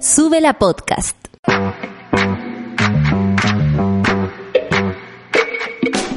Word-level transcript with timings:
Sube 0.00 0.40
la 0.40 0.54
podcast. 0.54 1.14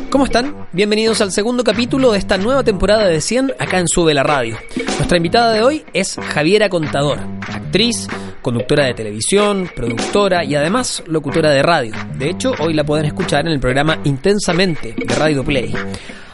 ¿Cómo 0.09 0.23
están? 0.23 0.67
Bienvenidos 0.71 1.19
al 1.19 1.33
segundo 1.33 1.65
capítulo 1.65 2.13
de 2.13 2.19
esta 2.19 2.37
nueva 2.37 2.63
temporada 2.63 3.09
de 3.09 3.19
100 3.19 3.55
acá 3.59 3.79
en 3.79 3.89
Sube 3.89 4.13
la 4.13 4.23
Radio. 4.23 4.57
Nuestra 4.77 5.17
invitada 5.17 5.51
de 5.51 5.63
hoy 5.63 5.83
es 5.91 6.15
Javiera 6.15 6.69
Contador, 6.69 7.19
actriz, 7.41 8.07
conductora 8.41 8.85
de 8.85 8.93
televisión, 8.93 9.69
productora 9.75 10.45
y 10.45 10.55
además 10.55 11.03
locutora 11.05 11.49
de 11.49 11.61
radio. 11.61 11.93
De 12.17 12.29
hecho, 12.29 12.53
hoy 12.59 12.73
la 12.73 12.85
pueden 12.85 13.07
escuchar 13.07 13.45
en 13.47 13.51
el 13.51 13.59
programa 13.59 13.99
Intensamente 14.05 14.95
de 14.97 15.15
Radio 15.15 15.43
Play. 15.43 15.73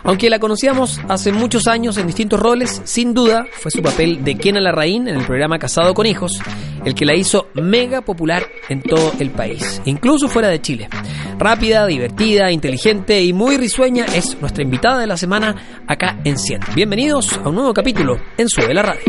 Aunque 0.04 0.30
la 0.30 0.40
conocíamos 0.40 1.00
hace 1.08 1.32
muchos 1.32 1.68
años 1.68 1.98
en 1.98 2.08
distintos 2.08 2.40
roles, 2.40 2.82
sin 2.86 3.14
duda 3.14 3.46
fue 3.52 3.72
su 3.72 3.82
papel 3.82 4.24
de 4.24 4.36
Kiena 4.36 4.60
Larraín 4.60 5.08
en 5.08 5.18
el 5.18 5.26
programa 5.26 5.60
Casado 5.60 5.94
con 5.94 6.06
Hijos 6.06 6.40
el 6.86 6.96
que 6.96 7.06
la 7.06 7.16
hizo 7.16 7.48
mega 7.56 8.02
popular 8.02 8.44
en 8.70 8.82
todo 8.82 9.14
el 9.20 9.32
país, 9.32 9.82
incluso 9.86 10.28
fuera 10.28 10.48
de 10.48 10.62
Chile. 10.62 10.90
Rápida, 11.38 11.86
divertida, 11.86 12.52
inteligente 12.52 13.22
y 13.24 13.34
muy 13.34 13.58
risueña 13.58 14.06
es 14.06 14.40
nuestra 14.42 14.64
invitada 14.64 15.00
de 15.00 15.08
la 15.08 15.18
semana 15.18 15.84
acá 15.88 16.20
en 16.24 16.38
100. 16.38 16.62
Bienvenidos 16.76 17.34
a 17.34 17.50
un 17.50 17.56
nuevo 17.56 17.74
capítulo 17.74 18.18
en 18.38 18.50
Sube 18.50 18.74
la 18.74 18.84
Radio. 18.84 19.04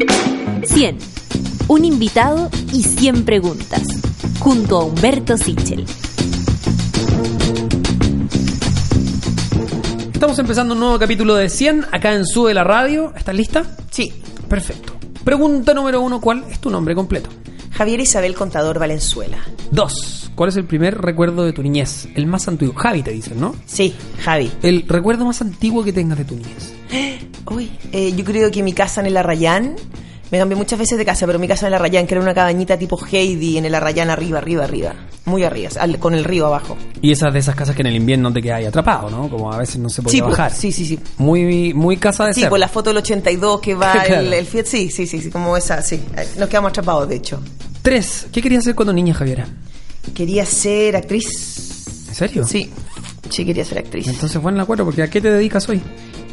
100. 0.64 0.98
Un 1.68 1.84
invitado 1.84 2.50
y 2.72 2.82
100 2.82 3.24
preguntas. 3.24 3.82
Junto 4.38 4.78
a 4.78 4.84
Humberto 4.84 5.36
Sichel. 5.36 5.86
Estamos 10.20 10.38
empezando 10.38 10.74
un 10.74 10.80
nuevo 10.80 10.98
capítulo 10.98 11.34
de 11.34 11.48
100 11.48 11.86
acá 11.92 12.12
en 12.12 12.26
Sube 12.26 12.52
la 12.52 12.62
Radio. 12.62 13.14
¿Estás 13.16 13.34
lista? 13.34 13.64
Sí. 13.90 14.12
Perfecto. 14.50 14.92
Pregunta 15.24 15.72
número 15.72 16.02
uno, 16.02 16.20
¿cuál 16.20 16.44
es 16.50 16.60
tu 16.60 16.68
nombre 16.68 16.94
completo? 16.94 17.30
Javier 17.70 18.00
Isabel 18.00 18.34
Contador 18.34 18.78
Valenzuela. 18.78 19.38
Dos. 19.70 20.30
¿Cuál 20.34 20.50
es 20.50 20.56
el 20.56 20.66
primer 20.66 21.00
recuerdo 21.00 21.42
de 21.44 21.54
tu 21.54 21.62
niñez? 21.62 22.06
El 22.14 22.26
más 22.26 22.46
antiguo. 22.48 22.74
Javi 22.74 23.02
te 23.02 23.12
dicen, 23.12 23.40
¿no? 23.40 23.56
Sí, 23.64 23.94
Javi. 24.22 24.52
El 24.62 24.86
recuerdo 24.86 25.24
más 25.24 25.40
antiguo 25.40 25.82
que 25.82 25.94
tengas 25.94 26.18
de 26.18 26.26
tu 26.26 26.36
niñez. 26.36 26.74
Uy, 27.50 27.70
eh, 27.90 28.12
yo 28.14 28.22
creo 28.22 28.50
que 28.50 28.62
mi 28.62 28.74
casa 28.74 29.00
en 29.00 29.06
el 29.06 29.16
Arrayán, 29.16 29.76
me 30.30 30.38
cambié 30.38 30.56
muchas 30.56 30.78
veces 30.78 30.96
de 30.98 31.04
casa, 31.04 31.26
pero 31.26 31.38
mi 31.38 31.48
casa 31.48 31.66
en 31.66 31.72
el 31.72 31.74
Arrayán, 31.74 32.06
que 32.06 32.14
era 32.14 32.22
una 32.22 32.34
cabañita 32.34 32.78
tipo 32.78 32.98
Heidi 33.10 33.58
en 33.58 33.64
el 33.64 33.74
Arrayán 33.74 34.10
arriba, 34.10 34.38
arriba, 34.38 34.64
arriba. 34.64 34.94
Muy 35.26 35.44
arriba, 35.44 35.70
al- 35.78 35.98
con 35.98 36.14
el 36.14 36.24
río 36.24 36.46
abajo. 36.46 36.76
Y 37.02 37.12
esas 37.12 37.32
de 37.32 37.38
esas 37.40 37.54
casas 37.54 37.74
que 37.76 37.82
en 37.82 37.88
el 37.88 37.96
invierno 37.96 38.32
te 38.32 38.40
quedas 38.40 38.58
ahí 38.58 38.64
atrapado, 38.66 39.10
¿no? 39.10 39.28
Como 39.28 39.52
a 39.52 39.58
veces 39.58 39.78
no 39.78 39.88
se 39.88 40.02
puede 40.02 40.16
Sí, 40.16 40.22
pues, 40.22 40.30
bajar. 40.32 40.52
sí, 40.52 40.72
sí, 40.72 40.86
sí. 40.86 40.98
Muy, 41.18 41.74
muy 41.74 41.96
casa 41.98 42.26
de 42.26 42.34
Sí, 42.34 42.40
ser. 42.40 42.48
por 42.48 42.58
la 42.58 42.68
foto 42.68 42.90
del 42.90 42.96
82 42.98 43.60
que 43.60 43.74
va 43.74 43.92
Claro. 44.04 44.20
el, 44.20 44.32
el 44.32 44.46
Fiat, 44.46 44.66
sí, 44.66 44.90
sí, 44.90 45.06
sí, 45.06 45.20
sí, 45.20 45.30
como 45.30 45.56
esa, 45.56 45.82
sí. 45.82 45.96
Eh, 46.16 46.26
Nos 46.38 46.48
quedamos 46.48 46.70
atrapados, 46.70 47.08
de 47.08 47.16
hecho. 47.16 47.40
Tres. 47.82 48.26
¿Qué 48.32 48.40
querías 48.42 48.62
hacer 48.64 48.74
cuando 48.74 48.92
niña, 48.92 49.14
Javiera? 49.14 49.46
Quería 50.14 50.44
ser 50.46 50.96
actriz. 50.96 52.06
¿En 52.08 52.14
serio? 52.14 52.44
Sí, 52.46 52.70
sí 53.28 53.44
quería 53.44 53.64
ser 53.64 53.78
actriz. 53.78 54.08
Entonces 54.08 54.40
fue 54.40 54.50
en 54.50 54.58
la 54.58 54.64
cuatro, 54.64 54.84
porque 54.84 55.02
¿a 55.02 55.10
qué 55.10 55.20
te 55.20 55.30
dedicas 55.30 55.68
hoy? 55.68 55.80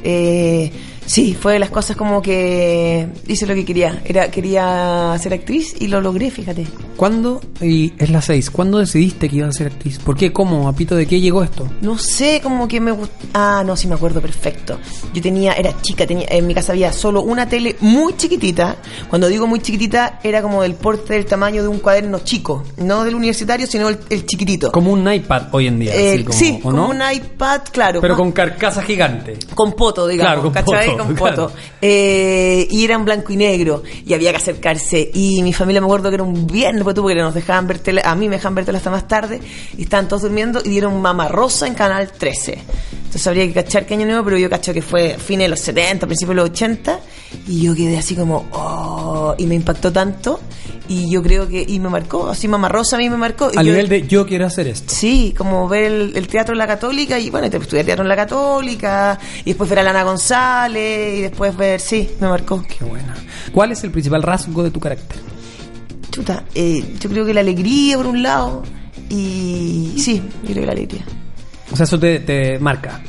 Eh, 0.04 0.72
sí, 1.08 1.34
fue 1.34 1.54
de 1.54 1.60
las 1.60 1.72
cosas 1.72 1.98
como 1.98 2.22
que 2.22 3.08
hice 3.28 3.48
lo 3.48 3.56
que 3.56 3.66
quería. 3.66 4.02
Era, 4.06 4.30
quería 4.30 5.16
ser 5.20 5.34
actriz 5.34 5.76
y 5.80 5.88
lo 5.88 6.00
logré, 6.02 6.30
fíjate. 6.30 6.68
¿Cuándo? 6.96 7.42
Y 7.62 7.94
es 7.98 8.10
la 8.10 8.22
seis. 8.22 8.50
¿Cuándo 8.52 8.78
decidiste 8.80 9.30
que 9.30 9.38
ibas 9.38 9.50
a 9.50 9.58
ser 9.58 9.68
actriz? 9.68 10.00
¿Por 10.00 10.16
qué? 10.18 10.32
¿Cómo? 10.32 10.68
¿A 10.68 10.74
pito 10.74 10.96
de 10.96 11.06
qué 11.08 11.20
llegó 11.20 11.44
esto? 11.44 11.68
No 11.82 11.98
sé, 11.98 12.40
como 12.44 12.68
que 12.68 12.80
me 12.80 12.92
gust- 12.92 13.10
Ah, 13.34 13.64
no, 13.66 13.76
sí 13.76 13.88
me 13.88 13.96
acuerdo 13.96 14.22
perfecto. 14.22 14.80
Yo 15.14 15.22
tenía, 15.22 15.54
era 15.54 15.80
chica, 15.82 16.06
tenía, 16.06 16.28
en 16.30 16.46
mi 16.46 16.54
casa 16.54 16.72
había 16.74 16.92
solo 16.94 17.22
una 17.22 17.48
tele 17.48 17.76
muy 17.80 18.16
chiquitita. 18.18 18.76
Cuando 19.10 19.28
digo 19.28 19.48
muy 19.48 19.60
chiquitita, 19.60 20.20
era 20.24 20.42
como 20.42 20.62
del 20.62 20.74
porte 20.76 21.14
del 21.14 21.26
tamaño 21.26 21.62
de 21.62 21.68
un 21.68 21.80
cuaderno 21.80 22.20
chico. 22.20 22.64
No 22.78 23.04
del 23.04 23.16
universitario, 23.16 23.68
sino 23.68 23.90
el, 23.90 23.98
el 24.10 24.26
chiquitito. 24.26 24.72
Como 24.72 24.92
un 24.92 25.12
iPad 25.12 25.44
hoy 25.52 25.68
en 25.68 25.80
día. 25.80 25.96
Eh, 25.96 26.14
así 26.16 26.24
como- 26.24 26.38
sí, 26.40 26.56
¿o 26.60 26.62
como 26.64 26.78
no? 26.78 26.90
un 26.90 27.02
iPad, 27.14 27.62
claro. 27.72 28.02
Pero 28.02 28.16
con 28.18 28.32
carcasa 28.32 28.82
gigante. 28.82 29.38
con 29.56 29.74
poto, 29.74 30.08
digamos, 30.08 30.28
Claro, 30.28 30.42
con 30.44 30.52
¿cachai? 30.54 30.97
Claro. 31.06 31.16
poto. 31.16 31.52
Eh, 31.82 32.68
y 32.70 32.84
era 32.84 32.96
en 32.96 33.06
blanco 33.06 33.34
y 33.34 33.38
negro, 33.38 33.84
y 34.06 34.14
había 34.14 34.32
que 34.32 34.38
acercarse. 34.38 35.12
Y 35.14 35.42
mi 35.44 35.54
familia 35.54 35.82
me 35.82 35.86
acuerdo 35.86 36.10
que 36.10 36.16
era 36.16 36.24
un 36.24 36.48
viernes, 36.48 36.84
pues 36.84 36.96
porque 36.96 37.16
nos 37.16 37.34
dejaban 37.34 37.68
ver 37.68 37.80
tele, 37.80 38.02
a 38.04 38.16
mí 38.16 38.30
me 38.30 38.36
dejaban 38.36 38.56
ver 38.56 38.66
tele 38.66 38.78
hasta 38.78 38.90
más 38.90 39.08
tarde, 39.08 39.40
y 39.78 39.84
estaban 39.84 40.08
todos 40.08 40.24
durmiendo, 40.24 40.62
y 40.64 40.70
dieron 40.70 41.04
Rosa 41.30 41.68
en 41.68 41.74
Canal 41.74 42.12
13. 42.12 42.58
Entonces 42.98 43.28
habría 43.28 43.48
que 43.48 43.54
cachar 43.54 43.86
qué 43.86 43.94
año 43.94 44.06
nuevo, 44.06 44.24
pero 44.26 44.38
yo 44.38 44.50
cacho 44.50 44.74
que 44.74 44.82
fue 44.82 45.18
fines 45.18 45.46
de 45.46 45.50
los 45.50 45.60
70, 45.60 46.06
principios 46.08 46.36
de 46.36 46.42
los 46.42 46.50
80, 46.50 47.00
y 47.48 47.62
yo 47.62 47.76
quedé 47.76 47.98
así 47.98 48.16
como, 48.16 48.46
oh, 48.52 49.36
y 49.38 49.46
me 49.46 49.56
impactó 49.56 49.92
tanto, 49.92 50.40
y 50.90 51.10
yo 51.12 51.22
creo 51.24 51.48
que, 51.48 51.64
y 51.68 51.80
me 51.80 51.90
marcó, 51.90 52.28
así 52.30 52.48
Rosa 52.48 52.96
a 52.96 53.00
mí 53.00 53.10
me 53.10 53.18
marcó. 53.18 53.46
A 53.48 53.52
yo- 53.54 53.62
nivel 53.64 53.88
de 53.90 54.08
yo 54.08 54.26
quiero 54.26 54.46
hacer 54.46 54.68
esto. 54.68 54.94
Sí, 54.94 55.34
como 55.38 55.68
ver 55.68 55.92
el, 55.92 56.12
el 56.16 56.28
teatro 56.28 56.54
en 56.54 56.60
la 56.60 56.68
Católica 56.68 57.20
y 57.20 57.30
bueno, 57.30 57.50
te 57.50 57.58
estudié 57.58 57.84
teatro 57.84 58.04
en 58.04 58.10
la 58.10 58.16
Católica 58.16 59.20
y 59.42 59.50
después 59.52 59.70
ver 59.70 59.80
a 59.80 59.84
Lana 59.84 60.04
González 60.04 61.18
y 61.20 61.22
después 61.22 61.56
ver, 61.58 61.80
sí, 61.80 62.10
me 62.20 62.28
marcó. 62.28 62.64
Qué 62.64 62.84
buena. 62.86 63.16
¿Cuál 63.52 63.72
es 63.72 63.84
el 63.84 63.92
principal 63.92 64.24
rasgo 64.24 64.64
de 64.64 64.72
tu 64.72 64.80
carácter? 64.80 65.18
Chuta, 66.12 66.44
eh, 66.56 66.96
yo 67.00 67.10
creo 67.10 67.26
que 67.26 67.34
la 67.34 67.42
alegría 67.42 67.98
por 67.98 68.08
un 68.08 68.24
lado 68.24 68.64
y 69.10 69.94
sí, 69.98 70.22
yo 70.44 70.50
creo 70.52 70.62
que 70.62 70.66
la 70.66 70.72
alegría. 70.72 71.06
O 71.72 71.76
sea, 71.76 71.84
eso 71.84 72.00
te, 72.00 72.20
te 72.22 72.60
marca. 72.60 73.02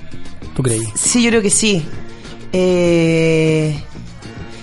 ¿Tú 0.55 0.63
creí? 0.63 0.83
Sí, 0.95 1.23
yo 1.23 1.31
creo 1.31 1.43
que 1.43 1.51
sí. 1.51 1.85
Eh, 2.53 3.81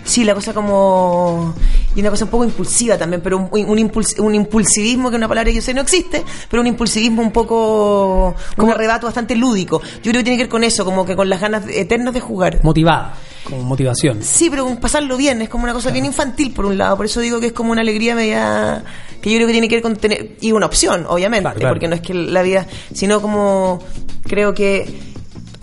sí, 0.04 0.24
la 0.26 0.34
cosa 0.36 0.54
como... 0.54 1.56
Y 1.96 2.02
una 2.02 2.10
cosa 2.10 2.26
un 2.26 2.32
poco 2.32 2.44
impulsiva 2.44 2.98
también, 2.98 3.22
pero 3.22 3.38
un, 3.38 3.50
un, 3.52 3.78
impuls- 3.80 4.20
un 4.20 4.36
impulsivismo, 4.36 5.10
que 5.10 5.16
es 5.16 5.18
una 5.20 5.28
palabra 5.30 5.50
que 5.50 5.56
yo 5.56 5.62
sé 5.62 5.74
no 5.74 5.82
existe, 5.82 6.24
pero 6.50 6.62
un 6.62 6.68
impulsivismo 6.68 7.22
un 7.22 7.32
poco... 7.32 8.36
Un 8.58 8.70
arrebato 8.70 9.06
bastante 9.08 9.36
lúdico. 9.36 9.82
Yo 10.04 10.12
creo 10.12 10.16
que 10.20 10.24
tiene 10.24 10.38
que 10.38 10.44
ver 10.44 10.50
con 10.50 10.64
eso, 10.64 10.84
como 10.84 11.06
que 11.06 11.16
con 11.16 11.30
las 11.30 11.40
ganas 11.40 11.64
eternas 11.70 12.14
de 12.14 12.20
jugar. 12.20 12.60
Motivada. 12.64 13.14
Como 13.46 13.62
motivación. 13.64 14.24
Sí, 14.24 14.50
pero 14.50 14.66
con 14.66 14.78
pasarlo 14.78 15.16
bien, 15.18 15.42
es 15.42 15.50
como 15.50 15.64
una 15.66 15.74
cosa 15.74 15.92
bien 15.92 16.04
infantil 16.06 16.52
por 16.52 16.66
un 16.66 16.78
lado, 16.78 16.98
por 16.98 17.06
eso 17.06 17.20
digo 17.22 17.40
que 17.40 17.48
es 17.48 17.54
como 17.54 17.72
una 17.72 17.82
alegría 17.82 18.16
media 18.16 18.84
que 19.22 19.30
yo 19.30 19.38
creo 19.38 19.48
que 19.48 19.54
tiene 19.54 19.68
que 19.70 19.76
ver 19.76 19.84
con 19.84 19.96
tener 19.96 20.36
y 20.42 20.52
una 20.52 20.66
opción, 20.66 21.06
obviamente, 21.08 21.44
Claro, 21.44 21.60
claro. 21.60 21.76
porque 21.76 21.88
no 21.88 21.96
es 21.96 22.02
que 22.02 22.14
la 22.16 22.42
vida, 22.42 22.66
sino 22.94 23.22
como 23.22 23.80
creo 24.24 24.54
que 24.56 24.92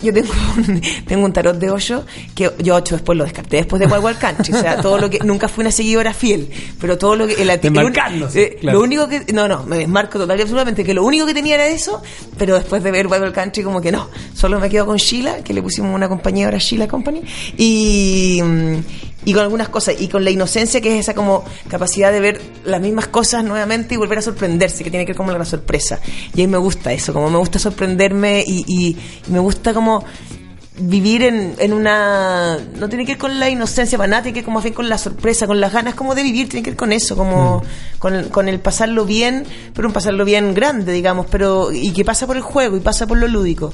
yo 0.03 0.13
tengo 0.13 0.31
un, 0.57 0.81
tengo 1.07 1.25
un 1.25 1.33
tarot 1.33 1.57
de 1.57 1.69
ocho 1.71 2.05
que 2.35 2.51
yo 2.59 2.75
ocho 2.75 2.95
después 2.95 3.17
lo 3.17 3.23
descarté 3.23 3.57
después 3.57 3.79
de 3.79 3.87
Wild 3.87 4.03
Wild 4.03 4.17
Country, 4.19 4.53
o 4.53 4.59
sea, 4.61 4.77
todo 4.81 4.97
lo 4.97 5.09
que 5.09 5.19
nunca 5.19 5.47
fui 5.47 5.61
una 5.63 5.71
seguidora 5.71 6.13
fiel, 6.13 6.49
pero 6.79 6.97
todo 6.97 7.15
lo 7.15 7.27
que 7.27 7.33
el, 7.41 7.49
el- 7.49 7.59
Desmarcándose, 7.61 8.41
eh, 8.43 8.57
claro. 8.61 8.77
lo 8.79 8.83
único 8.83 9.07
que 9.07 9.25
no, 9.33 9.47
no, 9.47 9.63
me 9.63 9.77
desmarco 9.77 10.19
total 10.19 10.37
y 10.37 10.41
absolutamente 10.41 10.83
que 10.83 10.93
lo 10.93 11.03
único 11.03 11.25
que 11.25 11.33
tenía 11.33 11.55
era 11.55 11.67
eso, 11.67 12.01
pero 12.37 12.55
después 12.55 12.83
de 12.83 12.91
ver 12.91 13.07
Wild 13.07 13.21
Wild 13.23 13.33
Country 13.35 13.63
como 13.63 13.81
que 13.81 13.91
no, 13.91 14.09
solo 14.33 14.59
me 14.59 14.69
quedo 14.69 14.85
con 14.85 14.97
Sheila, 14.97 15.43
que 15.43 15.53
le 15.53 15.61
pusimos 15.61 15.93
una 15.95 16.07
compañía 16.09 16.45
ahora 16.45 16.57
Sheila 16.57 16.87
Company 16.87 17.21
y 17.57 18.41
mm, 18.43 18.75
y 19.25 19.33
con 19.33 19.43
algunas 19.43 19.69
cosas 19.69 19.95
y 19.99 20.07
con 20.07 20.23
la 20.23 20.31
inocencia 20.31 20.81
que 20.81 20.93
es 20.95 21.01
esa 21.01 21.13
como 21.13 21.43
capacidad 21.67 22.11
de 22.11 22.19
ver 22.19 22.41
las 22.65 22.81
mismas 22.81 23.07
cosas 23.07 23.43
nuevamente 23.43 23.93
y 23.95 23.97
volver 23.97 24.17
a 24.17 24.21
sorprenderse 24.21 24.83
que 24.83 24.89
tiene 24.89 25.05
que 25.05 25.11
ver 25.13 25.17
como 25.17 25.31
la 25.31 25.45
sorpresa. 25.45 25.99
Y 26.35 26.41
a 26.41 26.45
mí 26.45 26.51
me 26.51 26.57
gusta 26.57 26.91
eso 26.93 27.13
como 27.13 27.29
me 27.29 27.37
gusta 27.37 27.59
sorprenderme 27.59 28.43
y, 28.45 28.63
y- 28.67 28.97
y 29.27 29.31
me 29.31 29.39
gusta 29.39 29.73
como 29.73 30.03
vivir 30.75 31.21
en, 31.21 31.53
en 31.59 31.71
una 31.71 32.57
no 32.79 32.89
tiene 32.89 33.05
que 33.05 33.11
ver 33.11 33.19
con 33.19 33.39
la 33.39 33.47
inocencia 33.47 33.95
para 33.95 34.07
nada 34.07 34.23
tiene 34.23 34.33
que 34.33 34.39
ver 34.39 34.45
como 34.45 34.55
más 34.55 34.63
bien 34.63 34.73
con 34.73 34.89
la 34.89 34.97
sorpresa 34.97 35.45
con 35.45 35.61
las 35.61 35.71
ganas 35.71 35.93
como 35.93 36.15
de 36.15 36.23
vivir 36.23 36.49
tiene 36.49 36.63
que 36.63 36.71
ver 36.71 36.77
con 36.77 36.91
eso 36.91 37.15
como 37.15 37.61
con, 37.99 38.15
el, 38.15 38.29
con 38.29 38.49
el 38.49 38.59
pasarlo 38.59 39.05
bien 39.05 39.45
pero 39.75 39.87
un 39.87 39.93
pasarlo 39.93 40.25
bien 40.25 40.55
grande 40.55 40.91
digamos 40.91 41.27
pero 41.29 41.71
y 41.71 41.91
que 41.93 42.03
pasa 42.03 42.25
por 42.25 42.37
el 42.37 42.41
juego 42.41 42.75
y 42.75 42.79
pasa 42.79 43.05
por 43.05 43.19
lo 43.19 43.27
lúdico. 43.27 43.71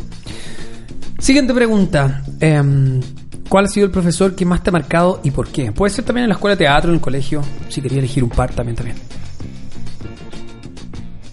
Siguiente 1.20 1.54
pregunta. 1.54 2.24
Em, 2.40 3.02
¿Cuál 3.50 3.66
ha 3.66 3.67
sido 3.67 3.85
el 3.85 3.91
profesor 3.91 4.35
que 4.35 4.45
más 4.45 4.62
te 4.62 4.69
ha 4.69 4.73
marcado 4.73 5.22
y 5.23 5.31
por 5.31 5.47
qué? 5.47 5.72
Puede 5.72 5.91
ser 5.91 6.06
también 6.06 6.25
en 6.25 6.29
la 6.29 6.35
escuela 6.35 6.56
de 6.56 6.66
teatro, 6.66 6.90
en 6.90 6.95
el 6.95 7.01
colegio. 7.01 7.41
Si 7.67 7.81
quería 7.81 8.00
elegir 8.00 8.23
un 8.23 8.29
par, 8.29 8.53
también, 8.53 8.75
también. 8.75 8.97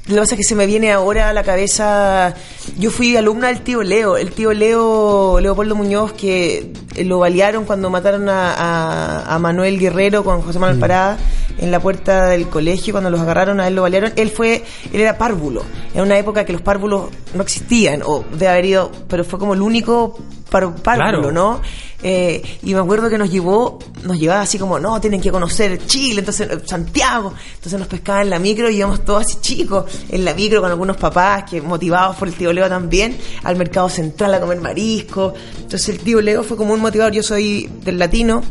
Lo 0.09 0.15
que 0.15 0.21
pasa 0.21 0.35
es 0.35 0.39
que 0.39 0.45
se 0.45 0.55
me 0.55 0.67
viene 0.67 0.93
ahora 0.93 1.31
a 1.31 1.33
la 1.33 1.43
cabeza. 1.43 2.33
Yo 2.79 2.91
fui 2.93 3.17
alumna 3.17 3.49
del 3.49 3.61
tío 3.63 3.83
Leo, 3.83 4.17
el 4.17 4.31
tío 4.31 4.53
Leo, 4.53 5.41
Leopoldo 5.41 5.75
Muñoz, 5.75 6.13
que 6.13 6.73
lo 7.05 7.19
balearon 7.19 7.65
cuando 7.65 7.91
mataron 7.91 8.29
a, 8.29 8.53
a- 8.55 9.35
a 9.35 9.39
Manuel 9.41 9.79
Guerrero 9.81 10.23
con 10.23 10.43
José 10.43 10.59
Manuel 10.61 10.79
Parada 10.79 11.17
en 11.59 11.71
la 11.73 11.81
puerta 11.81 12.27
del 12.27 12.49
colegio, 12.49 12.93
cuando 12.95 13.11
los 13.11 13.19
agarraron, 13.21 13.59
a 13.61 13.67
él 13.67 13.75
lo 13.75 13.83
balearon. 13.83 14.13
Él 14.17 14.31
fue, 14.31 14.63
él 14.93 15.01
era 15.01 15.19
párvulo. 15.19 15.63
En 15.95 16.03
una 16.03 16.17
época 16.19 16.45
que 16.45 16.53
los 16.53 16.63
párvulos 16.63 17.07
no 17.35 17.43
existían, 17.43 18.03
o 18.05 18.25
de 18.39 18.47
haber 18.47 18.65
ido, 18.67 18.93
pero 19.09 19.25
fue 19.25 19.39
como 19.41 19.55
el 19.55 19.63
único 19.63 20.19
párvulo, 20.51 20.81
Claro. 20.83 21.33
¿no? 21.33 21.61
Eh, 22.03 22.59
y 22.63 22.75
me 22.75 22.81
acuerdo 22.81 23.09
que 23.09 23.19
nos 23.19 23.31
llevó, 23.31 23.79
nos 24.05 24.19
llevaba 24.19 24.43
así 24.43 24.59
como, 24.59 24.79
no, 24.79 25.01
tienen 25.01 25.21
que 25.21 25.31
conocer 25.31 25.87
Chile, 25.87 26.21
entonces 26.21 26.49
eh, 26.51 26.61
Santiago, 26.65 27.33
entonces 27.55 27.79
nos 27.79 27.89
pescaba 27.89 28.23
en 28.23 28.31
la 28.31 28.39
micro 28.39 28.71
y 28.71 28.77
íbamos 28.77 29.05
todos 29.05 29.23
así 29.23 29.39
chicos, 29.41 29.85
en 30.09 30.25
la 30.25 30.35
micro 30.35 30.61
con 30.61 30.71
algunos 30.71 30.97
papás 30.97 31.45
que 31.45 31.61
motivados 31.63 32.17
por 32.17 32.29
el 32.29 32.35
tío 32.35 32.53
Leo 32.53 32.69
también, 32.69 33.17
al 33.45 33.57
mercado 33.57 33.89
central 33.89 34.35
a 34.35 34.41
comer 34.41 34.61
marisco. 34.61 35.35
Entonces 35.57 35.89
el 35.89 35.99
tío 36.01 36.21
Leo 36.21 36.43
fue 36.43 36.57
como 36.57 36.75
un 36.75 36.81
motivador, 36.81 37.13
yo 37.13 37.23
soy 37.23 37.71
del 37.83 37.99
latino, 37.99 38.43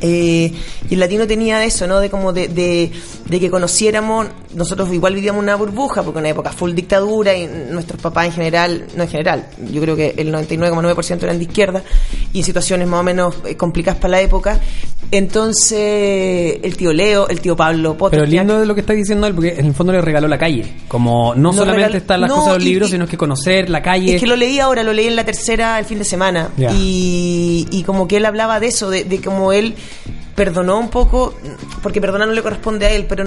Eh, 0.00 0.52
y 0.88 0.94
el 0.94 1.00
latino 1.00 1.26
tenía 1.26 1.64
eso, 1.64 1.86
¿no? 1.86 2.00
De 2.00 2.10
como 2.10 2.32
de, 2.32 2.48
de, 2.48 2.92
de 3.24 3.40
que 3.40 3.50
conociéramos, 3.50 4.26
nosotros 4.54 4.92
igual 4.92 5.14
vivíamos 5.14 5.42
una 5.42 5.56
burbuja, 5.56 6.02
porque 6.02 6.18
una 6.18 6.28
época 6.28 6.52
full 6.52 6.72
dictadura 6.72 7.34
y 7.36 7.46
nuestros 7.46 8.00
papás 8.00 8.26
en 8.26 8.32
general, 8.32 8.86
no 8.96 9.02
en 9.04 9.08
general, 9.08 9.48
yo 9.70 9.80
creo 9.80 9.96
que 9.96 10.14
el 10.16 10.32
99,9% 10.32 11.22
eran 11.22 11.38
de 11.38 11.44
izquierda 11.44 11.82
y 12.32 12.38
en 12.38 12.44
situaciones 12.44 12.86
más 12.86 13.00
o 13.00 13.02
menos 13.02 13.34
eh, 13.46 13.56
complicadas 13.56 13.98
para 13.98 14.12
la 14.12 14.20
época. 14.20 14.60
Entonces, 15.10 16.58
el 16.62 16.76
tío 16.76 16.92
Leo, 16.92 17.28
el 17.28 17.40
tío 17.40 17.56
Pablo 17.56 17.96
Potter. 17.96 18.20
Pero 18.20 18.30
lindo 18.30 18.60
de 18.60 18.66
lo 18.66 18.74
que 18.74 18.80
está 18.82 18.92
diciendo 18.92 19.26
él, 19.26 19.34
porque 19.34 19.54
en 19.58 19.66
el 19.66 19.74
fondo 19.74 19.92
le 19.92 20.00
regaló 20.00 20.28
la 20.28 20.38
calle. 20.38 20.64
Como 20.88 21.34
no 21.34 21.52
solamente 21.52 21.86
regaló- 21.88 21.96
están 21.96 22.20
las 22.20 22.28
no, 22.30 22.36
cosas 22.36 22.52
de 22.52 22.58
los 22.58 22.64
libros, 22.64 22.88
y- 22.88 22.92
sino 22.92 23.06
que 23.06 23.16
conocer 23.16 23.70
la 23.70 23.82
calle. 23.82 24.14
Es 24.16 24.20
que 24.20 24.26
lo 24.26 24.36
leí 24.36 24.58
ahora, 24.60 24.82
lo 24.82 24.92
leí 24.92 25.06
en 25.06 25.16
la 25.16 25.24
tercera 25.24 25.78
el 25.78 25.84
fin 25.84 25.98
de 25.98 26.04
semana. 26.04 26.50
Y, 26.74 27.66
y 27.70 27.82
como 27.84 28.06
que 28.06 28.18
él 28.18 28.26
hablaba 28.26 28.60
de 28.60 28.66
eso, 28.68 28.90
de, 28.90 29.04
de 29.04 29.20
como 29.20 29.52
él 29.52 29.74
perdonó 30.38 30.78
un 30.78 30.88
poco, 30.88 31.34
porque 31.82 32.00
perdonar 32.00 32.28
no 32.28 32.32
le 32.34 32.42
corresponde 32.42 32.86
a 32.86 32.90
él, 32.90 33.04
pero 33.06 33.24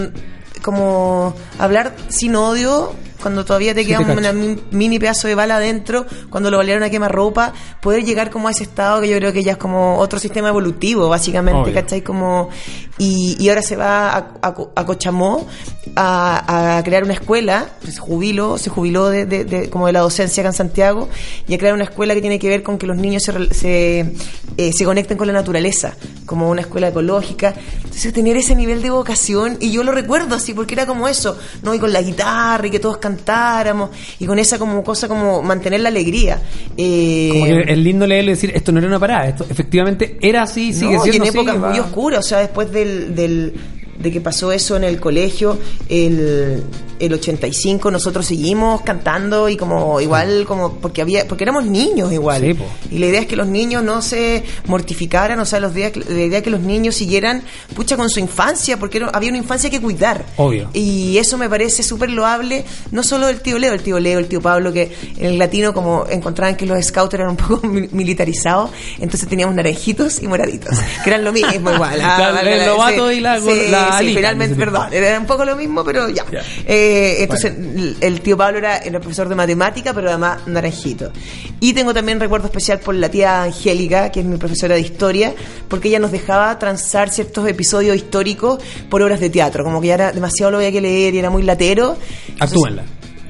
como 0.63 1.35
hablar 1.59 1.95
sin 2.09 2.35
odio, 2.35 2.93
cuando 3.21 3.45
todavía 3.45 3.75
te 3.75 3.81
Sí, 3.81 3.87
queda 3.87 3.99
te 4.15 4.33
mi- 4.33 4.57
mini 4.71 4.97
pedazo 4.97 5.27
de 5.27 5.35
bala 5.35 5.57
adentro, 5.57 6.05
cuando 6.31 6.49
lo 6.49 6.57
valieron 6.57 6.81
a 6.83 6.89
quemar 6.89 7.11
ropa, 7.11 7.53
poder 7.81 8.03
llegar 8.03 8.31
como 8.31 8.47
a 8.47 8.51
ese 8.51 8.63
estado 8.63 8.99
que 9.01 9.07
yo 9.09 9.17
creo 9.17 9.31
que 9.31 9.43
ya 9.43 9.51
es 9.53 9.57
como 9.57 9.97
otro 9.99 10.19
sistema 10.19 10.49
evolutivo, 10.49 11.07
básicamente, 11.07 11.61
Obvio. 11.61 11.73
¿cachai? 11.73 12.01
Como, 12.01 12.49
y, 12.97 13.35
y 13.39 13.49
ahora 13.49 13.61
se 13.61 13.75
va 13.75 14.09
a, 14.11 14.17
a, 14.41 14.55
a 14.75 14.85
Cochamó 14.85 15.47
a, 15.95 16.77
a 16.77 16.83
crear 16.83 17.03
una 17.03 17.13
escuela, 17.13 17.69
se 17.87 17.97
jubiló, 17.99 18.57
se 18.57 18.69
jubiló 18.71 19.09
de, 19.09 19.25
de- 19.27 19.45
de- 19.45 19.69
como 19.69 19.85
de 19.87 19.93
la 19.93 19.99
docencia 19.99 20.41
acá 20.41 20.49
en 20.49 20.55
Santiago, 20.55 21.07
y 21.47 21.53
a 21.53 21.57
crear 21.59 21.73
una 21.75 21.83
escuela 21.83 22.15
que 22.15 22.21
tiene 22.21 22.39
que 22.39 22.49
ver 22.49 22.63
con 22.63 22.77
que 22.79 22.87
los 22.87 22.97
niños 22.97 23.23
se, 23.51 24.13
eh, 24.57 24.71
se 24.73 24.85
conecten 24.85 25.17
con 25.17 25.27
la 25.27 25.33
naturaleza, 25.33 25.95
como 26.25 26.49
una 26.49 26.61
escuela 26.61 26.91
ecológica. 27.01 27.53
Entonces 27.83 28.13
tener 28.13 28.37
ese 28.37 28.55
nivel 28.55 28.81
de 28.81 28.89
vocación, 28.89 29.57
y 29.59 29.71
yo 29.71 29.83
lo 29.83 29.91
recuerdo 29.91 30.35
así, 30.35 30.53
porque 30.53 30.73
era 30.75 30.85
como 30.85 31.07
eso, 31.07 31.37
¿no? 31.63 31.73
Y 31.75 31.79
con 31.79 31.91
la 31.91 32.01
guitarra, 32.01 32.67
y 32.67 32.71
que 32.71 32.79
todos 32.79 32.97
cantáramos, 32.97 33.89
y 34.19 34.25
con 34.25 34.39
esa 34.39 34.57
como 34.57 34.83
cosa 34.83 35.07
como 35.07 35.41
mantener 35.41 35.81
la 35.81 35.89
alegría. 35.89 36.41
Eh, 36.77 37.29
Como 37.33 37.45
que 37.45 37.65
es 37.67 37.77
lindo 37.77 38.07
leerlo 38.07 38.31
y 38.31 38.33
decir, 38.35 38.51
esto 38.55 38.71
no 38.71 38.79
era 38.79 38.87
una 38.87 38.99
parada, 38.99 39.27
esto 39.27 39.45
efectivamente 39.49 40.17
era 40.21 40.43
así, 40.43 40.71
sigue 40.73 40.95
no, 40.95 41.03
siendo 41.03 41.25
y 41.25 41.27
en 41.27 41.33
épocas 41.33 41.57
muy 41.57 41.79
oscuras, 41.79 42.25
o 42.25 42.29
sea, 42.29 42.37
después 42.39 42.71
del, 42.71 43.13
del- 43.15 43.53
de 44.01 44.11
que 44.11 44.21
pasó 44.21 44.51
eso 44.51 44.75
en 44.75 44.83
el 44.83 44.99
colegio, 44.99 45.57
el, 45.89 46.63
el 46.99 47.13
85, 47.13 47.91
nosotros 47.91 48.25
seguimos 48.25 48.81
cantando 48.81 49.49
y 49.49 49.57
como 49.57 49.99
igual, 50.01 50.45
como 50.47 50.73
porque 50.75 51.01
había, 51.01 51.27
porque 51.27 51.43
éramos 51.43 51.65
niños 51.65 52.11
igual. 52.11 52.41
Sí, 52.41 52.55
y 52.91 52.97
la 52.99 53.07
idea 53.07 53.21
es 53.21 53.27
que 53.27 53.35
los 53.35 53.47
niños 53.47 53.83
no 53.83 54.01
se 54.01 54.43
mortificaran, 54.65 55.39
o 55.39 55.45
sea, 55.45 55.59
los 55.59 55.73
días, 55.73 55.91
la 55.95 56.19
idea 56.21 56.37
es 56.39 56.43
que 56.43 56.49
los 56.49 56.61
niños 56.61 56.95
siguieran, 56.95 57.43
pucha, 57.75 57.97
con 57.97 58.09
su 58.09 58.19
infancia, 58.19 58.77
porque 58.77 58.97
era- 58.99 59.09
había 59.09 59.29
una 59.29 59.37
infancia 59.37 59.69
que 59.69 59.79
cuidar. 59.81 60.25
Obvio. 60.37 60.69
Y 60.73 61.17
eso 61.17 61.37
me 61.37 61.49
parece 61.49 61.83
súper 61.83 62.09
loable, 62.11 62.63
no 62.91 63.03
solo 63.03 63.27
del 63.27 63.41
tío 63.41 63.57
Leo, 63.59 63.73
el 63.73 63.81
tío 63.81 63.99
Leo, 63.99 64.19
el 64.19 64.27
tío 64.27 64.41
Pablo, 64.41 64.71
que 64.73 64.91
en 65.17 65.25
el 65.25 65.37
latino 65.39 65.73
como 65.73 66.05
encontraban 66.09 66.55
que 66.55 66.65
los 66.65 66.83
scouts 66.85 67.13
eran 67.13 67.29
un 67.29 67.37
poco 67.37 67.65
mi- 67.67 67.87
militarizados, 67.91 68.69
entonces 68.99 69.27
teníamos 69.27 69.55
naranjitos 69.55 70.21
y 70.21 70.27
moraditos, 70.27 70.77
que 71.03 71.09
eran 71.09 71.23
lo 71.23 71.31
mismo 71.33 71.71
igual. 71.71 71.99
Vale, 72.21 72.61
el 72.61 72.65
lobato 72.67 73.11
y 73.11 73.19
la- 73.19 73.39
la 73.39 73.90
sí, 73.99 74.15
finalmente, 74.15 74.55
perdón, 74.55 74.93
era 74.93 75.19
un 75.19 75.25
poco 75.25 75.45
lo 75.45 75.55
mismo, 75.55 75.83
pero 75.83 76.09
ya. 76.09 76.25
Eh, 76.65 77.17
entonces, 77.19 77.53
el- 77.57 77.97
el 78.01 78.21
tío 78.21 78.37
Pablo 78.37 78.57
era, 78.59 78.77
era 78.77 78.99
profesor 78.99 79.27
de 79.29 79.35
matemática, 79.35 79.93
pero 79.93 80.09
además 80.09 80.47
naranjito. 80.47 81.11
Y 81.59 81.73
tengo 81.73 81.93
también 81.93 82.19
recuerdo 82.19 82.47
especial 82.47 82.79
por 82.79 82.95
la 82.95 83.09
tía 83.09 83.43
Angélica, 83.43 84.11
que 84.11 84.21
es 84.21 84.25
mi 84.25 84.37
profesora 84.37 84.75
de 84.75 84.81
historia, 84.81 85.33
porque 85.67 85.89
ella 85.89 85.99
nos 85.99 86.11
dejaba 86.11 86.57
transar 86.59 87.09
ciertos 87.09 87.47
episodios 87.47 87.95
históricos 87.95 88.61
por 88.89 89.01
obras 89.01 89.19
de 89.19 89.29
teatro, 89.29 89.63
como 89.63 89.81
que 89.81 89.87
ya 89.87 89.93
era 89.95 90.11
demasiado 90.11 90.51
lo 90.51 90.57
había 90.57 90.71
que 90.71 90.81
leer 90.81 91.13
y 91.15 91.19
era 91.19 91.29
muy 91.29 91.43
latero. 91.43 91.97
Entonces- 92.27 92.57
Actúenla. 92.57 92.83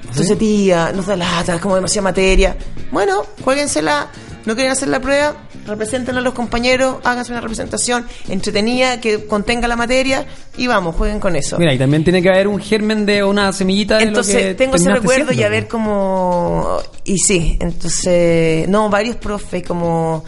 entonces, 0.10 0.38
tía, 0.38 0.92
nos 0.94 1.06
da 1.08 1.16
lata, 1.16 1.56
es 1.56 1.62
como 1.62 1.76
demasiada 1.76 2.04
materia. 2.04 2.56
Bueno, 2.92 3.24
jueguensela. 3.44 4.10
No 4.46 4.56
quieren 4.56 4.72
hacer 4.72 4.88
la 4.88 5.00
prueba, 5.00 5.36
represéntenla 5.68 6.22
a 6.22 6.24
los 6.24 6.34
compañeros, 6.34 6.98
háganse 7.04 7.32
una 7.32 7.42
representación 7.42 8.06
entretenida 8.28 9.00
que 9.00 9.26
contenga 9.28 9.68
la 9.68 9.76
materia 9.76 10.26
y 10.58 10.68
vamos, 10.68 10.96
jueguen 10.96 11.20
con 11.20 11.36
eso. 11.36 11.58
Mira, 11.60 11.74
y 11.74 11.78
también 11.78 12.04
tiene 12.04 12.22
que 12.22 12.30
haber 12.30 12.48
un 12.48 12.60
germen 12.60 13.06
de 13.06 13.24
una 13.24 13.54
semillita 13.54 13.98
de 13.98 14.06
lo 14.06 14.06
que 14.06 14.08
Entonces, 14.20 14.58
tengo 14.58 14.76
ese 14.76 14.90
recuerdo 14.92 15.32
y 15.34 15.44
a 15.44 15.50
ver 15.50 15.68
cómo. 15.68 16.78
Y 17.04 17.18
sí, 17.20 17.58
entonces. 17.60 18.68
No, 18.68 18.90
varios 18.90 19.16
profes 19.18 19.64
como. 19.64 20.24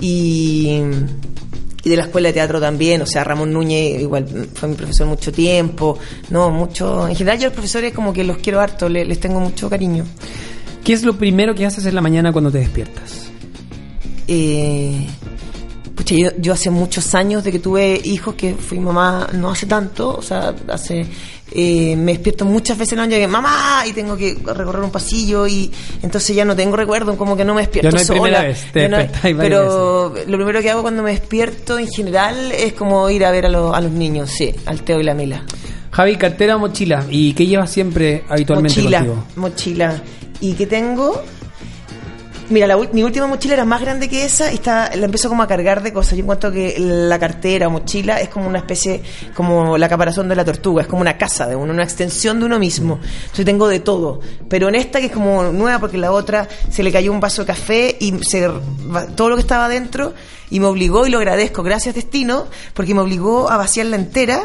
Y. 0.00 0.80
Y 1.84 1.90
de 1.90 1.96
la 1.96 2.02
escuela 2.02 2.28
de 2.28 2.32
teatro 2.34 2.60
también, 2.60 3.00
o 3.02 3.06
sea, 3.06 3.22
Ramón 3.22 3.52
Núñez 3.52 4.00
igual 4.02 4.26
fue 4.52 4.68
mi 4.68 4.74
profesor 4.74 5.06
mucho 5.06 5.30
tiempo, 5.32 5.96
no, 6.28 6.50
mucho, 6.50 7.06
en 7.08 7.14
general 7.14 7.38
yo 7.38 7.44
a 7.44 7.48
los 7.48 7.52
profesores 7.54 7.92
como 7.94 8.12
que 8.12 8.24
los 8.24 8.38
quiero 8.38 8.60
harto, 8.60 8.88
le- 8.88 9.04
les 9.04 9.20
tengo 9.20 9.38
mucho 9.38 9.70
cariño. 9.70 10.04
¿Qué 10.84 10.92
es 10.92 11.04
lo 11.04 11.16
primero 11.16 11.54
que 11.54 11.64
haces 11.64 11.86
en 11.86 11.94
la 11.94 12.00
mañana 12.00 12.32
cuando 12.32 12.50
te 12.50 12.58
despiertas? 12.58 13.30
Eh, 14.28 15.06
pucha, 15.94 16.14
yo, 16.14 16.28
yo 16.38 16.52
hace 16.52 16.70
muchos 16.70 17.14
años 17.14 17.42
de 17.44 17.50
que 17.52 17.58
tuve 17.58 18.00
hijos, 18.04 18.34
que 18.34 18.54
fui 18.54 18.78
mamá 18.78 19.28
no 19.32 19.50
hace 19.50 19.66
tanto, 19.66 20.14
o 20.16 20.22
sea, 20.22 20.54
hace... 20.68 21.06
eh, 21.50 21.96
me 21.96 22.12
despierto 22.12 22.44
muchas 22.44 22.76
veces 22.76 22.92
en 22.92 22.98
la 22.98 23.06
noche 23.06 23.18
que 23.20 23.26
mamá 23.26 23.82
y 23.88 23.92
tengo 23.92 24.16
que 24.18 24.36
recorrer 24.44 24.82
un 24.82 24.90
pasillo 24.90 25.46
y 25.46 25.70
entonces 26.02 26.36
ya 26.36 26.44
no 26.44 26.54
tengo 26.54 26.76
recuerdo 26.76 27.16
como 27.16 27.36
que 27.38 27.44
no 27.44 27.54
me 27.54 27.62
despierto 27.62 27.88
Ya 27.88 27.92
no 27.92 27.98
hay 27.98 28.04
sola 28.04 28.20
primera 28.20 28.42
vez, 28.42 28.66
te 28.70 28.86
no 28.88 28.96
pero 29.48 30.14
lo 30.26 30.36
primero 30.36 30.60
que 30.60 30.70
hago 30.70 30.82
cuando 30.82 31.02
me 31.02 31.10
despierto 31.12 31.78
en 31.78 31.88
general 31.88 32.52
es 32.52 32.74
como 32.74 33.08
ir 33.08 33.24
a 33.24 33.30
ver 33.30 33.46
a, 33.46 33.48
los- 33.48 33.74
a 33.74 33.80
los 33.80 33.90
niños 33.92 34.30
sí 34.30 34.54
al 34.66 34.82
Teo 34.82 35.00
y 35.00 35.04
la 35.04 35.14
Mila 35.14 35.42
Javi, 35.90 36.16
cartera 36.16 36.56
o 36.56 36.58
mochila. 36.60 37.06
¿Y 37.10 37.32
qué 37.32 37.46
llevas 37.46 37.70
siempre 37.72 38.22
habitualmente 38.28 38.78
mochila, 38.82 38.98
contigo? 38.98 39.24
mochila. 39.36 40.02
¿Y 40.40 40.52
qué 40.52 40.66
tengo? 40.66 41.22
Mira, 42.50 42.66
la 42.66 42.78
mi 42.92 43.02
última 43.02 43.26
mochila 43.26 43.52
era 43.52 43.66
más 43.66 43.82
grande 43.82 44.08
que 44.08 44.24
esa 44.24 44.50
y 44.50 44.54
está, 44.54 44.94
la 44.96 45.04
empiezo 45.04 45.28
como 45.28 45.42
a 45.42 45.46
cargar 45.46 45.82
de 45.82 45.92
cosas. 45.92 46.16
Yo 46.16 46.22
encuentro 46.22 46.50
que 46.50 46.76
la 46.78 47.18
cartera 47.18 47.68
o 47.68 47.70
mochila 47.70 48.20
es 48.22 48.30
como 48.30 48.46
una 48.48 48.58
especie, 48.58 49.02
como 49.34 49.76
la 49.76 49.86
caparazón 49.86 50.30
de 50.30 50.36
la 50.36 50.46
tortuga, 50.46 50.80
es 50.80 50.88
como 50.88 51.02
una 51.02 51.18
casa 51.18 51.46
de 51.46 51.54
uno, 51.54 51.74
una 51.74 51.84
extensión 51.84 52.40
de 52.40 52.46
uno 52.46 52.58
mismo. 52.58 53.00
Entonces 53.02 53.44
tengo 53.44 53.68
de 53.68 53.80
todo. 53.80 54.20
Pero 54.48 54.68
en 54.68 54.76
esta 54.76 54.98
que 54.98 55.06
es 55.06 55.12
como 55.12 55.42
nueva 55.52 55.78
porque 55.78 55.98
la 55.98 56.10
otra 56.10 56.48
se 56.70 56.82
le 56.82 56.90
cayó 56.90 57.12
un 57.12 57.20
vaso 57.20 57.42
de 57.42 57.48
café 57.48 57.96
y 58.00 58.14
se, 58.24 58.48
todo 59.14 59.28
lo 59.28 59.36
que 59.36 59.42
estaba 59.42 59.68
dentro 59.68 60.14
y 60.48 60.60
me 60.60 60.66
obligó 60.66 61.06
y 61.06 61.10
lo 61.10 61.18
agradezco. 61.18 61.62
Gracias 61.62 61.94
destino 61.94 62.46
porque 62.72 62.94
me 62.94 63.02
obligó 63.02 63.50
a 63.50 63.58
vaciarla 63.58 63.96
entera 63.96 64.44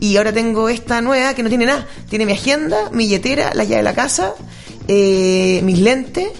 y 0.00 0.16
ahora 0.16 0.32
tengo 0.32 0.68
esta 0.68 1.00
nueva 1.00 1.34
que 1.34 1.44
no 1.44 1.48
tiene 1.48 1.66
nada. 1.66 1.86
Tiene 2.08 2.26
mi 2.26 2.32
agenda, 2.32 2.90
mi 2.90 3.04
billetera, 3.04 3.54
la 3.54 3.62
llave 3.62 3.76
de 3.76 3.82
la 3.84 3.94
casa, 3.94 4.34
eh, 4.88 5.60
mis 5.62 5.78
lentes. 5.78 6.30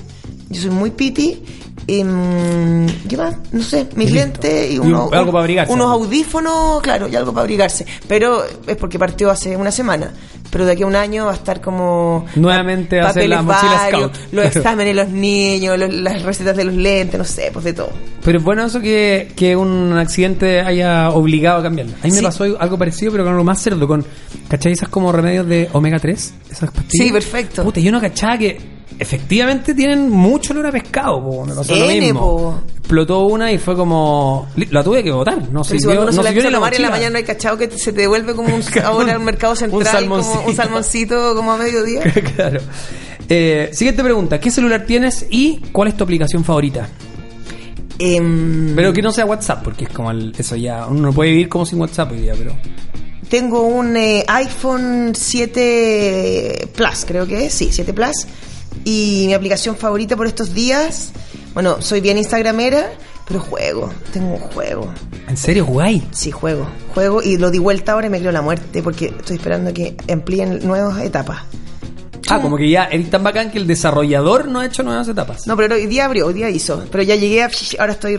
Yo 0.55 0.61
soy 0.63 0.71
muy 0.71 0.91
piti. 0.91 1.43
em, 1.87 2.87
¿Qué 3.09 3.17
más? 3.17 3.37
No 3.53 3.63
sé, 3.63 3.87
mis 3.97 4.09
Y 4.11 4.13
lentes 4.15 4.71
y, 4.71 4.75
Y 4.77 4.79
unos, 4.79 5.13
algo 5.13 5.33
para 5.33 5.43
abrigarse. 5.43 5.73
unos 5.73 5.91
audífonos, 5.91 6.81
claro, 6.83 7.09
y 7.09 7.17
algo 7.17 7.33
para 7.33 7.43
abrigarse. 7.43 7.85
Pero 8.09 8.43
es 8.67 8.77
porque 8.77 8.99
partió 8.99 9.31
hace 9.31 9.57
una 9.57 9.71
semana. 9.71 10.13
Pero 10.51 10.67
de 10.67 10.73
aquí 10.73 10.83
a 10.85 10.87
un 10.87 10.95
año 10.95 11.27
va 11.27 11.33
a 11.33 11.35
estar 11.35 11.61
como. 11.61 12.27
Nuevamente 12.37 13.01
va 13.01 13.09
a 13.09 13.13
ser 13.13 13.29
la 13.29 13.43
papeles 13.43 13.63
mochila 13.63 13.83
varios. 13.91 14.11
Los 14.33 14.45
exámenes 14.57 14.95
los 14.97 15.09
niños, 15.09 15.77
los- 15.79 15.93
las 15.93 16.23
recetas 16.23 16.57
de 16.57 16.65
los 16.65 16.75
lentes, 16.75 17.19
no 17.19 17.25
sé, 17.25 17.51
pues 17.53 17.65
de 17.65 17.73
todo. 17.73 17.91
Pero 18.25 18.39
es 18.39 18.45
bueno 18.45 18.65
eso 18.65 18.81
que, 18.81 19.33
que 19.35 19.57
un 19.57 19.93
accidente 19.99 20.61
haya 20.61 21.11
obligado 21.11 21.59
a 21.59 21.63
cambiarlo. 21.65 21.95
A 22.03 22.07
mí 22.07 22.13
me 22.13 22.23
pasó 22.23 22.45
algo 22.59 22.79
parecido, 22.79 23.11
pero 23.13 23.25
con 23.25 23.33
algo 23.33 23.45
más 23.45 23.61
cerdo, 23.61 23.87
con, 23.89 24.07
¿cachai? 24.49 24.73
Esas 24.73 24.89
como 24.89 25.11
remedios 25.11 25.47
de 25.49 25.69
omega 25.73 25.99
3, 25.99 26.35
esas 26.51 26.71
pastillas. 26.71 27.07
Sí, 27.09 27.13
perfecto. 27.13 27.65
Puta, 27.65 27.81
yo 27.81 27.91
no 27.91 28.01
cachaba 28.01 28.39
que 28.39 28.74
efectivamente 28.99 29.75
tienen 29.75 30.11
mucho 30.11 30.53
olor 30.53 30.67
a 30.67 30.73
pescado, 30.73 31.23
po. 31.23 31.47
lo 31.47 31.87
mismo. 31.87 32.21
po. 32.21 32.63
Explotó 32.79 33.25
una 33.27 33.51
y 33.51 33.57
fue 33.59 33.75
como... 33.75 34.47
La 34.71 34.85
tuve 34.85 35.03
que 35.03 35.11
botar, 35.11 35.39
no 35.51 35.63
Pero 35.63 35.81
si 35.81 35.87
uno 35.87 36.05
no 36.05 36.13
se 36.13 36.19
la 36.23 36.29
sirvió 36.29 36.29
empieza 36.29 36.49
ni 36.51 36.55
a 36.55 36.59
tomar 36.59 36.75
en 36.75 36.83
la 36.83 36.91
mañana 36.91 37.19
hay 37.19 37.25
cachado 37.25 37.57
que 37.57 37.71
se 37.71 37.93
te 37.93 38.03
devuelve 38.03 38.35
como 38.35 38.55
un 38.55 38.63
ahora 38.85 39.15
al 39.15 39.21
mercado 39.21 39.57
central, 39.57 40.07
como 40.07 40.23
salmoncito. 40.23 40.51
un 40.51 40.55
salmoncito 40.55 41.35
como 41.35 41.53
a 41.53 41.57
mediodía. 41.57 42.03
claro. 42.37 42.61
Eh, 43.29 43.71
siguiente 43.73 44.05
pregunta, 44.05 44.39
¿qué 44.39 44.51
celular 44.51 44.85
tienes 44.85 45.27
y 45.31 45.63
cuál 45.73 45.89
es 45.89 45.97
tu 45.97 46.05
aplicación 46.05 46.45
favorita? 46.45 46.87
Em, 47.99 48.75
Pero 48.75 48.93
que 48.93 49.01
no 49.01 49.13
sea 49.13 49.25
WhatsApp, 49.25 49.63
porque 49.65 49.85
es 49.85 49.91
como 49.91 50.11
el- 50.11 50.35
eso 50.37 50.57
ya, 50.57 50.87
uno 50.87 51.01
no 51.01 51.13
puede 51.13 51.31
vivir 51.31 51.49
como 51.49 51.65
sin 51.65 51.81
WhatsApp 51.81 52.13
hoy 52.13 52.19
día, 52.19 52.35
pero... 52.37 52.55
Tengo 53.31 53.63
un 53.63 53.97
eh, 53.97 54.25
iPhone 54.29 55.13
7 55.15 56.69
Plus, 56.77 57.05
creo 57.07 57.27
que 57.27 57.47
es, 57.47 57.55
sí, 57.55 57.71
7 57.73 57.95
Plus. 57.95 58.27
Y 58.85 59.25
mi 59.27 59.35
aplicación 59.35 59.77
favorita 59.77 60.17
por 60.17 60.27
estos 60.27 60.53
días, 60.55 61.13
bueno, 61.55 61.81
soy 61.81 62.01
bien 62.01 62.19
instagramera, 62.19 62.93
pero 63.27 63.41
juego, 63.41 63.91
tengo 64.13 64.35
un 64.35 64.41
juego. 64.41 64.93
¿En 65.29 65.37
serio, 65.37 65.65
guay? 65.65 66.07
Sí, 66.13 66.31
juego, 66.31 66.69
juego 66.95 67.23
y 67.23 67.39
lo 67.39 67.51
di 67.51 67.59
vuelta 67.59 67.93
ahora 67.93 68.09
y 68.09 68.11
me 68.11 68.19
creo 68.19 68.33
la 68.33 68.43
muerte 68.43 68.83
porque 68.83 69.07
estoy 69.07 69.37
esperando 69.37 69.73
que 69.73 69.97
amplíen 70.11 70.67
nuevas 70.67 71.01
etapas. 71.03 71.43
Ah, 72.29 72.41
como 72.41 72.57
que 72.57 72.69
ya 72.69 72.85
eres 72.85 73.11
tan 73.11 73.23
bacán 73.23 73.51
que 73.51 73.59
el 73.59 73.67
desarrollador 73.67 74.49
no 74.49 74.61
ha 74.61 74.67
hecho 74.67 74.83
nuevas 74.83 75.07
etapas. 75.09 75.47
No, 75.47 75.57
pero 75.57 75.75
hoy 75.75 75.87
día 75.87 76.07
abrió, 76.07 76.27
hoy 76.27 76.35
día 76.35 76.49
hizo. 76.49 76.85
Pero 76.91 77.03
ya 77.03 77.17
llegué 77.17 77.43
a... 77.43 77.51
Ahora 77.79 77.93
estoy... 77.93 78.19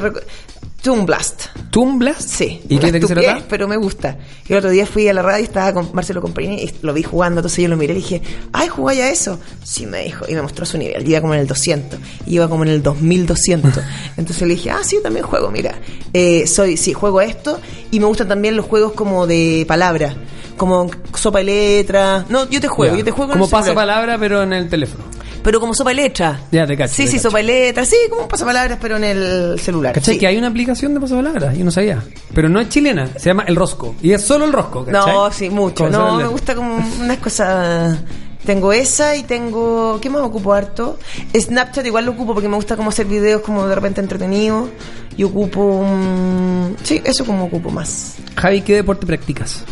rec- 0.86 0.96
Toon 0.96 1.06
Blast. 1.06 1.46
Toon 1.72 2.00
Blast. 2.00 2.22
Sí. 2.30 2.62
¿Y 2.70 2.78
qué, 2.78 2.92
qué 2.92 3.08
se? 3.08 3.16
Pero 3.50 3.68
me 3.68 3.76
gusta. 3.78 4.18
Y 4.48 4.54
el 4.54 4.60
otro 4.60 4.70
día 4.70 4.86
fui 4.86 5.08
a 5.10 5.14
la 5.14 5.22
radio 5.22 5.42
y 5.42 5.44
estaba 5.46 5.74
con 5.74 5.90
Marcelo 5.94 6.22
Comparini 6.22 6.56
y 6.64 6.72
lo 6.82 6.94
vi 6.94 7.04
jugando. 7.04 7.40
Entonces 7.42 7.62
yo 7.64 7.68
lo 7.70 7.76
miré 7.78 7.94
y 7.94 7.98
dije, 7.98 8.22
ay, 8.54 8.68
¿jugáis 8.70 9.02
a 9.02 9.10
eso? 9.10 9.40
Sí, 9.64 9.86
me 9.86 10.04
dijo. 10.04 10.26
Y 10.28 10.36
me 10.36 10.42
mostró 10.42 10.66
su 10.66 10.78
nivel. 10.78 11.08
Iba 11.08 11.22
como 11.22 11.34
en 11.34 11.42
el 11.42 11.48
200. 11.48 12.00
Y 12.28 12.36
iba 12.36 12.48
como 12.48 12.64
en 12.64 12.70
el 12.70 12.84
2200. 12.84 13.74
Entonces 14.18 14.48
le 14.48 14.56
dije, 14.56 14.72
ah, 14.72 14.80
sí, 14.84 14.96
yo 14.98 15.02
también 15.02 15.26
juego, 15.26 15.50
mira. 15.52 15.76
Eh, 16.14 16.48
soy, 16.48 16.78
sí, 16.78 16.94
juego 16.94 17.20
esto. 17.22 17.60
Y 17.92 18.00
me 18.00 18.06
gustan 18.06 18.28
también 18.28 18.56
los 18.56 18.66
juegos 18.66 18.94
como 18.94 19.28
de 19.28 19.66
palabra. 19.68 20.16
Como 20.58 20.90
sopa 21.16 21.42
y 21.42 21.46
letra. 21.46 22.26
No, 22.30 22.50
yo 22.50 22.62
te 22.62 22.68
juego, 22.70 22.94
Ya. 22.94 23.00
yo 23.00 23.06
te 23.06 23.12
juego 23.12 23.32
Como 23.34 23.44
el 23.46 23.50
celular. 23.50 23.64
pasapalabra, 23.66 24.18
pero 24.18 24.44
en 24.44 24.54
el 24.54 24.70
teléfono. 24.70 25.04
Pero 25.46 25.60
como 25.62 25.74
sopa 25.74 25.94
y 25.94 25.96
letra. 25.96 26.42
Ya, 26.52 26.68
te 26.68 26.76
cacho, 26.76 26.94
Sí, 26.94 27.04
te 27.06 27.12
sí, 27.12 27.18
cacho. 27.18 27.30
sopa 27.30 27.40
y 27.40 27.46
letra. 27.46 27.86
Sí, 27.86 27.96
como 28.10 28.24
un 28.24 28.28
pasapalabras, 28.28 28.78
pero 28.82 28.98
en 28.98 29.04
el 29.06 29.60
celular. 29.60 29.94
¿Cachai? 29.94 30.16
Sí. 30.16 30.20
Que 30.20 30.28
hay 30.28 30.38
una 30.38 30.48
aplicación 30.48 30.94
de 30.94 31.00
pasapalabra, 31.00 31.54
yo 31.54 31.64
no 31.64 31.72
sabía. 31.72 32.04
Pero 32.34 32.50
no 32.50 32.60
es 32.60 32.68
chilena, 32.68 33.08
se 33.16 33.30
llama 33.30 33.44
El 33.48 33.56
Rosco. 33.56 33.96
Y 34.02 34.12
es 34.12 34.22
solo 34.24 34.44
el 34.46 34.52
Rosco, 34.52 34.84
¿cachai? 34.84 35.14
No, 35.14 35.32
sí, 35.32 35.50
mucho. 35.50 35.90
No, 35.90 36.18
me 36.18 36.24
de- 36.24 36.30
gusta 36.30 36.54
como 36.56 36.84
unas 37.00 37.18
cosas. 37.20 37.98
Tengo 38.46 38.74
esa 38.74 39.16
y 39.16 39.24
tengo. 39.24 40.00
¿Qué 40.02 40.10
más 40.10 40.22
ocupo 40.22 40.54
harto? 40.54 41.00
Snapchat 41.36 41.86
igual 41.86 42.06
lo 42.06 42.12
ocupo 42.12 42.34
porque 42.34 42.48
me 42.50 42.56
gusta 42.56 42.76
como 42.76 42.90
hacer 42.90 43.06
videos 43.08 43.42
como 43.42 43.66
de 43.68 43.74
repente 43.76 44.02
entretenidos. 44.02 44.70
Y 45.18 45.24
ocupo. 45.24 45.62
un- 45.64 46.76
Sí, 46.84 47.02
eso 47.06 47.26
como 47.26 47.46
ocupo 47.46 47.70
más. 47.72 48.16
Javi, 48.36 48.62
¿qué 48.62 48.76
deporte 48.76 49.06
practicas? 49.08 49.64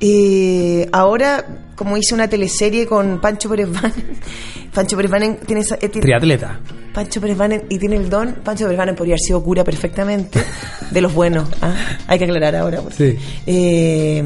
Eh, 0.00 0.88
ahora, 0.92 1.44
como 1.74 1.96
hice 1.96 2.14
una 2.14 2.28
teleserie 2.28 2.86
con 2.86 3.20
Pancho 3.20 3.48
Pérez 3.48 3.68
Banen, 3.70 4.18
Pancho 4.74 4.96
Pérez 4.96 5.10
Banen 5.10 5.38
tiene, 5.46 5.62
esa- 5.62 5.76
eh, 5.76 5.88
tiene- 5.88 6.02
Triatleta. 6.02 6.60
Pancho 6.92 7.20
Pérez 7.20 7.36
Banen 7.36 7.64
y 7.68 7.78
tiene 7.78 7.96
el 7.96 8.08
don. 8.08 8.34
Pancho 8.44 8.64
Pérez 8.64 8.78
Banen 8.78 8.94
podría 8.94 9.14
haber 9.14 9.20
sido 9.20 9.42
cura 9.42 9.64
perfectamente 9.64 10.40
de 10.90 11.00
los 11.00 11.12
buenos. 11.12 11.48
¿ah? 11.60 11.74
Hay 12.06 12.18
que 12.18 12.24
aclarar 12.24 12.54
ahora. 12.56 12.80
porque, 12.82 13.12
Sí. 13.12 13.18
eh, 13.46 14.24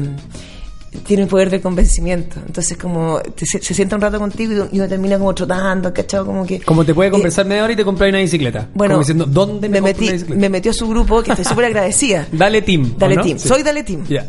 tiene 1.05 1.23
el 1.23 1.29
poder 1.29 1.49
del 1.51 1.61
convencimiento. 1.61 2.39
Entonces, 2.45 2.75
como 2.77 3.19
te- 3.21 3.45
se, 3.45 3.59
se 3.61 3.73
sienta 3.73 3.95
un 3.95 4.01
rato 4.01 4.17
contigo 4.19 4.67
y, 4.71 4.75
y 4.75 4.79
uno 4.79 4.87
termina 4.87 5.17
como 5.17 5.33
trotando, 5.35 5.91
¿cachado? 5.93 6.25
Como 6.27 6.45
que. 6.45 6.59
Como 6.61 6.83
te 6.85 6.93
puede 6.93 7.09
Eh, 7.09 7.11
conversar 7.11 7.45
media 7.45 7.63
hora 7.63 7.73
y 7.73 7.75
te 7.75 7.83
compras 7.85 8.09
una 8.09 8.19
bicicleta. 8.19 8.67
bueno, 8.73 8.93
Como 8.95 9.01
diciendo, 9.03 9.25
¿dónde 9.25 9.67
me, 9.69 9.73
me 9.73 9.79
una 9.81 9.87
metí, 9.89 10.11
bicicleta? 10.11 10.39
me 10.41 10.49
metió 10.49 10.71
a 10.71 10.73
su 10.73 10.87
grupo, 10.87 11.21
que 11.23 11.31
estoy 11.31 11.45
súper 11.45 11.65
agradecida. 11.65 12.27
Dale 12.31 12.61
Team. 12.63 12.93
¿o 12.95 12.99
Dale 12.99 13.15
no? 13.15 13.23
Team. 13.23 13.37
Sí. 13.39 13.47
Soy 13.47 13.63
Dale 13.63 13.83
Team. 13.83 14.05
Ya. 14.07 14.25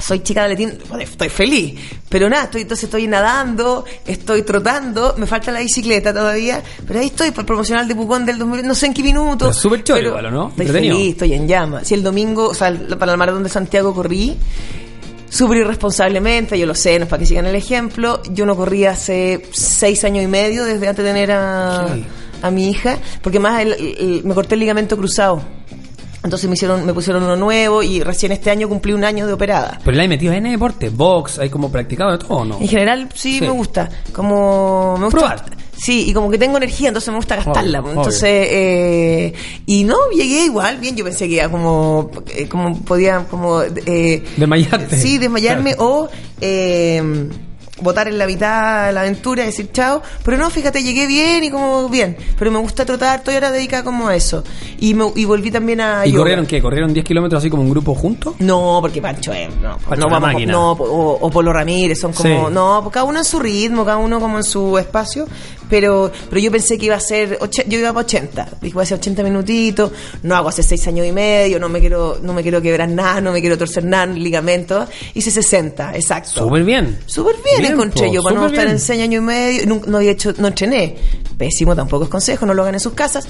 Soy 0.00 0.20
chica 0.20 0.46
de 0.48 0.56
Team. 0.56 0.72
Estoy 1.00 1.28
feliz. 1.28 1.74
Pero 2.12 2.28
nada, 2.28 2.44
estoy, 2.44 2.62
entonces 2.62 2.84
estoy 2.84 3.08
nadando, 3.08 3.84
estoy 4.06 4.42
trotando, 4.42 5.14
me 5.16 5.26
falta 5.26 5.50
la 5.50 5.60
bicicleta 5.60 6.12
todavía, 6.12 6.62
pero 6.86 7.00
ahí 7.00 7.06
estoy 7.06 7.28
el 7.34 7.44
promocional 7.44 7.88
de 7.88 7.94
Pucón 7.96 8.26
del 8.26 8.36
2000, 8.38 8.66
no 8.66 8.74
sé 8.74 8.86
en 8.86 8.94
qué 8.94 9.02
minuto. 9.02 9.46
Pero 9.46 9.52
súper 9.54 9.82
choro 9.82 9.96
pero 9.98 10.08
igual, 10.10 10.26
¿o 10.26 10.30
no? 10.30 10.48
Estoy 10.50 10.66
feliz, 10.92 11.12
estoy 11.12 11.32
en 11.34 11.48
llama. 11.48 11.82
Si 11.84 11.94
el 11.94 12.02
domingo, 12.02 12.48
o 12.48 12.54
sea, 12.54 12.68
el- 12.68 12.98
para 12.98 13.12
el 13.12 13.18
maratón 13.18 13.42
de 13.42 13.48
Santiago 13.48 13.94
corrí, 13.94 14.36
súper 15.30 15.58
irresponsablemente, 15.58 16.58
yo 16.58 16.66
lo 16.66 16.74
sé, 16.74 16.98
no 16.98 17.04
es 17.04 17.08
para 17.08 17.20
que 17.20 17.26
sigan 17.26 17.46
el 17.46 17.54
ejemplo, 17.54 18.22
yo 18.30 18.44
no 18.44 18.54
corrí 18.56 18.84
hace 18.84 19.46
seis 19.50 20.04
años 20.04 20.22
y 20.22 20.26
medio 20.26 20.64
desde 20.66 20.88
antes 20.88 21.02
de 21.04 21.10
tener 21.10 21.32
a, 21.32 21.96
mi 22.50 22.68
hija, 22.70 22.98
porque 23.22 23.38
más 23.38 23.62
el- 23.62 23.72
el- 23.72 24.20
me 24.24 24.34
corté 24.34 24.54
el 24.54 24.60
ligamento 24.60 24.96
cruzado. 24.98 25.40
Entonces 26.24 26.48
me 26.48 26.54
hicieron, 26.54 26.86
me 26.86 26.94
pusieron 26.94 27.22
uno 27.24 27.34
nuevo 27.36 27.82
y 27.82 28.00
recién 28.02 28.30
este 28.32 28.50
año 28.50 28.68
cumplí 28.68 28.92
un 28.92 29.04
año 29.04 29.26
de 29.26 29.32
operada. 29.32 29.80
Pero 29.84 29.96
le 29.96 30.02
hay 30.02 30.08
metido 30.08 30.32
en 30.32 30.44
deporte, 30.44 30.88
box, 30.88 31.38
hay 31.40 31.50
como 31.50 31.70
practicado 31.70 32.12
de 32.12 32.18
todo, 32.18 32.34
¿o 32.38 32.44
¿no? 32.44 32.60
En 32.60 32.68
general 32.68 33.08
sí, 33.14 33.38
Sí. 33.38 33.40
me 33.40 33.50
gusta, 33.50 33.88
como 34.12 34.96
me 34.98 35.04
gusta 35.06 35.18
Probar. 35.18 35.44
Sí, 35.76 36.04
y 36.08 36.12
como 36.12 36.30
que 36.30 36.38
tengo 36.38 36.58
energía, 36.58 36.88
entonces 36.88 37.08
me 37.10 37.16
gusta 37.16 37.34
gastarla. 37.36 37.80
Obvio, 37.80 37.92
entonces 37.94 38.22
eh, 38.24 39.32
y 39.66 39.82
no 39.82 39.96
llegué 40.14 40.44
igual, 40.44 40.78
bien, 40.78 40.94
yo 40.94 41.04
pensé 41.04 41.26
que 41.26 41.34
iba 41.34 41.48
como 41.48 42.08
eh, 42.28 42.46
como 42.48 42.78
podía 42.82 43.24
como 43.28 43.62
eh, 43.62 44.22
Desmayarte. 44.36 44.96
Sí, 44.96 45.18
desmayarme 45.18 45.74
o 45.78 46.08
eh, 46.40 47.02
botar 47.82 48.08
en 48.08 48.18
la 48.18 48.26
mitad 48.26 48.92
la 48.92 49.00
aventura 49.02 49.42
y 49.42 49.46
decir 49.46 49.70
chao, 49.72 50.02
pero 50.24 50.36
no, 50.36 50.48
fíjate, 50.50 50.82
llegué 50.82 51.06
bien 51.06 51.44
y 51.44 51.50
como 51.50 51.88
bien, 51.88 52.16
pero 52.38 52.50
me 52.50 52.58
gusta 52.58 52.84
trotar, 52.84 53.18
estoy 53.18 53.34
ahora 53.34 53.50
dedicada 53.52 53.84
como 53.84 54.08
a 54.08 54.16
eso. 54.16 54.44
Y 54.78 54.94
me, 54.94 55.12
y 55.14 55.24
volví 55.24 55.50
también 55.50 55.80
a 55.80 56.06
¿Y 56.06 56.10
yoga. 56.10 56.22
corrieron 56.22 56.46
qué? 56.46 56.60
¿Corrieron 56.62 56.92
10 56.92 57.04
kilómetros 57.04 57.40
así 57.42 57.50
como 57.50 57.62
un 57.62 57.70
grupo 57.70 57.94
juntos? 57.94 58.34
No, 58.38 58.78
porque 58.80 59.00
Pancho 59.02 59.32
es. 59.32 59.48
No, 59.56 59.76
Pancho 59.78 59.96
no 59.96 60.10
vamos. 60.10 60.32
máquina. 60.32 60.52
No, 60.52 60.72
o, 60.72 61.18
o 61.20 61.30
Polo 61.30 61.52
Ramírez, 61.52 62.00
son 62.00 62.12
como. 62.12 62.48
Sí. 62.48 62.54
No, 62.54 62.88
cada 62.92 63.04
uno 63.04 63.18
en 63.18 63.24
su 63.24 63.38
ritmo, 63.38 63.84
cada 63.84 63.98
uno 63.98 64.18
como 64.20 64.36
en 64.38 64.44
su 64.44 64.78
espacio. 64.78 65.26
Pero 65.72 66.12
pero 66.28 66.38
yo 66.38 66.50
pensé 66.50 66.76
que 66.76 66.84
iba 66.84 66.96
a 66.96 67.00
ser. 67.00 67.38
och- 67.40 67.48
Yo 67.66 67.78
iba 67.78 67.88
para 67.94 68.04
80. 68.04 68.46
Dije, 68.60 68.74
voy 68.74 68.82
a 68.82 68.84
hacer 68.84 68.98
80 68.98 69.22
minutitos. 69.22 69.90
No 70.22 70.36
hago 70.36 70.50
hace 70.50 70.62
6 70.62 70.86
años 70.86 71.06
y 71.06 71.12
medio. 71.12 71.58
No 71.58 71.70
me 71.70 71.80
quiero 71.80 72.18
no 72.22 72.34
me 72.34 72.42
quiero 72.42 72.60
quebrar 72.60 72.90
nada, 72.90 73.22
no 73.22 73.32
me 73.32 73.40
quiero 73.40 73.56
torcer 73.56 73.82
nada, 73.82 74.04
ligamentos. 74.04 74.86
Hice 75.14 75.30
60, 75.30 75.94
exacto. 75.94 76.44
Súper 76.44 76.62
bien. 76.64 76.98
Súper 77.06 77.36
bien, 77.42 77.60
Bien, 77.60 77.72
encontré 77.72 78.08
po, 78.08 78.12
yo, 78.12 78.22
para 78.22 78.36
no 78.36 78.46
estar 78.48 78.64
bien. 78.66 78.72
en 78.76 78.80
seis 78.80 79.00
años 79.02 79.22
y 79.22 79.24
medio, 79.24 79.66
no, 79.66 79.80
no 79.86 79.96
había 79.96 80.10
hecho, 80.10 80.34
no 80.36 80.48
entrené. 80.48 80.94
Pésimo 81.38 81.74
tampoco 81.74 82.04
es 82.04 82.10
consejo, 82.10 82.44
no 82.44 82.52
lo 82.52 82.62
hagan 82.62 82.74
en 82.74 82.80
sus 82.80 82.92
casas, 82.92 83.26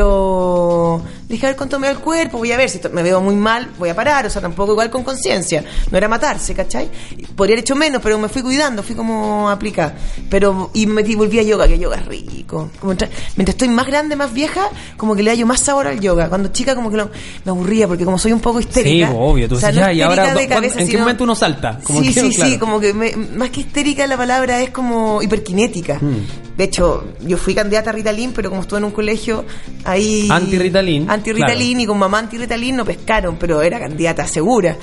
pero 0.00 1.02
dije 1.28 1.46
a 1.46 1.48
ver 1.50 1.56
cuánto 1.56 1.78
me 1.80 1.86
da 1.86 1.94
el 1.94 1.98
cuerpo, 2.00 2.38
voy 2.38 2.52
a 2.52 2.56
ver, 2.56 2.68
si 2.70 2.78
me 2.92 3.02
veo 3.02 3.20
muy 3.20 3.34
mal, 3.34 3.70
voy 3.78 3.88
a 3.88 3.94
parar, 3.96 4.26
o 4.26 4.30
sea, 4.30 4.42
tampoco 4.42 4.72
igual 4.72 4.90
con 4.90 5.02
conciencia, 5.02 5.64
no 5.90 5.96
era 5.98 6.06
matarse, 6.06 6.54
¿cachai? 6.54 6.88
Podría 7.34 7.54
haber 7.54 7.60
hecho 7.64 7.74
menos, 7.74 8.02
pero 8.02 8.18
me 8.18 8.28
fui 8.28 8.42
cuidando, 8.42 8.82
fui 8.82 8.94
como 8.94 9.48
aplicada. 9.50 9.94
Pero, 10.30 10.70
y 10.74 10.86
me 10.86 11.02
volví 11.16 11.38
a 11.38 11.42
yoga, 11.42 11.66
que 11.66 11.78
yoga 11.86 11.96
es 11.96 12.06
rico. 12.06 12.70
Como 12.80 12.92
entra- 12.92 13.08
mientras 13.36 13.54
estoy 13.54 13.68
más 13.68 13.86
grande, 13.86 14.16
más 14.16 14.32
vieja, 14.32 14.68
como 14.96 15.14
que 15.16 15.22
le 15.22 15.30
hallo 15.30 15.46
más 15.46 15.60
sabor 15.60 15.86
al 15.86 16.00
yoga. 16.00 16.28
Cuando 16.28 16.48
chica 16.48 16.74
como 16.74 16.90
que 16.90 16.96
lo- 16.96 17.10
me 17.44 17.50
aburría, 17.50 17.86
porque 17.88 18.04
como 18.04 18.18
soy 18.18 18.32
un 18.32 18.40
poco 18.40 18.60
histérica. 18.60 19.08
Sí, 19.08 19.12
po, 19.12 19.18
obvio. 19.20 19.48
Tú 19.48 19.56
o 19.56 19.58
sea, 19.60 19.68
dices, 19.70 19.82
no 19.82 19.86
ya, 19.88 19.92
y 19.92 20.02
ahora, 20.02 20.22
de 20.26 20.32
¿cuándo- 20.32 20.48
cabeza, 20.54 20.80
¿en 20.80 20.86
qué 20.86 20.90
sino- 20.92 21.00
momento 21.00 21.24
uno 21.24 21.34
salta? 21.34 21.80
Como 21.82 22.00
sí, 22.00 22.12
que, 22.12 22.20
sí, 22.20 22.30
claro. 22.36 22.50
sí, 22.50 22.58
como 22.58 22.80
que 22.80 22.92
me- 22.92 23.16
más 23.16 23.50
que 23.50 23.60
histérica 23.60 24.06
la 24.06 24.16
palabra 24.16 24.60
es 24.62 24.70
como 24.70 25.22
hiperkinética. 25.22 25.98
Mm. 26.00 26.56
De 26.56 26.64
hecho, 26.64 27.04
yo 27.20 27.36
fui 27.36 27.54
candidata 27.54 27.90
a 27.90 27.92
Ritalin, 27.92 28.32
pero 28.32 28.48
como 28.48 28.62
estuve 28.62 28.78
en 28.78 28.84
un 28.86 28.90
colegio 28.92 29.44
ahí... 29.84 30.26
Anti-Ritalin, 30.30 31.08
Anti-Ritalin 31.10 31.68
claro. 31.72 31.82
y 31.82 31.86
con 31.86 31.98
mamá 31.98 32.18
anti-Ritalin 32.20 32.76
no 32.76 32.84
pescaron, 32.84 33.36
pero 33.38 33.60
era 33.62 33.78
candidata 33.78 34.26
segura. 34.26 34.76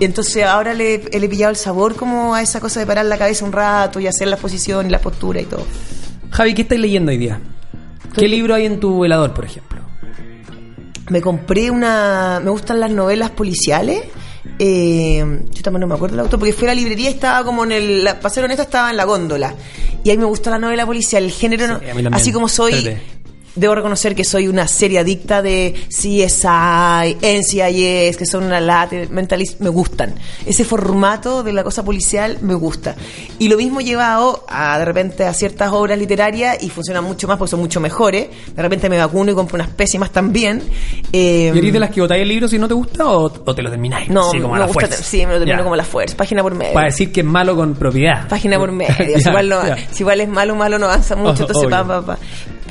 Entonces 0.00 0.44
ahora 0.44 0.74
le, 0.74 0.98
le 0.98 1.24
he 1.24 1.28
pillado 1.28 1.50
el 1.50 1.56
sabor 1.56 1.94
como 1.94 2.34
a 2.34 2.42
esa 2.42 2.60
cosa 2.60 2.80
de 2.80 2.86
parar 2.86 3.06
la 3.06 3.16
cabeza 3.16 3.44
un 3.44 3.52
rato 3.52 4.00
y 4.00 4.06
hacer 4.06 4.28
la 4.28 4.36
posición 4.36 4.86
y 4.86 4.90
la 4.90 5.00
postura 5.00 5.40
y 5.40 5.44
todo. 5.44 5.64
Javi, 6.34 6.54
¿qué 6.54 6.62
estás 6.62 6.78
leyendo 6.78 7.10
hoy 7.12 7.18
día? 7.18 7.40
¿Qué 8.16 8.28
libro 8.28 8.54
hay 8.54 8.66
en 8.66 8.80
tu 8.80 9.00
velador, 9.00 9.32
por 9.34 9.44
ejemplo? 9.44 9.80
Me 11.10 11.20
compré 11.20 11.70
una... 11.70 12.40
Me 12.42 12.50
gustan 12.50 12.80
las 12.80 12.90
novelas 12.90 13.30
policiales. 13.30 14.02
Eh, 14.58 15.24
yo 15.50 15.62
también 15.62 15.80
no 15.82 15.86
me 15.86 15.94
acuerdo 15.94 16.16
del 16.16 16.24
autor 16.24 16.38
porque 16.38 16.52
fui 16.52 16.64
a 16.66 16.70
la 16.70 16.74
librería 16.74 17.10
y 17.10 17.14
estaba 17.14 17.44
como 17.44 17.64
en 17.64 17.72
el... 17.72 18.04
la- 18.04 18.18
Para 18.20 18.34
ser 18.34 18.44
honesta, 18.44 18.62
estaba 18.64 18.90
en 18.90 18.96
la 18.96 19.04
góndola. 19.04 19.54
Y 20.02 20.10
ahí 20.10 20.18
me 20.18 20.24
gustó 20.24 20.50
la 20.50 20.58
novela 20.58 20.86
policial. 20.86 21.24
El 21.24 21.30
género... 21.30 21.66
no- 21.68 21.80
Sí, 21.80 21.86
así 22.16 22.32
como 22.32 22.48
soy... 22.48 22.72
Debo 23.56 23.74
reconocer 23.74 24.14
que 24.14 24.24
soy 24.24 24.48
una 24.48 24.66
serie 24.66 24.98
adicta 24.98 25.40
de 25.42 25.74
CSI, 25.88 27.16
NCIS, 27.22 28.16
que 28.16 28.26
son 28.26 28.44
una 28.44 28.60
lata, 28.60 28.96
mentalist, 29.10 29.60
me 29.60 29.68
gustan. 29.68 30.14
Ese 30.46 30.64
formato 30.64 31.42
de 31.42 31.52
la 31.52 31.62
cosa 31.62 31.84
policial 31.84 32.38
me 32.42 32.54
gusta. 32.54 32.94
Y 33.38 33.48
lo 33.48 33.56
mismo 33.56 33.80
llevado 33.80 34.44
a, 34.48 34.78
de 34.78 34.84
repente, 34.84 35.24
a 35.24 35.32
ciertas 35.34 35.72
obras 35.72 35.98
literarias 35.98 36.62
y 36.62 36.68
funcionan 36.70 37.04
mucho 37.04 37.28
más 37.28 37.36
porque 37.38 37.50
son 37.50 37.60
mucho 37.60 37.80
mejores. 37.80 38.28
De 38.54 38.62
repente 38.62 38.88
me 38.88 38.98
vacuno 38.98 39.30
y 39.30 39.34
compro 39.34 39.56
unas 39.56 39.68
pésimas 39.68 40.10
también. 40.10 40.62
Eh, 41.12 41.52
¿Y 41.54 41.58
eres 41.58 41.72
de 41.72 41.80
las 41.80 41.90
que 41.90 42.00
botáis 42.00 42.22
el 42.22 42.28
libro 42.28 42.48
si 42.48 42.58
no 42.58 42.66
te 42.68 42.74
gusta 42.74 43.06
o, 43.06 43.24
o 43.44 43.54
te 43.54 43.62
lo 43.62 43.70
termináis? 43.70 44.08
no, 44.10 44.30
Sí, 44.30 44.40
como 44.40 44.54
a 44.54 44.58
me 44.58 44.60
la 44.60 44.66
gusta, 44.66 44.86
fuerza. 44.86 45.02
sí, 45.04 45.24
me 45.26 45.32
lo 45.34 45.38
termino 45.38 45.62
como 45.62 45.74
a 45.74 45.78
la 45.78 45.84
fuerza, 45.84 46.16
página 46.16 46.42
por 46.42 46.54
medio. 46.54 46.72
Para 46.74 46.86
decir 46.86 47.12
que 47.12 47.20
es 47.20 47.26
malo 47.26 47.54
con 47.54 47.74
propiedad. 47.74 48.28
Página 48.28 48.58
por 48.58 48.72
medio. 48.72 48.94
Si, 49.20 49.28
igual 49.28 49.48
no- 49.48 49.60
si 49.92 50.02
igual 50.02 50.20
es 50.20 50.28
malo, 50.28 50.54
malo 50.56 50.78
no 50.78 50.86
avanza 50.86 51.14
mucho, 51.16 51.44
Oh, 51.44 51.46
entonces 51.46 51.56
obvio. 51.66 51.70
pa, 51.70 51.84
pa, 51.84 52.02
pa. 52.06 52.18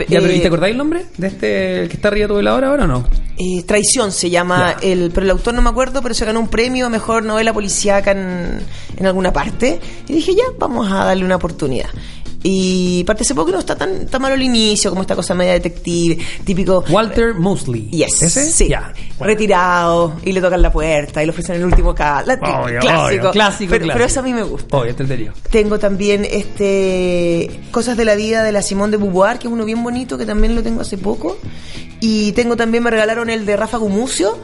Ya, 0.09 0.19
pero 0.19 0.31
¿y 0.33 0.37
eh, 0.37 0.39
te 0.41 0.47
acordáis 0.47 0.71
el 0.71 0.77
nombre 0.77 1.05
de 1.17 1.27
este 1.27 1.81
el 1.83 1.87
que 1.89 1.95
está 1.95 2.07
arriba 2.07 2.23
de 2.25 2.27
tu 2.29 2.35
velador 2.35 2.63
ahora 2.65 2.83
o 2.85 2.87
no? 2.87 3.07
Eh, 3.37 3.63
Traición 3.63 4.11
se 4.11 4.29
llama, 4.29 4.75
Ya. 4.81 4.87
el, 4.91 5.11
pero 5.13 5.25
el 5.25 5.31
autor 5.31 5.53
no 5.53 5.61
me 5.61 5.69
acuerdo, 5.69 6.01
pero 6.01 6.13
se 6.13 6.25
ganó 6.25 6.39
un 6.39 6.47
premio 6.47 6.85
a 6.87 6.89
mejor 6.89 7.23
novela 7.23 7.53
policíaca 7.53 8.11
en, 8.11 8.59
en 8.97 9.05
alguna 9.05 9.31
parte. 9.33 9.79
Y 10.07 10.13
dije, 10.13 10.33
ya, 10.35 10.43
vamos 10.59 10.91
a 10.91 11.05
darle 11.05 11.25
una 11.25 11.35
oportunidad. 11.37 11.89
Y 12.45 13.05
participó 13.05 13.45
que 13.45 13.53
no 13.53 13.59
está 13.59 13.75
tan, 13.77 14.05
tan 14.07 14.21
malo 14.21 14.35
el 14.35 14.41
inicio, 14.41 14.89
como 14.89 15.01
esta 15.01 15.15
cosa 15.15 15.33
media 15.33 15.53
detective, 15.53 16.17
típico. 16.43 16.83
Walter 16.89 17.33
Mosley. 17.33 17.89
Yes, 17.89 18.21
¿Ese? 18.21 18.51
sí. 18.51 18.67
Ya. 18.67 18.91
Bueno. 19.17 19.33
Retirado, 19.33 20.15
y 20.25 20.33
le 20.33 20.41
tocan 20.41 20.61
la 20.61 20.71
puerta, 20.71 21.23
y 21.23 21.25
le 21.25 21.29
ofrecen 21.31 21.55
el 21.55 21.65
último 21.65 21.95
ca- 21.95 22.21
la- 22.25 22.33
Obvio, 22.33 22.79
clásico. 22.81 23.05
obvio, 23.05 23.31
clásico, 23.31 23.69
pero, 23.71 23.85
clásico. 23.85 23.93
pero 23.93 24.05
eso 24.05 24.19
a 24.19 24.23
mí 24.23 24.33
me 24.33 24.43
gusta. 24.43 24.77
Obvio, 24.77 24.89
entendido. 24.91 25.33
Tengo 25.49 25.79
también 25.79 26.25
este 26.29 27.61
Cosas 27.71 27.95
de 27.97 28.05
la 28.05 28.15
vida 28.15 28.43
de 28.43 28.51
la 28.51 28.61
Simón 28.61 28.91
de 28.91 28.97
Beauvoir, 28.97 29.39
que 29.39 29.47
es 29.47 29.53
uno 29.53 29.63
bien 29.65 29.81
bonito, 29.83 30.17
que 30.17 30.25
también 30.25 30.53
lo 30.55 30.61
tengo 30.63 30.81
hace 30.81 30.97
poco. 30.97 31.37
Y 32.01 32.33
tengo 32.33 32.57
también, 32.57 32.83
me 32.83 32.89
regalaron 32.91 33.29
el 33.29 33.45
de 33.45 33.55
Rafa 33.55 33.77
Gumucio. 33.77 34.37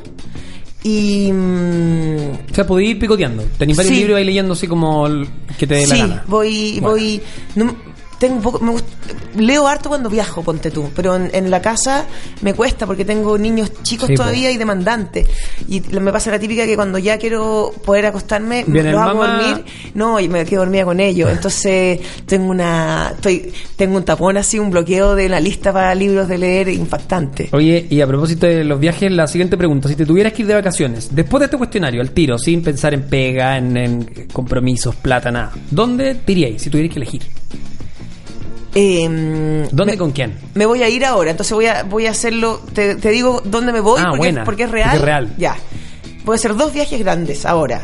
Y. 0.83 1.31
mm, 1.31 2.31
O 2.51 2.55
sea, 2.55 2.65
podéis 2.65 2.91
ir 2.91 2.99
picoteando. 2.99 3.43
Tenéis 3.57 3.77
varios 3.77 3.93
Sí. 3.93 3.99
libros 4.01 4.17
ahí 4.17 4.25
leyendo 4.25 4.53
así 4.53 4.67
como 4.67 5.07
el 5.07 5.27
que 5.57 5.67
te 5.67 5.75
dé 5.75 5.87
la 5.87 5.95
sí, 5.95 6.01
gana. 6.01 6.23
voy. 6.27 6.79
Bueno. 6.79 6.89
voy 6.89 7.21
no- 7.55 7.75
tengo 8.19 8.35
un 8.35 8.41
poco, 8.43 8.59
me 8.59 8.71
gust- 8.73 8.83
leo 9.37 9.67
harto 9.67 9.89
cuando 9.89 10.09
viajo, 10.09 10.43
ponte 10.43 10.71
tú, 10.71 10.89
pero 10.95 11.15
en, 11.15 11.29
en 11.33 11.49
la 11.49 11.61
casa 11.61 12.05
me 12.41 12.53
cuesta 12.53 12.85
porque 12.85 13.05
tengo 13.05 13.37
niños 13.37 13.71
chicos 13.83 14.07
Sí, 14.07 14.13
po. 14.13 14.23
todavía 14.23 14.51
y 14.51 14.57
demandantes. 14.57 15.27
Y 15.67 15.81
me 15.81 16.11
pasa 16.11 16.29
la 16.31 16.39
típica 16.39 16.65
que 16.65 16.75
cuando 16.75 16.97
ya 16.97 17.17
quiero 17.17 17.71
poder 17.85 18.07
acostarme, 18.07 18.63
Viene 18.67 18.91
los 18.91 19.01
hago 19.01 19.25
dormir, 19.25 19.63
no, 19.93 20.19
y 20.19 20.27
me 20.29 20.45
quedo 20.45 20.61
dormida 20.61 20.85
con 20.85 20.99
ellos. 20.99 21.29
Entonces 21.31 21.99
tengo 22.25 22.49
una, 22.51 23.11
estoy, 23.15 23.53
tengo 23.75 23.97
un 23.97 24.03
tapón 24.03 24.37
así, 24.37 24.59
un 24.59 24.69
bloqueo 24.71 25.15
de 25.15 25.29
la 25.29 25.39
lista 25.39 25.71
para 25.71 25.93
libros 25.95 26.27
de 26.27 26.37
leer 26.37 26.69
impactante. 26.69 27.49
Oye, 27.53 27.87
y 27.89 28.01
a 28.01 28.07
propósito 28.07 28.47
de 28.47 28.63
los 28.63 28.79
viajes, 28.79 29.11
la 29.11 29.27
siguiente 29.27 29.55
pregunta. 29.57 29.87
Si 29.87 29.95
te 29.95 30.05
tuvieras 30.05 30.33
que 30.33 30.41
ir 30.41 30.47
de 30.47 30.55
vacaciones, 30.55 31.15
después 31.15 31.39
de 31.39 31.45
este 31.45 31.57
cuestionario, 31.57 32.01
al 32.01 32.11
tiro, 32.11 32.37
sin 32.37 32.61
pensar 32.61 32.93
en 32.93 33.03
pega, 33.03 33.57
en, 33.57 33.77
en 33.77 34.27
compromisos, 34.33 34.95
plata, 34.95 35.31
nada, 35.31 35.51
¿dónde 35.71 36.15
te 36.15 36.31
iríais 36.33 36.61
si 36.61 36.69
tuvieras 36.69 36.93
que 36.93 36.99
elegir? 36.99 37.21
Eh, 38.75 39.67
¿Dónde 39.71 39.93
me- 39.93 39.97
con 39.97 40.11
quién? 40.11 40.37
Me 40.53 40.65
voy 40.65 40.83
a 40.83 40.89
ir 40.89 41.03
ahora, 41.05 41.31
entonces 41.31 41.53
voy 41.53 41.65
a, 41.65 41.83
voy 41.83 42.05
a 42.05 42.11
hacerlo. 42.11 42.61
Te, 42.73 42.95
te 42.95 43.09
digo 43.09 43.41
dónde 43.43 43.71
me 43.73 43.79
voy 43.79 43.99
Ah, 43.99 44.05
porque, 44.09 44.17
buena, 44.17 44.43
porque 44.43 44.63
es 44.63 44.69
porque 44.69 44.83
real. 44.83 44.95
es 44.97 45.01
real. 45.01 45.35
Ya. 45.37 45.55
Voy 46.25 46.33
a 46.33 46.35
hacer 46.35 46.55
dos 46.55 46.73
viajes 46.73 46.99
grandes 46.99 47.45
ahora. 47.45 47.81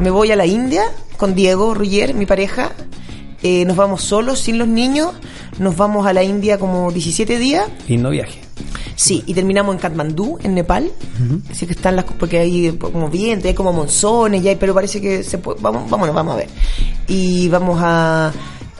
Me 0.00 0.10
voy 0.10 0.32
a 0.32 0.36
la 0.36 0.46
India 0.46 0.82
con 1.16 1.34
Diego 1.34 1.74
Ruggier, 1.74 2.14
mi 2.14 2.26
pareja. 2.26 2.72
Eh, 3.42 3.64
nos 3.66 3.76
vamos 3.76 4.02
solos, 4.02 4.40
sin 4.40 4.58
los 4.58 4.66
niños. 4.66 5.12
Nos 5.58 5.76
vamos 5.76 6.06
a 6.06 6.12
la 6.12 6.24
India 6.24 6.58
como 6.58 6.90
17 6.90 7.38
días. 7.38 7.66
Lindo 7.86 8.10
viaje. 8.10 8.40
Sí, 8.96 9.22
y 9.26 9.34
terminamos 9.34 9.74
en 9.74 9.80
Katmandú, 9.80 10.38
en 10.42 10.54
Nepal. 10.54 10.90
Así 11.50 11.66
que 11.66 11.72
están 11.74 11.94
las 11.96 12.06
porque 12.06 12.38
hay 12.38 12.72
como 12.72 13.08
viento, 13.10 13.46
hay 13.46 13.54
como 13.54 13.72
monzones, 13.72 14.42
y 14.42 14.48
hay, 14.48 14.56
pero 14.56 14.74
parece 14.74 15.00
que 15.00 15.22
se 15.22 15.38
puede, 15.38 15.60
vamos, 15.60 15.88
vámonos, 15.88 16.14
vamos 16.14 16.34
a 16.34 16.36
ver. 16.38 16.48
Y 17.06 17.48
vamos 17.50 17.78
a 17.80 18.32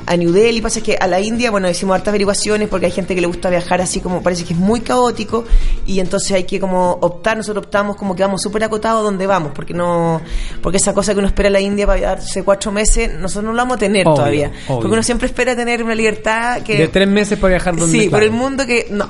a 0.07 0.17
New 0.17 0.33
Delhi, 0.33 0.61
pasa 0.61 0.81
que 0.81 0.97
a 0.97 1.07
la 1.07 1.21
India, 1.21 1.51
bueno, 1.51 1.69
hicimos 1.69 1.95
hartas 1.97 2.09
averiguaciones 2.09 2.69
porque 2.69 2.87
hay 2.87 2.93
gente 2.93 3.15
que 3.15 3.21
le 3.21 3.27
gusta 3.27 3.51
viajar 3.51 3.81
así 3.81 4.01
como 4.01 4.23
parece 4.23 4.45
que 4.45 4.53
es 4.55 4.59
muy 4.59 4.81
caótico 4.81 5.45
y 5.85 6.01
entonces 6.01 6.33
hay 6.33 6.45
que 6.45 6.61
como 6.61 6.93
optar, 7.01 7.37
nosotros 7.37 7.65
optamos 7.67 7.97
como 7.97 8.15
que 8.15 8.23
vamos 8.23 8.41
súper 8.43 8.65
acotados 8.65 9.03
donde 9.03 9.27
vamos, 9.27 9.53
porque 9.55 9.75
no 9.75 10.21
porque 10.63 10.79
esa 10.79 10.95
cosa 10.95 11.13
que 11.13 11.19
uno 11.19 11.29
espera 11.29 11.49
a 11.49 11.53
la 11.53 11.61
India 11.61 11.87
para 11.87 12.01
darse 12.01 12.43
cuatro 12.45 12.71
meses, 12.73 13.13
nosotros 13.15 13.45
no 13.45 13.53
la 13.53 13.63
vamos 13.63 13.77
a 13.77 13.81
tener 13.81 14.07
Obvio, 14.07 14.15
todavía, 14.17 14.53
obvio. 14.69 14.81
porque 14.81 14.93
uno 14.95 15.03
siempre 15.03 15.27
espera 15.27 15.57
tener 15.57 15.83
una 15.83 15.95
libertad 15.95 16.63
que 16.63 16.79
De 16.79 16.89
tres 16.89 17.09
meses 17.09 17.39
para 17.39 17.55
viajar 17.55 17.77
donde 17.77 17.93
Sí, 17.93 18.09
claro. 18.09 18.23
pero 18.23 18.25
el 18.27 18.39
mundo 18.39 18.67
que 18.67 18.87
no. 18.91 19.09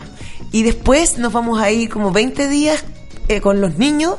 Y 0.53 0.63
después 0.63 1.19
nos 1.19 1.33
vamos 1.33 1.61
a 1.61 1.71
ir 1.71 1.89
como 1.91 2.11
20 2.13 2.49
días 2.49 2.85
eh, 3.29 3.41
con 3.41 3.61
los 3.61 3.77
niños 3.77 4.15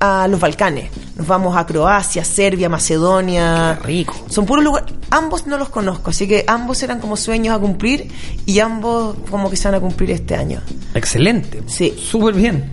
a 0.00 0.26
los 0.26 0.40
Balcanes. 0.40 0.90
Nos 1.14 1.26
vamos 1.26 1.54
a 1.56 1.66
Croacia, 1.66 2.24
Serbia, 2.24 2.70
Macedonia. 2.70 3.78
Qué 3.80 3.86
rico. 3.86 4.16
Son 4.28 4.46
puros 4.46 4.64
lugares. 4.64 4.92
Ambos 5.10 5.46
no 5.46 5.58
los 5.58 5.68
conozco, 5.68 6.10
así 6.10 6.26
que 6.26 6.44
ambos 6.46 6.82
eran 6.82 7.00
como 7.00 7.16
sueños 7.16 7.54
a 7.54 7.58
cumplir 7.58 8.10
y 8.46 8.60
ambos 8.60 9.16
como 9.30 9.50
que 9.50 9.56
se 9.56 9.68
van 9.68 9.74
a 9.74 9.80
cumplir 9.80 10.10
este 10.12 10.34
año. 10.34 10.62
Excelente. 10.94 11.62
Sí. 11.66 11.94
Súper 11.98 12.34
bien. 12.34 12.72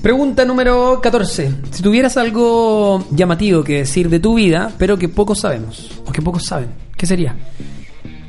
Pregunta 0.00 0.44
número 0.44 1.00
14. 1.02 1.52
Si 1.72 1.82
tuvieras 1.82 2.16
algo 2.16 3.04
llamativo 3.10 3.64
que 3.64 3.78
decir 3.78 4.08
de 4.08 4.20
tu 4.20 4.34
vida, 4.34 4.72
pero 4.78 4.96
que 4.96 5.08
pocos 5.08 5.40
sabemos, 5.40 5.90
o 6.06 6.12
que 6.12 6.22
pocos 6.22 6.44
saben, 6.44 6.70
¿qué 6.96 7.06
sería? 7.06 7.36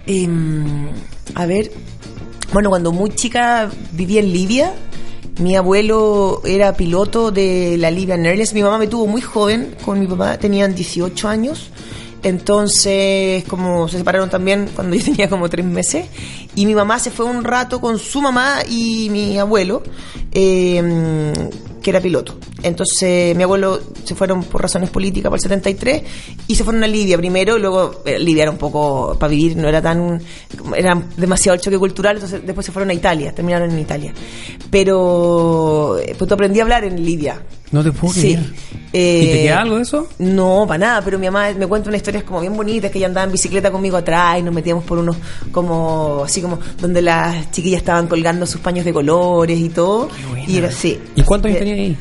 Em, 0.08 0.90
a 1.36 1.46
ver, 1.46 1.72
bueno, 2.52 2.70
cuando 2.70 2.92
muy 2.92 3.12
chica 3.12 3.70
vivía 3.92 4.20
en 4.20 4.34
Libia. 4.34 4.74
Mi 5.40 5.56
abuelo 5.56 6.42
era 6.46 6.74
piloto 6.74 7.32
de 7.32 7.78
la 7.78 7.90
Libyan 7.90 8.26
Airlines. 8.26 8.54
Mi 8.54 8.62
mamá 8.62 8.78
me 8.78 8.88
tuvo 8.88 9.08
muy 9.08 9.22
joven, 9.22 9.76
con 9.84 10.00
mi 10.00 10.08
papá 10.08 10.38
tenían 10.38 10.76
18 10.76 11.28
años. 11.28 11.72
Entonces, 12.24 13.44
como 13.46 13.88
se 13.88 13.98
separaron 13.98 14.30
también 14.30 14.70
cuando 14.76 14.96
yo 14.96 15.04
tenía 15.06 15.30
como 15.30 15.50
tres 15.50 15.66
meses. 15.66 16.06
Y 16.56 16.66
mi 16.66 16.76
mamá 16.76 17.00
se 17.00 17.12
fue 17.12 17.26
un 17.26 17.44
rato 17.44 17.80
con 17.80 17.98
su 17.98 18.22
mamá 18.22 18.60
y 18.70 19.10
mi 19.10 19.38
abuelo, 19.38 19.84
eh, 20.32 21.34
que 21.82 21.90
era 21.90 22.00
piloto. 22.00 22.36
Entonces, 22.64 23.36
mi 23.36 23.44
abuelo 23.44 23.80
se 24.04 24.16
fueron 24.16 24.44
por 24.44 24.62
razones 24.62 24.90
políticas 24.90 25.30
por 25.30 25.38
el 25.38 25.42
73 25.42 26.04
y 26.48 26.56
se 26.56 26.64
fueron 26.64 26.84
a 26.84 26.88
Libia 26.88 27.18
primero. 27.18 27.58
Luego, 27.58 28.02
eh, 28.06 28.24
era 28.38 28.52
un 28.52 28.58
poco 28.58 29.18
para 29.20 29.32
vivir, 29.32 29.58
no 29.58 29.68
era 29.68 29.82
tan. 29.82 30.22
Era 30.76 31.02
demasiado 31.18 31.58
choque 31.58 31.78
cultural. 31.78 32.18
Entonces, 32.18 32.46
después 32.46 32.66
se 32.66 32.72
fueron 32.72 32.90
a 32.90 32.94
Italia, 32.94 33.34
terminaron 33.34 33.72
en 33.72 33.80
Italia. 33.80 34.14
Pero, 34.70 35.98
eh, 36.00 36.16
pues 36.18 36.32
aprendí 36.32 36.60
a 36.60 36.64
hablar 36.64 36.84
en 36.84 37.04
Libia. 37.04 37.42
No 37.72 37.84
te 37.84 37.92
puedo 37.92 38.14
Sí. 38.14 38.22
creer. 38.36 38.54
Eh, 38.94 39.22
¿Y 39.24 39.28
te 39.32 39.44
queda 39.44 39.62
algo 39.62 39.78
de 39.78 39.84
eso? 39.84 40.08
No, 40.20 40.66
para 40.68 40.78
nada, 40.80 41.02
pero 41.02 41.18
mi 41.18 41.28
mamá 41.28 41.52
me 41.58 41.66
cuenta 41.68 41.88
unas 41.90 42.00
historias 42.00 42.24
como 42.26 42.42
bien 42.42 42.56
bonitas, 42.58 42.92
que 42.92 42.98
ella 42.98 43.08
andaba 43.08 43.26
en 43.26 43.32
bicicleta 43.32 43.72
conmigo 43.72 43.96
atrás 43.96 44.40
y 44.40 44.44
nos 44.44 44.54
metíamos 44.54 44.84
por 44.84 44.98
unos, 44.98 45.16
como, 45.54 46.24
así 46.26 46.42
como, 46.42 46.60
donde 46.80 47.02
las 47.02 47.50
chiquillas 47.52 47.80
estaban 47.80 48.08
colgando 48.08 48.46
sus 48.46 48.60
paños 48.60 48.84
de 48.84 48.92
colores 48.92 49.58
y 49.58 49.70
todo. 49.70 50.10
buena. 50.30 50.46
Y 50.50 50.58
era 50.58 50.68
así. 50.68 51.00
¿Y 51.16 51.22
cuántos 51.24 51.48
años 51.50 51.62
Eh, 51.62 51.66
tenías 51.66 51.80
ahí? 51.80 51.98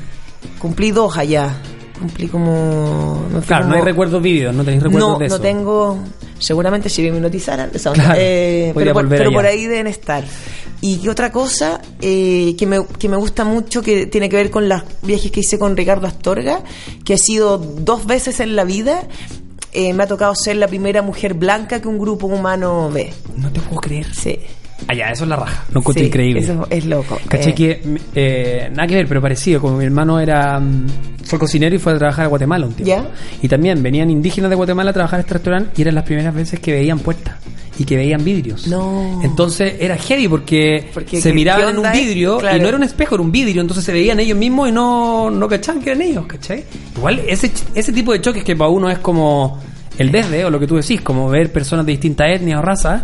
Cumplí 0.59 0.91
dos 0.91 1.17
allá. 1.17 1.55
Cumplí 1.99 2.27
como... 2.27 3.25
fui 3.31 3.41
Claro, 3.43 3.67
no 3.67 3.75
hay 3.77 3.83
recuerdos 3.83 4.21
vívidos, 4.23 4.55
no 4.55 4.65
tenéis 4.65 4.83
recuerdos 4.83 5.11
no, 5.13 5.19
de 5.19 5.27
eso. 5.27 5.37
no 5.37 5.41
tengo. 5.43 5.99
Seguramente 6.39 6.89
si 6.89 7.03
me 7.03 7.09
hipnotizaran, 7.09 7.71
Claro, 7.71 8.15
eh, 8.17 8.73
pero, 8.75 8.95
por, 8.95 9.09
pero 9.09 9.31
por 9.31 9.45
ahí 9.45 9.67
deben 9.67 9.87
estar. 9.87 10.25
Y 10.83 10.99
qué 10.99 11.11
otra 11.11 11.31
cosa 11.31 11.81
eh, 12.01 12.55
que, 12.59 12.67
me, 12.67 12.79
que 12.99 13.09
me 13.09 13.17
gusta 13.17 13.45
mucho, 13.45 13.83
que 13.83 14.07
tiene 14.07 14.29
que 14.31 14.37
ver 14.37 14.51
con 14.51 14.69
los 14.69 14.83
viajes 15.03 15.31
que 15.31 15.41
hice 15.41 15.59
con 15.59 15.77
Ricardo 15.77 16.07
Astorga, 16.07 16.63
que 17.05 17.15
ha 17.15 17.19
sido 17.19 17.59
dos 17.59 18.07
veces 18.07 18.41
en 18.41 18.57
la 18.57 18.65
vida. 18.65 19.03
eh, 19.73 19.93
me 19.93 20.03
ha 20.03 20.07
tocado 20.07 20.35
ser 20.35 20.57
la 20.57 20.67
primera 20.67 21.03
mujer 21.03 21.35
blanca 21.35 21.81
que 21.81 21.87
un 21.89 21.99
grupo 21.99 22.27
humano 22.27 22.91
ve. 22.91 23.13
No 23.37 23.51
te 23.53 23.61
puedo 23.61 23.81
creer. 23.81 24.07
Sí. 24.15 24.39
Allá, 24.89 25.11
eso 25.11 25.25
es 25.25 25.29
la 25.29 25.37
raja. 25.37 25.67
Lo 25.73 25.81
encuentro 25.81 26.01
Sí, 26.03 26.07
increíble. 26.09 26.41
Eso 26.41 26.67
es 26.71 26.87
loco. 26.87 27.19
Caché 27.29 27.51
Eh, 27.51 27.55
que, 27.55 27.99
eh, 28.15 28.69
nada 28.73 28.89
que 28.89 28.95
ver, 28.95 29.07
pero 29.07 29.21
parecido, 29.21 29.61
como 29.61 29.77
mi 29.77 29.85
hermano 29.85 30.19
era 30.19 30.59
mm, 30.59 30.87
fue 31.25 31.39
cocinero 31.39 31.77
y 31.77 31.79
fue 31.79 31.93
a 31.93 31.99
trabajar 31.99 32.25
a 32.25 32.29
Guatemala 32.29 32.67
un 32.67 32.73
tiempo. 32.73 32.89
¿Ya? 32.89 33.11
Y 33.43 33.49
también 33.49 33.83
venían 33.83 34.11
indígenas 34.11 34.49
de 34.49 34.57
Guatemala 34.57 34.91
a 34.91 34.95
trabajar 34.95 35.19
a 35.19 35.21
este 35.21 35.35
restaurante 35.35 35.73
y 35.77 35.83
eran 35.83 35.95
las 35.95 36.05
primeras 36.05 36.35
veces 36.35 36.59
que 36.59 36.73
veían 36.73 36.99
puertas 36.99 37.35
y 37.81 37.85
que 37.87 37.97
veían 37.97 38.23
vidrios. 38.23 38.67
No. 38.69 39.21
Entonces 39.25 39.75
era 39.81 39.97
heavy 39.97 40.29
porque, 40.29 40.91
Porque, 40.93 41.19
se 41.21 41.31
¿qué- 41.31 41.35
miraban 41.35 41.71
en 41.71 41.79
un 41.79 41.91
vidrio 41.91 42.37
Claro. 42.39 42.59
y 42.59 42.61
no 42.61 42.69
era 42.69 42.77
un 42.77 42.83
espejo, 42.83 43.15
era 43.15 43.23
un 43.25 43.33
vidrio, 43.33 43.63
entonces 43.63 43.83
se 43.85 43.91
veían 43.93 44.21
ellos 44.21 44.37
mismos 44.37 44.69
y 44.69 44.73
no, 44.73 45.31
no 45.31 45.49
cachaban 45.49 45.83
que 45.83 45.91
eran 45.91 46.03
ellos, 46.03 46.27
¿cachai? 46.27 46.63
Igual 46.97 47.23
ese, 47.27 47.51
ese 47.75 47.93
tipo 47.93 48.13
de 48.13 48.21
choques 48.21 48.45
que 48.45 48.55
para 48.55 48.69
uno 48.69 48.91
es 48.91 48.99
como 48.99 49.59
el 49.99 50.11
desde 50.13 50.45
o 50.45 50.51
lo 50.51 50.59
que 50.59 50.67
tú 50.67 50.77
decís, 50.77 51.01
como 51.03 51.29
ver 51.29 51.53
personas 51.53 51.85
de 51.87 51.93
distintas 51.93 52.29
etnias 52.31 52.59
o 52.59 52.63
razas, 52.63 53.03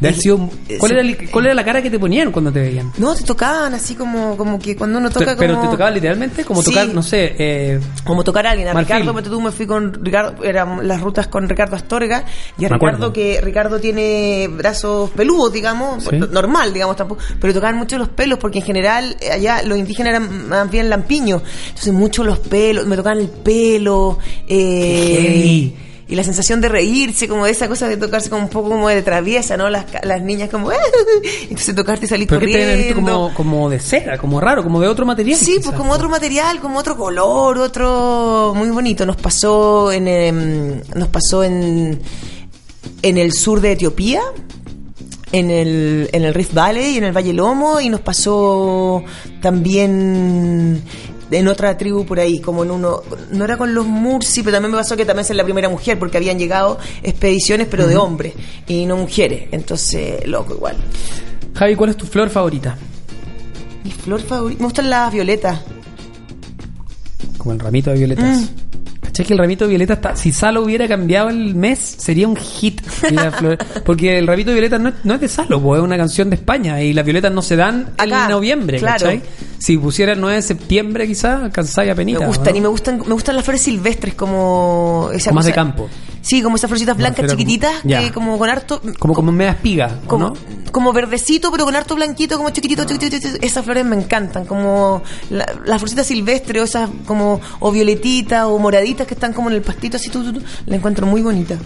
de 0.00 0.08
haber 0.08 0.20
sido, 0.20 0.36
¿cuál, 0.38 0.50
eso- 0.68 0.86
era 0.92 1.00
el- 1.00 1.30
¿cuál 1.30 1.46
era 1.46 1.54
la 1.54 1.64
cara 1.64 1.82
que 1.82 1.90
te 1.90 1.98
ponían 1.98 2.30
cuando 2.30 2.52
te 2.52 2.60
veían? 2.60 2.92
No, 2.98 3.14
te 3.14 3.24
tocaban 3.24 3.74
así 3.74 3.94
como, 3.96 4.36
como 4.36 4.58
que 4.58 4.76
cuando 4.76 4.98
uno 4.98 5.10
toca 5.10 5.34
Pero 5.36 5.54
como... 5.56 5.66
te 5.66 5.72
tocaba 5.72 5.90
literalmente 5.90 6.44
como 6.44 6.62
Sí. 6.62 6.70
tocar, 6.70 6.88
no 6.88 7.02
sé, 7.02 7.34
eh, 7.38 7.80
como 8.04 8.22
tocar 8.24 8.46
a 8.46 8.50
alguien. 8.52 8.68
A 8.68 8.74
Marfil. 8.74 8.96
Ricardo, 8.96 9.22
tú, 9.22 9.40
me 9.40 9.50
fui 9.50 9.66
con 9.66 9.92
Ricardo, 10.04 10.42
eran 10.44 10.86
las 10.86 11.00
rutas 11.00 11.26
con 11.26 11.48
Ricardo 11.48 11.74
Astorga, 11.76 12.24
y 12.58 12.64
a 12.64 12.68
Me 12.68 12.74
Ricardo 12.76 12.96
acuerdo. 12.96 13.12
que 13.12 13.40
Ricardo 13.42 13.80
tiene 13.80 14.48
brazos 14.48 15.10
peludos, 15.10 15.52
digamos, 15.52 16.04
Sí. 16.04 16.16
normal, 16.30 16.72
digamos 16.72 16.96
tampoco, 16.96 17.20
pero 17.40 17.52
tocaban 17.52 17.76
mucho 17.76 17.98
los 17.98 18.08
pelos, 18.10 18.38
porque 18.38 18.60
en 18.60 18.64
general 18.64 19.16
eh, 19.20 19.32
allá 19.32 19.62
los 19.64 19.76
indígenas 19.78 20.10
eran 20.14 20.48
más 20.48 20.70
bien 20.70 20.88
lampiños, 20.88 21.42
entonces 21.68 21.92
mucho 21.92 22.22
los 22.24 22.38
pelos, 22.38 22.86
me 22.86 22.96
tocaban 22.96 23.18
el 23.18 23.28
pelo, 23.28 24.18
eh. 24.46 25.47
Y 26.08 26.14
la 26.14 26.24
sensación 26.24 26.62
de 26.62 26.70
reírse, 26.70 27.28
como 27.28 27.44
de 27.44 27.50
esa 27.50 27.68
cosa 27.68 27.86
de 27.86 27.98
tocarse 27.98 28.30
como 28.30 28.42
un 28.42 28.48
poco 28.48 28.70
como 28.70 28.88
de 28.88 29.02
traviesa, 29.02 29.58
¿no? 29.58 29.68
Las, 29.68 29.84
las 30.02 30.22
niñas 30.22 30.48
como, 30.48 30.70
entonces 31.42 31.74
tocarte 31.74 32.06
y 32.06 32.08
salir 32.08 32.26
pero 32.26 32.40
que 32.40 32.46
te 32.46 32.52
corriendo. 32.52 32.94
como, 32.94 33.34
como 33.34 33.70
de 33.70 33.78
cera, 33.78 34.16
como 34.16 34.40
raro, 34.40 34.64
como 34.64 34.80
de 34.80 34.88
otro 34.88 35.04
material. 35.04 35.38
Sí, 35.38 35.60
pues 35.62 35.76
como 35.76 35.92
otro 35.92 36.08
material, 36.08 36.60
como 36.60 36.78
otro 36.78 36.96
color, 36.96 37.58
otro 37.58 38.54
muy 38.56 38.70
bonito. 38.70 39.04
Nos 39.04 39.16
pasó 39.16 39.92
en 39.92 40.08
em, 40.08 40.80
nos 40.94 41.08
pasó 41.08 41.44
en 41.44 42.00
en 43.02 43.18
el 43.18 43.32
sur 43.34 43.60
de 43.60 43.72
Etiopía, 43.72 44.22
en 45.32 45.50
el 45.50 46.08
en 46.12 46.24
el 46.24 46.32
Rift 46.32 46.54
Valley, 46.54 46.96
en 46.96 47.04
el 47.04 47.14
Valle 47.14 47.34
Lomo 47.34 47.80
y 47.80 47.90
nos 47.90 48.00
pasó 48.00 49.04
también 49.42 50.82
en 51.30 51.48
otra 51.48 51.76
tribu 51.76 52.04
por 52.04 52.20
ahí, 52.20 52.40
como 52.40 52.64
en 52.64 52.70
uno, 52.70 53.02
no 53.30 53.44
era 53.44 53.56
con 53.56 53.74
los 53.74 53.86
Mursi, 53.86 54.42
pero 54.42 54.56
también 54.56 54.72
me 54.72 54.78
pasó 54.78 54.96
que 54.96 55.04
también 55.04 55.26
es 55.28 55.36
la 55.36 55.44
primera 55.44 55.68
mujer, 55.68 55.98
porque 55.98 56.16
habían 56.16 56.38
llegado 56.38 56.78
expediciones, 57.02 57.66
pero 57.70 57.86
de 57.86 57.96
hombres 57.96 58.34
y 58.66 58.86
no 58.86 58.96
mujeres. 58.96 59.48
Entonces, 59.52 60.26
loco, 60.26 60.54
igual. 60.54 60.76
Javi, 61.54 61.76
¿cuál 61.76 61.90
es 61.90 61.96
tu 61.96 62.06
flor 62.06 62.30
favorita? 62.30 62.76
Mi 63.84 63.90
flor 63.90 64.20
favorita, 64.20 64.60
me 64.60 64.66
gustan 64.66 64.90
las 64.90 65.12
violetas. 65.12 65.60
Como 67.36 67.52
el 67.52 67.58
ramito 67.60 67.90
de 67.90 67.98
violetas. 67.98 68.50
¿Cachai 69.18 69.26
que 69.26 69.32
el 69.32 69.38
ramito 69.40 69.64
de 69.64 69.70
violetas 69.70 69.96
está, 69.98 70.14
si 70.16 70.30
Salo 70.30 70.62
hubiera 70.62 70.86
cambiado 70.86 71.28
el 71.28 71.56
mes, 71.56 71.78
sería 71.98 72.28
un 72.28 72.36
hit. 72.36 72.80
la 73.10 73.32
flor- 73.32 73.58
porque 73.84 74.16
el 74.16 74.26
ramito 74.28 74.50
de 74.50 74.54
violetas 74.54 74.80
no 74.80 74.90
es, 74.90 74.94
no 75.02 75.14
es 75.14 75.20
de 75.20 75.28
Salo, 75.28 75.60
pues, 75.60 75.78
es 75.80 75.84
una 75.84 75.96
canción 75.96 76.30
de 76.30 76.36
España 76.36 76.80
y 76.80 76.92
las 76.92 77.04
violetas 77.04 77.32
no 77.32 77.42
se 77.42 77.56
dan 77.56 77.90
Acá, 77.98 78.24
en 78.26 78.30
noviembre, 78.30 78.78
claro. 78.78 78.98
¿cachai? 79.06 79.22
Si 79.58 79.76
pusiera 79.76 80.12
el 80.12 80.20
9 80.20 80.36
de 80.36 80.42
septiembre, 80.42 81.06
quizás 81.08 81.42
alcanzáis 81.42 81.90
a 81.90 81.94
penita. 81.96 82.20
Me 82.20 82.26
gustan 82.26 82.52
¿no? 82.52 82.58
y 82.58 82.60
me 82.60 82.68
gustan, 82.68 82.98
me 83.06 83.12
gustan 83.14 83.34
las 83.34 83.44
flores 83.44 83.60
silvestres 83.62 84.14
como 84.14 85.10
esa 85.12 85.30
Como 85.30 85.34
más 85.36 85.46
de 85.46 85.52
campo. 85.52 85.88
Sí, 86.20 86.42
como 86.42 86.56
esas 86.56 86.68
florcitas 86.68 86.96
blancas 86.96 87.26
como- 87.26 87.28
chiquititas, 87.30 87.72
ya. 87.84 88.00
que 88.00 88.10
como 88.12 88.38
con 88.38 88.50
harto... 88.50 88.80
Como 88.98 89.14
como 89.14 89.32
media 89.32 89.52
espiga, 89.52 89.98
¿o 90.04 90.08
como, 90.08 90.28
¿no? 90.28 90.34
como 90.72 90.92
verdecito, 90.92 91.50
pero 91.50 91.64
con 91.64 91.74
harto 91.76 91.94
blanquito, 91.94 92.36
como 92.36 92.50
chiquitito, 92.50 92.84
chiquitito, 92.84 93.16
chiquitito. 93.18 93.46
Esas 93.46 93.64
flores 93.64 93.84
me 93.84 93.96
encantan, 93.96 94.44
como 94.44 95.02
la- 95.30 95.46
las 95.64 95.78
florcitas 95.78 96.06
silvestres, 96.06 96.60
o 96.62 96.64
esas 96.64 96.90
como 97.06 97.40
o 97.60 97.70
violetitas 97.72 98.44
o 98.46 98.58
moraditas 98.58 99.06
que 99.06 99.14
están 99.14 99.32
como 99.32 99.48
en 99.50 99.56
el 99.56 99.62
pastito, 99.62 99.96
así, 99.96 100.10
tú, 100.10 100.22
tú, 100.24 100.32
tú, 100.34 100.42
la 100.66 100.76
encuentro 100.76 101.06
muy 101.06 101.22
bonita. 101.22 101.56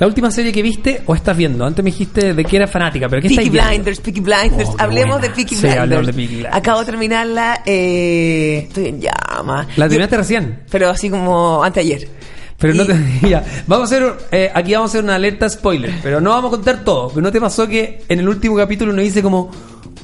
La 0.00 0.06
última 0.06 0.30
serie 0.30 0.52
que 0.52 0.62
viste 0.62 1.02
o 1.06 1.14
estás 1.16 1.36
viendo. 1.36 1.64
Antes 1.66 1.84
me 1.84 1.90
dijiste 1.90 2.32
de 2.32 2.44
que 2.44 2.56
era 2.56 2.68
fanática, 2.68 3.08
pero 3.08 3.20
¿qué 3.20 3.28
Peaky 3.30 3.34
estáis 3.34 3.50
viendo? 3.52 3.68
Blinders, 3.70 4.00
Peaky 4.00 4.20
Blinders. 4.20 4.68
Oh, 4.70 4.76
hablemos 4.78 5.20
de 5.20 5.30
Peaky 5.30 5.54
Sí, 5.56 5.60
Blinders. 5.62 5.80
hablemos 5.82 6.06
de 6.06 6.12
Peaky 6.12 6.34
Blinders. 6.34 6.54
Acabo 6.54 6.80
de 6.80 6.86
terminarla, 6.86 7.62
eh, 7.66 8.64
estoy 8.68 8.86
en 8.86 9.00
llama. 9.00 9.66
La 9.76 9.86
Yo- 9.86 9.88
terminaste 9.90 10.16
recién. 10.16 10.60
Pero 10.70 10.88
así 10.90 11.10
como 11.10 11.64
anteayer. 11.64 12.08
Pero 12.58 12.74
no 12.74 12.84
te 12.84 12.94
ya. 13.28 13.44
Vamos 13.66 13.90
a 13.92 13.96
hacer 13.96 14.14
eh, 14.32 14.50
aquí 14.52 14.72
vamos 14.74 14.90
a 14.90 14.92
hacer 14.92 15.04
una 15.04 15.14
alerta 15.14 15.48
spoiler, 15.48 15.94
pero 16.02 16.20
no 16.20 16.30
vamos 16.30 16.48
a 16.52 16.56
contar 16.56 16.84
todo. 16.84 17.08
Pero 17.08 17.20
no 17.22 17.30
te 17.32 17.40
pasó 17.40 17.66
que 17.68 18.02
en 18.08 18.18
el 18.20 18.28
último 18.28 18.56
capítulo 18.56 18.92
nos 18.92 19.04
dice 19.04 19.22
como 19.22 19.50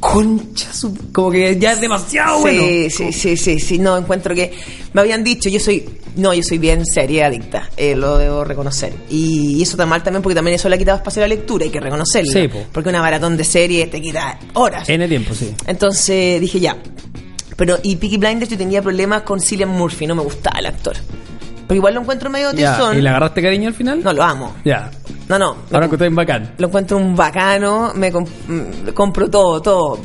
concha 0.01 0.73
su- 0.73 0.95
como 1.13 1.31
que 1.31 1.59
ya 1.59 1.73
es 1.73 1.81
demasiado 1.81 2.41
bueno. 2.41 2.63
Sí, 2.63 2.91
sí, 2.91 3.13
sí, 3.13 3.37
sí, 3.37 3.59
sí, 3.61 3.79
no, 3.79 3.97
encuentro 3.97 4.35
que 4.35 4.53
me 4.93 5.01
habían 5.01 5.25
dicho, 5.25 5.49
yo 5.49 5.59
soy, 5.59 5.89
no, 6.17 6.35
yo 6.35 6.43
soy 6.43 6.59
bien 6.59 6.85
seria 6.85 7.27
adicta, 7.27 7.71
eh, 7.77 7.97
lo 7.97 8.19
debo 8.19 8.45
reconocer. 8.45 8.93
Y, 9.09 9.63
eso 9.63 9.73
está 9.73 9.87
mal 9.87 10.03
también 10.03 10.23
porque 10.23 10.35
también 10.35 10.57
eso 10.57 10.69
le 10.69 10.75
ha 10.75 10.79
quitado 10.79 10.99
espacio 10.99 11.23
a 11.23 11.29
la 11.29 11.35
lectura, 11.35 11.65
hay 11.65 11.71
que 11.71 11.81
reconocerlo. 11.81 12.33
Sí, 12.33 12.49
po. 12.49 12.65
Porque 12.73 12.89
una 12.91 13.01
maratón 13.01 13.37
de 13.37 13.45
series 13.45 13.91
te 13.91 14.01
quita 14.03 14.39
horas. 14.55 14.89
En 14.89 15.01
el 15.03 15.09
tiempo, 15.09 15.35
sí. 15.35 15.55
Entonces 15.67 16.41
dije 16.41 16.61
ya. 16.61 16.77
Pero, 17.57 17.79
y 17.83 17.97
Peaky 17.97 18.17
Blinders 18.19 18.51
yo 18.51 18.59
tenía 18.59 18.83
problemas 18.83 19.23
con 19.23 19.41
Cillian 19.41 19.71
Murphy, 19.71 20.07
no 20.07 20.15
me 20.17 20.23
gustaba 20.23 20.59
el 20.59 20.67
actor. 20.67 20.97
Pero 21.67 21.77
igual 21.77 21.95
lo 21.95 22.01
encuentro 22.03 22.29
medio 22.31 22.53
tesón. 22.53 22.99
¿Y 22.99 23.01
le 23.01 23.09
agarraste 23.09 23.41
cariño 23.43 23.69
al 23.69 23.75
final? 23.75 24.03
No, 24.03 24.13
lo 24.13 24.23
amo. 24.23 24.55
Ya. 24.65 24.91
No, 25.29 25.39
no. 25.39 25.57
Ahora 25.73 25.87
encontré 25.87 26.09
un 26.09 26.15
bacán. 26.15 26.53
lo 26.59 26.67
encuentro 26.67 26.97
un 26.99 27.17
bacano, 27.17 27.93
me 27.95 28.13
comp- 28.13 28.29
mm, 28.47 28.89
compro 28.93 29.31
todo, 29.31 29.63
todo. 29.63 29.99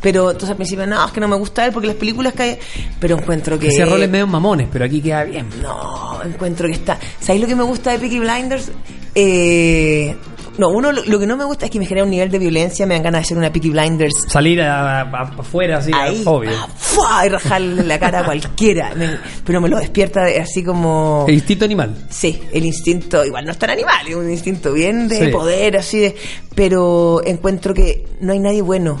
Pero 0.00 0.30
entonces 0.30 0.50
al 0.50 0.56
principio, 0.56 0.86
no, 0.86 1.04
es 1.04 1.12
que 1.12 1.20
no 1.20 1.28
me 1.28 1.36
gusta 1.36 1.66
él 1.66 1.72
porque 1.72 1.88
las 1.88 1.96
películas 1.96 2.32
que 2.32 2.42
hay. 2.42 2.58
Pero 2.98 3.18
encuentro 3.18 3.58
que. 3.58 3.68
Ese 3.68 3.84
rol 3.84 4.02
es 4.02 4.08
medio 4.10 4.26
mamones, 4.26 4.68
pero 4.72 4.84
aquí 4.86 5.02
queda 5.02 5.24
bien. 5.24 5.46
No, 5.62 6.22
encuentro 6.24 6.66
que 6.68 6.74
está. 6.74 6.98
¿Sabéis 7.20 7.42
lo 7.42 7.48
que 7.48 7.56
me 7.56 7.64
gusta 7.64 7.90
de 7.92 7.98
Peaky 7.98 8.18
Blinders? 8.20 8.70
Eh, 9.14 10.16
no, 10.58 10.68
uno 10.68 10.92
lo, 10.92 11.04
lo 11.04 11.18
que 11.18 11.26
no 11.26 11.36
me 11.36 11.44
gusta 11.44 11.64
es 11.66 11.70
que 11.70 11.78
me 11.78 11.86
genera 11.86 12.04
un 12.04 12.10
nivel 12.10 12.30
de 12.30 12.38
violencia, 12.38 12.86
me 12.86 12.94
dan 12.94 13.02
ganas 13.04 13.20
de 13.20 13.24
hacer 13.26 13.38
una 13.38 13.52
Peaky 13.52 13.70
Blinders 13.70 14.14
Salir 14.28 14.60
a- 14.62 15.00
a- 15.00 15.02
a- 15.02 15.34
afuera, 15.38 15.78
así, 15.78 15.90
ahí, 15.94 16.22
obvio. 16.26 16.50
¡fua! 16.76 17.26
y 17.26 17.28
rajarle 17.30 17.84
la 17.84 17.98
cara 17.98 18.20
a 18.20 18.24
cualquiera. 18.24 18.94
Me- 18.94 19.18
pero 19.44 19.60
me 19.60 19.68
lo 19.68 19.78
despierta 19.78 20.24
de- 20.24 20.40
así 20.40 20.62
como. 20.62 21.24
El 21.28 21.34
instinto 21.34 21.64
animal. 21.64 21.96
Sí, 22.10 22.42
el 22.52 22.64
instinto, 22.64 23.24
igual 23.24 23.44
no 23.44 23.52
es 23.52 23.58
tan 23.58 23.70
animal, 23.70 24.06
es 24.08 24.14
un 24.14 24.30
instinto 24.30 24.72
bien 24.72 25.08
de 25.08 25.26
Sí. 25.26 25.32
poder, 25.32 25.76
así 25.76 26.00
de. 26.00 26.16
Pero 26.54 27.20
encuentro 27.24 27.72
que 27.74 28.04
no 28.20 28.32
hay 28.32 28.38
nadie 28.38 28.62
bueno. 28.62 29.00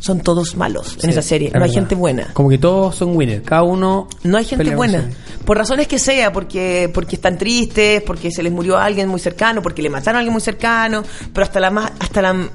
Son 0.00 0.20
todos 0.20 0.56
malos 0.56 0.96
en 1.02 1.10
esa 1.10 1.22
serie. 1.22 1.48
es 1.48 1.54
No 1.54 1.64
hay 1.64 1.72
gente 1.72 1.94
buena. 1.94 2.30
Como 2.32 2.48
que 2.48 2.58
todos 2.58 2.94
son 2.94 3.16
winners. 3.16 3.42
Cada 3.44 3.62
uno. 3.62 4.08
No 4.22 4.38
hay 4.38 4.44
gente 4.44 4.64
por 4.64 4.76
buena. 4.76 5.10
Por 5.44 5.56
razones 5.56 5.88
que 5.88 5.98
sea, 5.98 6.32
porque, 6.32 6.90
porque 6.92 7.16
están 7.16 7.38
tristes, 7.38 8.02
porque 8.02 8.30
se 8.30 8.42
les 8.42 8.52
murió 8.52 8.76
alguien 8.76 9.08
muy 9.08 9.20
cercano, 9.20 9.62
porque 9.62 9.82
le 9.82 9.90
mataron 9.90 10.16
a 10.16 10.18
alguien 10.20 10.32
muy 10.32 10.42
cercano, 10.42 11.02
pero 11.32 11.44
hasta 11.44 11.58
la 11.58 11.70
más, 11.70 11.92
hasta 11.98 12.22
la 12.22 12.48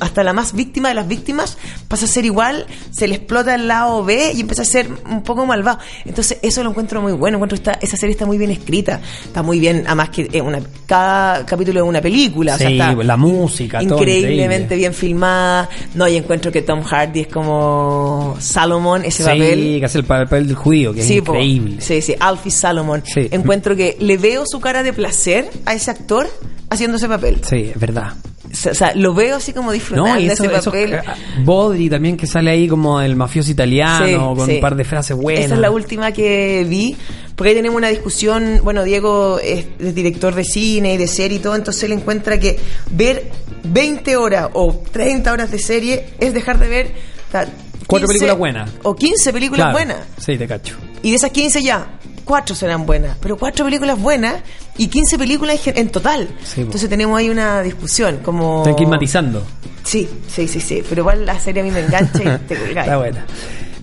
hasta 0.00 0.22
la 0.24 0.32
más 0.32 0.52
víctima 0.54 0.88
de 0.88 0.94
las 0.94 1.08
víctimas 1.08 1.58
pasa 1.88 2.04
a 2.04 2.08
ser 2.08 2.24
igual, 2.24 2.66
se 2.90 3.08
le 3.08 3.16
explota 3.16 3.54
el 3.54 3.68
lado 3.68 4.04
B 4.04 4.32
y 4.34 4.40
empieza 4.40 4.62
a 4.62 4.64
ser 4.64 4.88
un 5.08 5.22
poco 5.22 5.46
malvado. 5.46 5.78
Entonces, 6.04 6.38
eso 6.42 6.62
lo 6.62 6.70
encuentro 6.70 7.00
muy 7.02 7.12
bueno, 7.12 7.36
encuentro 7.38 7.56
esta, 7.56 7.72
esa 7.80 7.96
serie 7.96 8.12
está 8.12 8.26
muy 8.26 8.38
bien 8.38 8.50
escrita, 8.50 9.00
está 9.24 9.42
muy 9.42 9.58
bien, 9.60 9.84
además 9.86 10.10
que 10.10 10.28
es 10.32 10.42
una, 10.42 10.60
cada 10.86 11.44
capítulo 11.46 11.80
es 11.82 11.86
una 11.88 12.00
película, 12.00 12.54
o 12.54 12.58
sea, 12.58 12.68
Sí, 12.68 12.74
está 12.78 12.92
la 12.94 13.16
música, 13.16 13.82
increíblemente 13.82 14.62
increíble. 14.64 14.76
bien 14.76 14.94
filmada. 14.94 15.68
No, 15.94 16.06
y 16.08 16.16
encuentro 16.16 16.50
que 16.52 16.62
Tom 16.62 16.82
Hardy 16.82 17.20
es 17.20 17.28
como 17.28 18.36
Salomon, 18.40 19.04
ese 19.04 19.22
Sí, 19.22 19.28
papel. 19.28 19.76
que 19.80 19.84
hace 19.84 19.98
el 19.98 20.04
papel 20.04 20.46
del 20.46 20.56
judío, 20.56 20.92
que 20.92 21.02
Sí, 21.02 21.16
es 21.18 21.22
po. 21.22 21.32
increíble. 21.34 21.80
Sí, 21.80 22.00
sí, 22.02 22.14
Alfie 22.18 22.52
Salomon. 22.52 23.02
Sí. 23.04 23.28
Encuentro 23.30 23.74
que 23.76 23.96
le 24.00 24.16
veo 24.16 24.44
su 24.46 24.60
cara 24.60 24.82
de 24.82 24.92
placer 24.92 25.50
a 25.64 25.74
ese 25.74 25.90
actor 25.90 26.28
haciendo 26.70 26.96
ese 26.96 27.08
papel. 27.08 27.40
Sí, 27.48 27.70
es 27.74 27.78
verdad. 27.80 28.12
O 28.50 28.74
sea, 28.74 28.94
lo 28.94 29.12
veo 29.14 29.36
así 29.36 29.52
como 29.52 29.72
disfrutando 29.72 30.14
No, 30.14 30.18
y 30.20 30.26
eso, 30.26 30.44
ese 30.44 30.54
eso 30.56 30.64
papel. 30.70 30.94
eh, 30.94 31.02
Bodri 31.44 31.90
también 31.90 32.16
que 32.16 32.26
sale 32.26 32.50
ahí 32.50 32.66
como 32.66 33.00
el 33.00 33.14
mafioso 33.16 33.50
italiano, 33.50 34.06
Sí, 34.32 34.36
con 34.36 34.46
sí. 34.46 34.54
un 34.54 34.60
par 34.60 34.74
de 34.74 34.84
frases 34.84 35.16
buenas. 35.16 35.44
Esa 35.44 35.54
es 35.54 35.60
la 35.60 35.70
última 35.70 36.12
que 36.12 36.64
vi, 36.68 36.96
porque 37.36 37.50
ahí 37.50 37.54
tenemos 37.56 37.76
una 37.76 37.88
discusión, 37.88 38.60
bueno, 38.64 38.84
Diego 38.84 39.38
es, 39.38 39.66
es 39.78 39.94
director 39.94 40.34
de 40.34 40.44
cine 40.44 40.94
y 40.94 40.96
de 40.96 41.06
serie 41.08 41.38
y 41.38 41.40
todo, 41.40 41.54
entonces 41.56 41.82
él 41.84 41.92
encuentra 41.92 42.38
que 42.40 42.58
ver 42.90 43.30
20 43.64 44.16
horas 44.16 44.48
o 44.54 44.82
30 44.92 45.32
horas 45.32 45.50
de 45.50 45.58
serie 45.58 46.06
es 46.18 46.32
dejar 46.32 46.58
de 46.58 46.68
ver... 46.68 46.86
o 47.28 47.30
sea, 47.30 47.46
Cuatro 47.86 48.06
15 48.06 48.18
películas 48.18 48.38
buenas. 48.38 48.70
O 48.82 48.94
15 48.94 49.32
películas 49.32 49.64
Claro. 49.66 49.72
buenas. 49.78 49.98
Sí, 50.18 50.36
te 50.36 50.46
cacho. 50.46 50.76
Y 51.02 51.10
de 51.10 51.16
esas 51.16 51.30
15 51.30 51.62
ya, 51.62 51.86
cuatro 52.24 52.54
serán 52.54 52.84
buenas, 52.84 53.16
pero 53.20 53.38
cuatro 53.38 53.64
películas 53.64 53.98
buenas 53.98 54.34
y 54.78 54.86
15 54.88 55.18
películas 55.18 55.60
en 55.66 55.90
total. 55.90 56.28
Sí. 56.42 56.62
Entonces 56.62 56.88
tenemos 56.88 57.18
ahí 57.18 57.28
una 57.28 57.60
discusión, 57.62 58.18
como... 58.22 58.64
Están 58.66 58.88
matizando. 58.88 59.44
Sí, 59.84 60.08
sí, 60.28 60.48
sí, 60.48 60.60
sí, 60.60 60.82
pero 60.88 61.02
igual 61.02 61.26
la 61.26 61.38
serie 61.38 61.60
a 61.62 61.64
mí 61.64 61.70
me 61.70 61.80
engancha 61.80 62.22
y 62.22 62.38
te 62.48 62.56
colgáis. 62.56 62.86
Está 62.86 62.96
buena. 62.96 63.26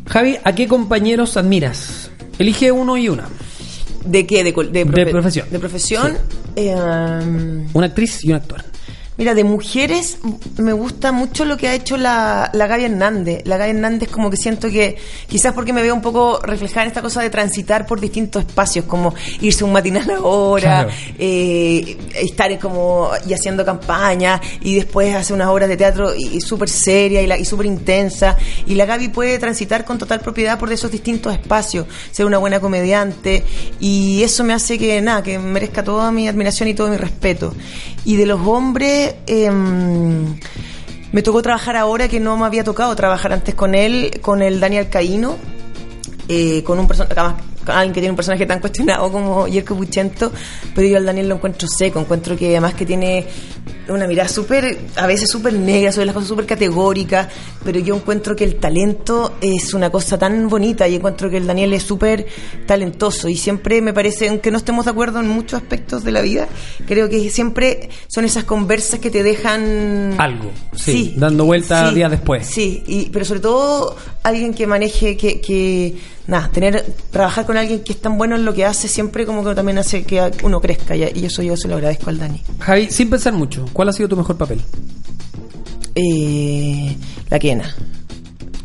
Javi, 0.08 0.38
¿a 0.44 0.54
qué 0.54 0.68
compañeros 0.68 1.36
admiras? 1.38 2.10
Elige 2.40 2.72
uno 2.72 2.96
y 2.98 3.10
una. 3.10 3.28
¿De 4.06 4.26
qué? 4.28 4.44
De, 4.44 4.52
de, 4.52 4.86
profe- 4.86 5.10
profesión. 5.12 5.48
De 5.50 5.60
profesión. 5.60 6.18
eh, 6.56 6.76
Una 7.74 7.88
actriz 7.88 8.24
y 8.24 8.30
un 8.30 8.36
actor. 8.36 8.64
Mira, 9.18 9.34
de 9.34 9.46
mujeres 9.46 10.18
me 10.58 10.74
gusta 10.74 11.14
mucho 11.14 11.46
lo 11.46 11.56
que 11.56 11.70
ha 11.70 11.74
hecho 11.74 11.96
la, 11.96 12.50
la 12.54 12.68
Gaby 12.68 12.84
Hernández. 12.86 13.44
La 13.46 13.56
Gaby 13.56 13.70
Hernández 13.72 14.10
como 14.10 14.30
que 14.30 14.36
siento 14.36 14.70
que, 14.70 14.98
quizás 15.28 15.54
porque 15.54 15.72
me 15.72 15.82
veo 15.82 15.96
un 15.96 16.02
poco 16.02 16.40
reflejada 16.44 16.82
en 16.84 16.88
esta 16.90 17.02
cosa 17.02 17.22
de 17.22 17.30
transitar 17.30 17.86
por 17.86 18.02
distintos 18.02 18.44
espacios, 18.46 18.84
como 18.84 19.14
irse 19.40 19.64
un 19.64 19.72
matinal 19.72 20.10
ahora, 20.12 20.60
Claro. 20.86 20.90
eh, 21.18 21.98
estar 22.16 22.60
como 22.60 23.10
y 23.26 23.34
haciendo 23.34 23.64
campaña 23.64 24.42
y 24.62 24.76
después 24.76 25.16
hacer 25.16 25.34
unas 25.34 25.48
obras 25.48 25.70
de 25.70 25.78
teatro 25.78 26.14
y, 26.14 26.36
y 26.38 26.42
súper 26.42 26.68
seria 26.68 27.22
y, 27.22 27.28
la- 27.28 27.38
y 27.38 27.46
súper 27.46 27.68
intensa. 27.68 28.36
Y 28.68 28.76
la 28.76 28.86
Gaby 28.86 29.08
puede 29.10 29.40
transitar 29.40 29.86
con 29.86 29.98
total 29.98 30.20
propiedad 30.20 30.60
por 30.60 30.74
esos 30.74 30.92
distintos 30.92 31.32
espacios, 31.34 31.86
ser 32.12 32.26
una 32.26 32.38
buena 32.38 32.60
comediante 32.60 33.46
y 33.80 34.24
eso 34.24 34.44
me 34.44 34.52
hace 34.54 34.78
que, 34.78 35.02
nada, 35.02 35.24
que 35.24 35.40
merezca 35.40 35.86
toda 35.86 36.12
mi 36.12 36.28
admiración 36.28 36.68
y 36.68 36.74
todo 36.74 36.90
mi 36.90 36.98
respeto. 36.98 37.54
Y 38.04 38.18
de 38.18 38.26
los 38.26 38.40
hombres, 38.46 39.05
em, 39.28 40.38
me 41.12 41.22
tocó 41.22 41.42
trabajar 41.42 41.76
ahora 41.76 42.08
que 42.08 42.20
no 42.20 42.38
me 42.38 42.46
había 42.46 42.64
tocado 42.64 42.96
trabajar 42.96 43.34
antes 43.34 43.56
con 43.56 43.76
él, 43.76 44.20
con 44.22 44.42
el 44.42 44.60
Daniel 44.60 44.90
Caíno, 44.90 45.38
eh, 46.28 46.64
con 46.64 46.80
un 46.80 46.88
personaje, 46.88 47.36
alguien 47.68 47.94
que 47.94 48.02
tiene 48.02 48.12
un 48.12 48.16
personaje 48.16 48.46
tan 48.46 48.60
cuestionado 48.60 49.12
como 49.12 49.48
Yerko 49.48 49.76
Puchento, 49.76 50.32
pero 50.74 50.88
yo 50.88 50.98
al 50.98 51.06
Daniel 51.06 51.30
lo 51.30 51.36
encuentro 51.36 51.68
seco, 51.68 52.00
encuentro 52.00 52.36
que 52.36 52.48
además 52.48 52.74
que 52.74 52.86
tiene 52.86 53.28
una 53.88 54.08
mirada 54.08 54.30
súper, 54.30 54.80
a 54.96 55.08
veces 55.08 55.30
súper 55.30 55.54
negra, 55.54 55.92
sobre 55.92 56.08
las 56.08 56.16
cosas 56.16 56.30
súper 56.30 56.46
categóricas, 56.46 57.28
pero 57.64 57.80
yo 57.80 57.96
encuentro 57.96 58.36
que 58.36 58.44
el 58.44 58.56
talento 58.56 59.36
es 59.42 59.74
una 59.74 59.90
cosa 59.90 60.18
tan 60.18 60.48
bonita 60.50 60.88
y 60.88 60.96
encuentro 60.96 61.30
que 61.30 61.38
el 61.38 61.48
Daniel 61.48 61.74
es 61.74 61.84
súper 61.84 62.26
talentoso 62.66 63.30
y 63.30 63.36
siempre 63.36 63.82
me 63.82 63.94
parece, 63.94 64.30
aunque 64.30 64.52
no 64.52 64.58
estemos 64.58 64.86
de 64.86 64.92
acuerdo 64.92 65.20
en 65.20 65.28
muchos 65.28 65.62
aspectos 65.62 66.04
de 66.04 66.12
la 66.12 66.22
vida, 66.22 66.48
creo 66.88 67.10
que 67.10 67.30
siempre 67.30 67.90
son 68.08 68.26
esas 68.26 68.44
conversas 68.44 69.00
que 69.00 69.12
te 69.12 69.24
dejan 69.24 70.16
Algo, 70.18 70.52
sí, 70.76 71.14
dando 71.18 71.46
vuelta 71.46 71.92
días 71.92 72.12
después. 72.12 72.48
Sí, 72.48 72.84
y, 72.88 73.10
pero 73.10 73.26
sobre 73.26 73.40
todo 73.40 73.96
alguien 74.24 74.54
que 74.54 74.68
maneje, 74.68 75.18
que, 75.18 75.42
que 75.42 75.96
nada, 76.28 76.50
tener, 76.52 76.86
trabajar 77.12 77.46
con 77.46 77.58
alguien 77.58 77.84
que 77.84 77.94
es 77.94 78.02
tan 78.02 78.18
bueno 78.18 78.36
en 78.36 78.46
lo 78.46 78.54
que 78.54 78.66
hace 78.66 78.88
siempre 78.88 79.26
como 79.26 79.44
que 79.44 79.54
también 79.56 79.78
hace 79.78 80.04
que 80.04 80.32
uno 80.44 80.60
crezca 80.62 80.96
y, 80.96 81.04
y 81.16 81.26
eso 81.26 81.42
yo 81.44 81.56
se 81.58 81.68
lo 81.68 81.76
agradezco 81.76 82.10
al 82.10 82.18
Dani. 82.18 82.42
Javi, 82.60 82.88
sin 82.92 83.10
pensar 83.10 83.34
mucho, 83.34 83.66
¿cuál 83.74 83.90
ha 83.90 83.94
sido 83.94 84.10
tu 84.10 84.18
mejor 84.18 84.38
papel? 84.38 84.62
Eh, 85.96 86.96
la 87.30 87.40
Quena, 87.40 87.74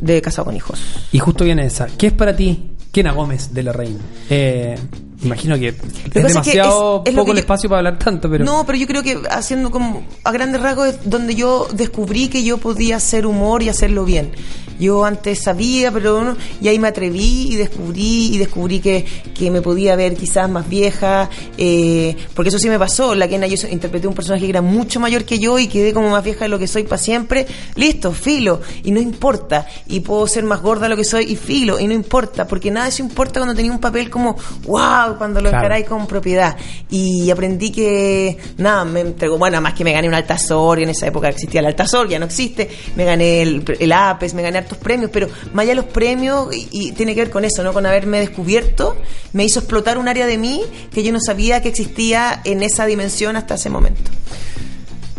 de 0.01 0.21
Casado 0.23 0.47
con 0.47 0.57
Hijos. 0.57 0.81
Y 1.13 1.19
justo 1.19 1.45
viene 1.45 1.67
esa. 1.67 1.87
¿Qué 1.87 2.09
es 2.09 2.13
para 2.13 2.35
ti 2.35 2.71
Kena 2.93 3.13
Gómez 3.13 3.53
de 3.55 3.63
la 3.63 3.73
Reina? 3.73 4.01
Eh, 4.29 4.77
imagino 5.23 5.57
que 5.59 5.69
es 5.69 5.75
que 6.13 6.23
demasiado 6.23 7.03
es- 7.05 7.11
es 7.11 7.15
lo 7.15 7.21
poco 7.23 7.27
que 7.27 7.31
el 7.33 7.37
yo- 7.37 7.41
espacio 7.41 7.69
para 7.69 7.79
hablar 7.81 7.99
tanto, 7.99 8.29
pero... 8.31 8.45
No, 8.45 8.65
pero 8.67 8.79
yo 8.79 8.87
creo 8.87 9.03
que 9.03 9.21
haciendo 9.31 9.71
como 9.71 10.03
a 10.25 10.33
grandes 10.33 10.61
rasgos 10.61 10.89
es 10.89 10.99
donde 11.09 11.35
yo 11.35 11.69
descubrí 11.73 12.29
que 12.29 12.43
yo 12.43 12.59
podía 12.59 12.97
hacer 12.97 13.27
humor 13.27 13.63
y 13.63 13.69
hacerlo 13.69 14.05
bien. 14.05 14.33
Yo 14.81 15.05
antes 15.05 15.43
sabía, 15.43 15.93
pero 15.93 16.25
no, 16.25 16.37
y 16.61 16.69
ahí 16.69 16.79
me 16.79 16.89
atreví 16.89 17.53
y 17.53 17.57
descubrí, 17.57 18.35
y 18.35 18.39
descubrí 18.39 18.81
que, 18.81 19.05
que 19.35 19.51
me 19.51 19.61
podía 19.61 19.95
ver 19.95 20.17
quizás 20.17 20.49
más 20.49 20.67
vieja, 20.69 21.29
eh, 21.59 22.17
porque 22.35 22.49
eso 22.49 22.59
sí 22.59 22.71
me 22.71 22.79
pasó, 22.79 23.15
la 23.15 23.29
Kena 23.29 23.47
yo 23.47 23.69
interpreté 23.69 24.09
un 24.09 24.15
personaje 24.15 24.45
que 24.45 24.51
era 24.51 24.63
mucho 24.63 24.99
mayor 24.99 25.25
que 25.25 25.39
yo 25.39 25.59
y 25.59 25.69
quedé 25.69 25.93
como 25.93 26.09
más 26.09 26.25
vieja 26.25 26.47
de 26.47 26.49
lo 26.49 26.59
que 26.59 26.67
soy 26.67 26.85
para 26.85 26.97
siempre, 26.97 27.47
listo, 27.77 28.13
filo, 28.13 28.63
y 28.83 28.91
no 28.91 29.01
importa, 29.01 29.67
y 29.87 30.01
puedo 30.01 30.27
ser 30.27 30.45
más 30.45 30.63
gorda 30.63 30.85
de 30.85 30.89
lo 30.89 30.97
que 30.97 31.05
soy 31.05 31.25
y 31.25 31.37
filo, 31.37 31.79
y 31.79 31.87
no 31.87 31.93
importa, 31.93 32.47
porque 32.47 32.71
nada 32.71 32.87
de 32.87 32.91
eso 32.91 33.03
importa 33.03 33.41
cuando 33.41 33.55
tenía 33.55 33.73
un 33.73 33.81
papel 33.81 34.09
como, 34.09 34.35
wow, 34.65 35.19
cuando 35.19 35.43
lo 35.43 35.51
encaráis 35.51 35.87
con 35.87 36.07
propiedad. 36.07 36.57
Y 36.89 37.31
aprendí 37.31 37.71
que, 37.71 38.39
nada, 38.57 38.87
me 38.87 39.01
entregó, 39.01 39.37
bueno, 39.37 39.61
más 39.61 39.75
que 39.75 39.85
me 39.85 39.93
gané 39.93 40.09
un 40.09 40.15
Altazor, 40.15 40.79
y 40.81 40.85
en 40.85 40.89
esa 40.89 41.07
época 41.07 41.29
existía 41.29 41.61
el 41.61 41.67
Altazor, 41.67 42.09
ya 42.09 42.19
no 42.19 42.25
existe, 42.25 42.71
me 42.97 43.05
gané 43.05 43.43
el, 43.43 43.63
el 43.79 43.93
APES, 43.93 44.33
me 44.33 44.43
gané 44.43 44.70
hartos 44.71 44.79
premios, 44.79 45.11
pero 45.13 45.29
más 45.53 45.65
allá 45.65 45.73
de 45.73 45.77
los 45.77 45.85
premios, 45.87 46.49
y, 46.53 46.93
tiene 46.93 47.15
que 47.15 47.23
ver 47.23 47.31
con 47.31 47.45
eso, 47.45 47.63
¿no? 47.63 47.73
Con 47.73 47.87
haberme 47.87 48.21
descubierto, 48.21 48.97
me 49.33 49.45
hizo 49.45 49.61
explotar 49.61 49.99
un 49.99 50.09
área 50.09 50.27
de 50.27 50.39
mí 50.39 50.63
que 50.93 51.03
yo 51.03 51.13
no 51.13 51.19
sabía 51.21 51.61
que 51.63 51.69
existía 51.69 52.41
en 52.45 52.63
esa 52.63 52.87
dimensión 52.87 53.37
hasta 53.37 53.55
ese 53.55 53.71
momento. 53.71 54.11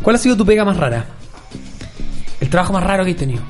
¿Cuál 0.02 0.16
ha 0.16 0.20
sido 0.20 0.38
tu 0.38 0.46
pega 0.46 0.66
más 0.66 0.78
rara? 0.78 1.06
El 2.40 2.50
trabajo 2.50 2.74
más 2.74 2.84
raro 2.84 3.06
que 3.06 3.12
has 3.12 3.18
tenido. 3.18 3.44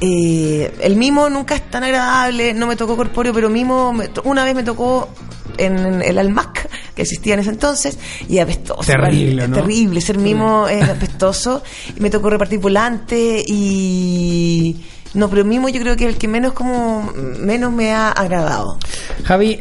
Eh, 0.00 0.72
el 0.80 0.96
mimo 0.96 1.30
nunca 1.30 1.54
es 1.54 1.70
tan 1.70 1.82
agradable, 1.84 2.52
no 2.52 2.66
me 2.66 2.76
tocó 2.76 2.96
corpóreo, 2.96 3.32
pero 3.32 3.48
mimo, 3.48 3.92
una 4.24 4.44
vez 4.44 4.54
me 4.54 4.62
tocó 4.62 5.08
en 5.56 6.02
el 6.02 6.18
Almac, 6.18 6.68
que 6.94 7.02
existía 7.02 7.34
en 7.34 7.40
ese 7.40 7.50
entonces, 7.50 7.98
y 8.28 8.38
apestoso. 8.38 8.82
Terrible, 8.82 9.48
¿no? 9.48 9.56
Terrible, 9.56 10.00
ser 10.00 10.18
mimo 10.18 10.68
es 10.68 10.88
apestoso. 10.88 11.62
Y 11.96 12.00
me 12.00 12.10
tocó 12.10 12.30
repartir 12.30 12.58
volante 12.58 13.44
y... 13.46 14.84
No, 15.14 15.30
pero 15.30 15.44
mimo 15.44 15.68
yo 15.68 15.80
creo 15.80 15.96
que 15.96 16.04
es 16.04 16.14
el 16.14 16.18
que 16.18 16.28
menos 16.28 16.52
como 16.52 17.12
menos 17.38 17.72
me 17.72 17.92
ha 17.92 18.10
agradado. 18.10 18.78
Javi, 19.24 19.60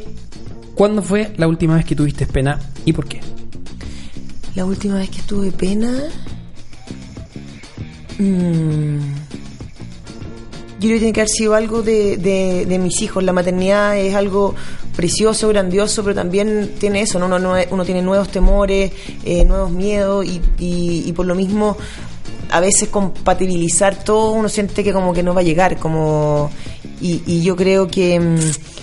¿cuándo 0.76 1.02
fue 1.02 1.34
la 1.38 1.48
última 1.48 1.76
vez 1.76 1.86
que 1.86 1.96
tuviste 1.96 2.26
pena 2.26 2.60
y 2.86 2.94
por 2.94 3.08
qué? 3.08 3.22
La 4.56 4.66
última 4.66 4.96
vez 4.96 5.10
que 5.10 5.22
tuve 5.22 5.52
pena... 5.52 5.92
Mmm 8.20 9.24
yo 10.84 10.90
creo 10.90 10.96
que 10.98 11.00
tiene 11.00 11.14
que 11.14 11.22
haber 11.22 11.30
sido 11.30 11.56
algo 11.56 11.82
de, 11.82 12.18
de, 12.18 12.78
mis 12.78 13.02
hijos. 13.02 13.24
La 13.24 13.32
maternidad 13.32 13.98
es 13.98 14.16
algo 14.16 14.54
precioso, 14.98 15.48
grandioso, 15.48 16.04
pero 16.04 16.14
también 16.14 16.74
tiene 16.78 17.02
eso, 17.02 17.20
¿no? 17.20 17.28
uno, 17.28 17.56
uno 17.72 17.86
tiene 17.86 18.02
nuevos 18.02 18.28
temores, 18.28 18.92
eh, 19.24 19.46
nuevos 19.46 19.72
miedos 19.72 20.26
y, 20.26 20.42
y, 20.60 21.04
y 21.08 21.14
por 21.14 21.26
lo 21.26 21.36
mismo 21.36 21.78
a 22.50 22.60
veces 22.60 22.90
compatibilizar 22.90 24.04
todo 24.04 24.32
uno 24.32 24.50
siente 24.50 24.84
que 24.84 24.94
como 24.94 25.14
que 25.14 25.24
no 25.24 25.34
va 25.34 25.42
a 25.42 25.44
llegar, 25.44 25.78
como 25.78 26.52
y, 27.02 27.42
yo 27.42 27.56
creo 27.56 27.88
que 27.88 28.20
mm, 28.20 28.38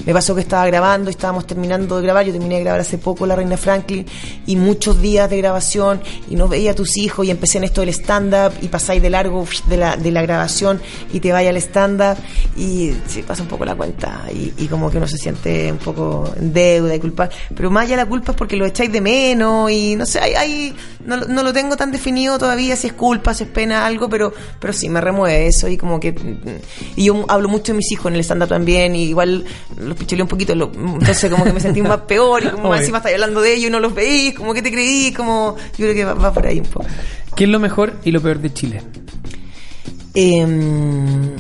me 0.07 0.13
pasó 0.13 0.35
que 0.35 0.41
estaba 0.41 0.67
grabando 0.67 1.11
y 1.11 1.13
estábamos 1.13 1.47
terminando 1.47 1.97
de 1.97 2.03
grabar. 2.03 2.25
Yo 2.25 2.33
terminé 2.33 2.57
de 2.57 2.63
grabar 2.63 2.81
hace 2.81 2.99
poco 2.99 3.27
La 3.27 3.37
Reina 3.37 3.57
Franklin 3.57 4.07
y 4.47 4.57
muchos 4.57 5.01
días 5.01 5.29
de 5.29 5.39
grabación 5.39 6.01
y 6.29 6.37
no 6.37 6.49
veía 6.49 6.73
a 6.73 6.75
tus 6.75 6.97
hijos 6.97 7.27
y 7.27 7.31
empecé 7.31 7.59
en 7.59 7.65
esto 7.65 7.81
del 7.81 7.91
stand-up 7.91 8.53
y 8.61 8.69
pasáis 8.69 9.03
de 9.03 9.11
largo 9.11 9.47
de 9.67 9.77
la, 9.77 9.97
de 9.97 10.11
la 10.11 10.23
grabación 10.23 10.81
y 11.13 11.21
te 11.21 11.33
vaya 11.33 11.51
al 11.51 11.57
stand-up 11.57 12.17
y 12.57 12.93
se 13.07 13.23
pasa 13.23 13.43
un 13.43 13.49
poco 13.49 13.65
la 13.65 13.75
cuenta 13.75 14.25
y, 14.33 14.67
como 14.69 14.91
que 14.91 14.99
uno 14.99 15.09
se 15.09 15.19
siente 15.19 15.71
un 15.73 15.79
poco 15.79 16.33
en 16.37 16.53
deuda 16.53 16.95
y 16.95 17.01
culpa. 17.01 17.29
Pero 17.55 17.71
más 17.71 17.85
allá 17.85 17.97
la 17.97 18.07
culpa 18.07 18.33
es 18.33 18.39
porque 18.39 18.57
lo 18.57 18.67
echáis 18.67 18.93
de 18.93 19.01
menos 19.01 19.71
y 19.71 19.97
no 19.97 20.07
sé, 20.07 20.21
hay, 20.21 20.75
no, 21.05 21.17
no, 21.17 21.43
lo 21.43 21.53
tengo 21.53 21.77
tan 21.77 21.91
definido 21.91 22.39
todavía 22.39 22.77
si 22.77 22.89
es 22.89 22.93
culpa, 22.93 23.35
si 23.35 23.45
es 23.45 23.51
pena, 23.51 23.85
algo, 23.87 24.09
pero, 24.09 24.33
pero 24.59 24.73
sí, 24.73 24.89
me 24.89 25.01
remueve 25.01 25.47
eso 25.47 25.69
y 25.69 25.77
como 25.77 25.99
que... 25.99 26.15
Y 26.97 27.05
yo 27.05 27.25
hablo 27.29 27.49
mucho 27.49 27.73
de 27.73 27.79
mis 27.79 27.91
hijos 27.93 28.07
en 28.07 28.15
el 28.15 28.21
stand-up 28.21 28.49
también, 28.49 28.95
y 28.95 29.05
igual 29.05 29.45
los 29.91 29.99
picholeé 29.99 30.23
un 30.23 30.29
poquito, 30.29 30.53
entonces 30.53 31.31
como 31.31 31.45
que 31.45 31.53
me 31.53 31.61
sentí 31.61 31.83
más 31.83 32.03
peor, 32.03 32.45
y 32.45 32.49
como 32.49 32.75
encima 32.77 32.99
estáis 32.99 33.15
hablando 33.15 33.41
de 33.41 33.55
ellos 33.55 33.69
y 33.69 33.71
no 33.71 33.81
los 33.81 33.95
veís, 33.95 34.35
como 34.35 34.55
que 34.55 34.63
te 34.63 34.71
creí, 34.71 35.13
como 35.13 35.57
yo 35.77 35.87
creo 35.87 35.95
que 35.95 36.05
va, 36.05 36.33
por 36.33 36.47
ahí 36.47 36.61
un 36.61 36.67
poco. 36.67 36.87
¿Qué 37.35 37.45
es 37.45 37.51
lo 37.51 37.59
mejor 37.59 37.95
y 38.05 38.13
lo 38.13 38.21
peor 38.21 38.39
de 38.39 38.53
Chile? 38.53 38.83
Em, 40.15 41.37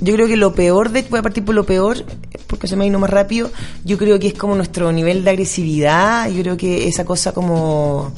yo 0.00 0.14
creo 0.14 0.26
que 0.26 0.36
lo 0.36 0.52
peor 0.52 0.90
de, 0.90 1.02
voy 1.02 1.20
a 1.20 1.22
partir 1.22 1.44
por 1.44 1.54
lo 1.54 1.64
peor, 1.64 2.04
porque 2.48 2.66
se 2.66 2.76
me 2.76 2.84
ha 2.84 2.86
ido 2.88 2.98
más 2.98 3.10
rápido, 3.10 3.50
yo 3.84 3.98
creo 3.98 4.18
que 4.18 4.28
es 4.28 4.34
como 4.34 4.56
nuestro 4.56 4.90
nivel 4.92 5.24
de 5.24 5.30
agresividad, 5.30 6.28
yo 6.28 6.42
creo 6.42 6.56
que 6.56 6.88
esa 6.88 7.04
cosa 7.04 7.32
como 7.32 8.12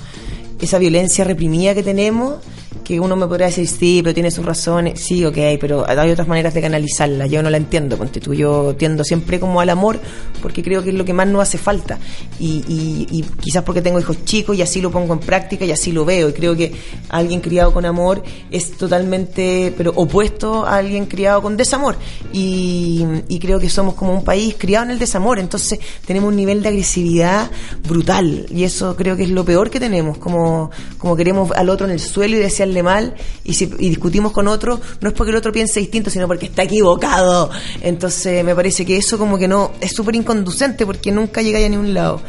esa 0.61 0.79
violencia 0.79 1.25
reprimida 1.25 1.75
que 1.75 1.83
tenemos, 1.83 2.37
que 2.85 3.01
uno 3.01 3.17
me 3.17 3.27
podría 3.27 3.47
decir, 3.47 3.67
sí, 3.67 4.01
pero 4.03 4.15
tiene 4.15 4.31
sus 4.31 4.45
razones, 4.45 5.01
sí, 5.01 5.25
ok, 5.25 5.37
pero 5.61 5.89
hay 5.89 6.11
otras 6.11 6.29
maneras 6.29 6.55
de 6.55 6.61
canalizarla, 6.61 7.27
yo 7.27 7.43
no 7.43 7.51
la 7.51 7.57
entiendo, 7.57 7.99
yo 8.33 8.75
tiendo 8.77 9.05
siempre 9.05 9.41
como 9.41 9.61
al 9.61 9.71
amor, 9.71 10.01
porque 10.43 10.63
creo 10.63 10.83
que 10.83 10.91
es 10.91 10.95
lo 10.95 11.05
que 11.05 11.13
más 11.13 11.27
nos 11.29 11.43
hace 11.43 11.59
falta, 11.59 11.99
y, 12.39 12.65
y, 12.69 13.23
quizás 13.41 13.63
porque 13.63 13.83
tengo 13.83 13.99
hijos 13.99 14.25
chicos 14.25 14.57
y 14.57 14.63
así 14.63 14.81
lo 14.81 14.91
pongo 14.91 15.15
en 15.15 15.21
práctica 15.21 15.65
y 15.65 15.73
así 15.73 15.93
lo 15.93 16.05
veo, 16.05 16.29
y 16.29 16.33
creo 16.33 16.57
que 16.57 16.73
alguien 17.09 17.41
criado 17.41 17.73
con 17.73 17.85
amor 17.85 18.23
es 18.51 18.73
totalmente, 18.73 19.73
pero 19.77 19.93
opuesto 19.95 20.67
a 20.67 20.77
alguien 20.77 21.07
criado 21.07 21.43
con 21.43 21.57
desamor, 21.57 21.97
y, 22.33 23.05
y 23.29 23.39
creo 23.39 23.59
que 23.59 23.69
somos 23.69 23.95
como 23.95 24.13
un 24.13 24.25
país 24.25 24.57
criado 24.59 24.87
en 24.87 24.93
el 24.93 24.99
desamor, 24.99 25.39
entonces 25.39 25.79
tenemos 26.07 26.29
un 26.29 26.37
nivel 26.37 26.63
de 26.63 26.69
agresividad 26.69 27.51
brutal, 27.87 28.47
y 28.51 28.65
eso 28.65 28.97
creo 28.97 29.17
que 29.17 29.25
es 29.25 29.31
lo 29.31 29.45
peor 29.45 29.71
que 29.71 29.81
tenemos, 29.81 30.19
como, 30.19 30.71
como 30.99 31.17
queremos 31.17 31.51
al 31.53 31.69
otro 31.69 31.87
en 31.87 31.93
el 31.93 32.01
suelo 32.01 32.37
y 32.37 32.41
mal 32.83 33.15
y, 33.45 33.55
si, 33.55 33.67
discutimos 33.67 34.33
con 34.33 34.49
otro, 34.49 34.81
no 35.01 35.09
es 35.09 35.15
porque 35.15 35.31
el 35.31 35.37
otro 35.37 35.53
piense 35.53 35.81
distinto, 35.81 36.11
sino 36.11 36.27
porque 36.27 36.47
está 36.47 36.63
equivocado. 36.63 37.51
Entonces 37.81 38.45
me 38.45 38.55
parece 38.55 38.85
que 38.85 38.97
eso 38.97 39.19
como 39.19 39.39
que 39.39 39.49
no 39.49 39.73
es 39.81 39.93
súper 39.93 40.17
inconducente 40.17 40.87
porque 40.87 41.13
nunca 41.13 41.43
llega 41.43 41.59
a 41.65 41.69
ningún 41.69 41.95
lado. 41.95 42.21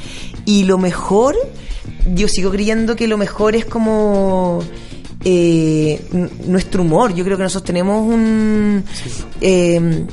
Y 0.46 0.64
lo 0.64 0.78
mejor, 0.78 1.36
yo 2.14 2.28
sigo 2.28 2.52
creyendo 2.52 2.96
que 2.96 3.08
lo 3.08 3.18
mejor 3.18 3.56
es 3.56 3.66
como... 3.66 4.64
Eh, 5.26 6.02
nuestro 6.46 6.84
humor. 6.84 7.14
Yo 7.14 7.26
creo 7.26 7.36
que 7.36 7.44
nosotros 7.44 7.66
tenemos 7.68 8.08
un... 8.08 8.86
Eh, 9.42 10.06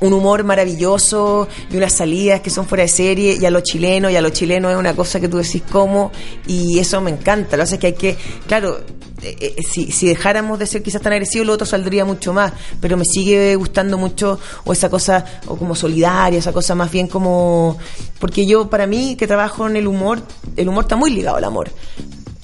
un 0.00 0.12
humor 0.12 0.44
maravilloso 0.44 1.48
y 1.70 1.76
unas 1.76 1.92
salidas 1.92 2.40
que 2.40 2.50
son 2.50 2.66
fuera 2.66 2.82
de 2.82 2.88
serie 2.88 3.36
y 3.40 3.44
a 3.44 3.50
los 3.50 3.62
chilenos 3.62 4.10
y 4.10 4.16
a 4.16 4.20
los 4.20 4.32
chilenos 4.32 4.72
es 4.72 4.78
una 4.78 4.94
cosa 4.94 5.20
que 5.20 5.28
tú 5.28 5.38
decís 5.38 5.62
cómo 5.70 6.10
y 6.46 6.78
eso 6.78 7.00
me 7.00 7.10
encanta. 7.10 7.56
Lo 7.56 7.64
que 7.64 7.74
es 7.74 7.78
que 7.78 7.86
hay 7.86 7.92
que, 7.94 8.16
claro, 8.46 8.80
eh, 9.22 9.36
eh, 9.40 9.62
si, 9.62 9.90
si 9.90 10.06
dejáramos 10.06 10.58
de 10.58 10.66
ser 10.66 10.82
quizás 10.82 11.00
tan 11.00 11.12
agresivos, 11.12 11.46
lo 11.46 11.54
otro 11.54 11.66
saldría 11.66 12.04
mucho 12.04 12.32
más, 12.32 12.52
pero 12.80 12.96
me 12.96 13.04
sigue 13.04 13.56
gustando 13.56 13.96
mucho 13.96 14.38
o 14.64 14.72
esa 14.72 14.90
cosa 14.90 15.24
o 15.46 15.56
como 15.56 15.74
solidaria, 15.74 16.38
esa 16.38 16.52
cosa 16.52 16.74
más 16.74 16.90
bien 16.90 17.06
como 17.06 17.78
porque 18.18 18.46
yo 18.46 18.68
para 18.68 18.86
mí 18.86 19.16
que 19.16 19.26
trabajo 19.26 19.66
en 19.66 19.76
el 19.76 19.86
humor, 19.86 20.20
el 20.56 20.68
humor 20.68 20.84
está 20.84 20.96
muy 20.96 21.10
ligado 21.10 21.36
al 21.36 21.44
amor. 21.44 21.70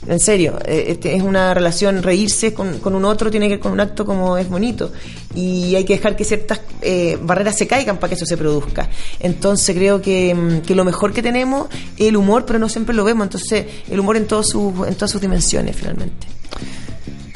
En 0.06 0.18
serio, 0.18 0.58
eh, 0.64 0.86
este, 0.88 1.14
es 1.14 1.22
una 1.22 1.52
relación, 1.52 2.02
reírse 2.02 2.54
con, 2.54 2.78
con, 2.78 2.94
un 2.94 3.04
otro 3.04 3.30
tiene 3.30 3.48
que 3.48 3.54
ver 3.54 3.60
con 3.60 3.72
un 3.72 3.80
acto 3.80 4.06
como 4.06 4.38
es 4.38 4.48
bonito. 4.48 4.92
Y 5.34 5.74
hay 5.74 5.84
que 5.84 5.94
dejar 5.94 6.16
que 6.16 6.24
ciertas 6.24 6.60
eh, 6.80 7.18
barreras 7.20 7.56
se 7.56 7.66
caigan 7.66 7.98
para 7.98 8.08
que 8.08 8.14
eso 8.14 8.24
se 8.24 8.36
produzca. 8.36 8.88
Entonces 9.18 9.76
creo 9.76 10.00
que, 10.00 10.34
mm, 10.34 10.60
que, 10.62 10.74
lo 10.74 10.84
mejor 10.84 11.12
que 11.12 11.22
tenemos 11.22 11.68
es 11.98 12.08
el 12.08 12.16
humor, 12.16 12.46
pero 12.46 12.58
no 12.58 12.68
siempre 12.68 12.94
lo 12.94 13.04
vemos. 13.04 13.24
Entonces 13.24 13.66
el 13.90 14.00
humor 14.00 14.16
en, 14.16 14.26
todos 14.26 14.48
sus, 14.48 14.72
en 14.88 14.94
todas 14.94 15.10
sus 15.10 15.20
dimensiones 15.20 15.76
finalmente. 15.76 16.26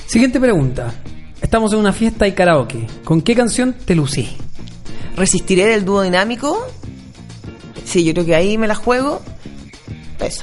Siguiente 0.06 0.40
pregunta. 0.40 0.94
Estamos 1.42 1.72
en 1.74 1.78
una 1.80 1.92
fiesta 1.92 2.26
y 2.26 2.32
karaoke. 2.32 2.86
¿Con 3.04 3.20
qué 3.20 3.34
canción 3.34 3.74
te 3.74 3.94
lucí? 3.94 4.36
¿Resistiré 5.16 5.66
del 5.66 5.84
dúo 5.84 6.00
dinámico? 6.00 6.66
Sí, 7.84 8.04
yo 8.04 8.14
creo 8.14 8.24
que 8.24 8.34
ahí 8.34 8.56
me 8.56 8.66
la 8.66 8.74
juego. 8.74 9.20
Eso. 10.18 10.42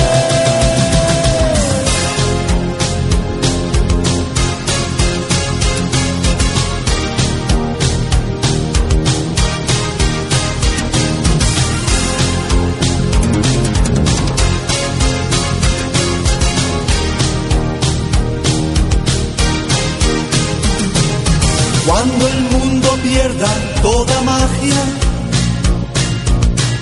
Toda 23.81 24.21
magia, 24.21 24.83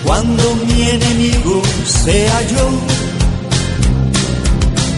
cuando 0.04 0.56
mi 0.66 0.90
enemigo 0.90 1.62
sea 1.86 2.42
yo, 2.48 2.70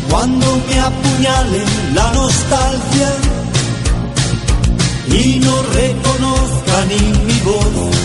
cuando 0.09 0.45
me 0.67 0.79
apuñale 0.79 1.63
la 1.93 2.11
nostalgia 2.13 3.09
y 5.07 5.39
no 5.39 5.61
reconozca 5.73 6.85
ni 6.89 7.01
mi 7.27 7.39
voz, 7.41 7.95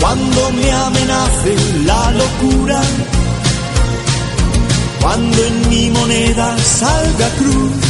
cuando 0.00 0.50
me 0.52 0.72
amenace 0.72 1.56
la 1.86 2.10
locura, 2.12 2.82
cuando 5.00 5.44
en 5.44 5.68
mi 5.70 5.90
moneda 5.90 6.56
salga 6.58 7.28
cruz 7.38 7.89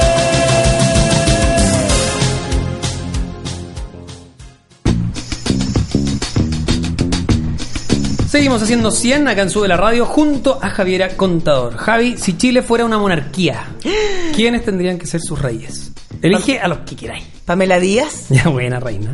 Seguimos 8.31 8.63
haciendo 8.63 8.91
100 8.91 9.27
acá 9.27 9.41
en 9.41 9.49
Sube 9.49 9.67
la 9.67 9.75
Radio 9.75 10.05
junto 10.05 10.57
a 10.61 10.69
Javiera 10.69 11.17
Contador. 11.17 11.75
Javi, 11.75 12.15
si 12.17 12.37
Chile 12.37 12.61
fuera 12.61 12.85
una 12.85 12.97
monarquía, 12.97 13.65
¿quiénes 14.33 14.63
tendrían 14.63 14.97
que 14.97 15.05
ser 15.05 15.19
sus 15.19 15.41
reyes? 15.41 15.91
Elige 16.21 16.57
a 16.61 16.69
los 16.69 16.77
que 16.79 16.95
queráis. 16.95 17.25
Pamela 17.43 17.77
Díaz 17.77 18.27
Ya 18.29 18.47
buena 18.47 18.79
reina. 18.79 19.13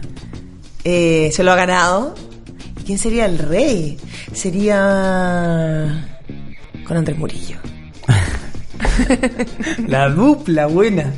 eh, 0.84 1.32
se 1.34 1.44
lo 1.44 1.52
ha 1.52 1.56
ganado. 1.56 2.14
¿Y 2.80 2.84
¿Quién 2.84 3.00
sería 3.00 3.26
el 3.26 3.40
rey? 3.40 3.98
Sería 4.34 6.20
con 6.86 6.96
Andrés 6.98 7.18
Murillo. 7.18 7.58
La 9.88 10.10
dupla 10.10 10.68
buena. 10.68 11.12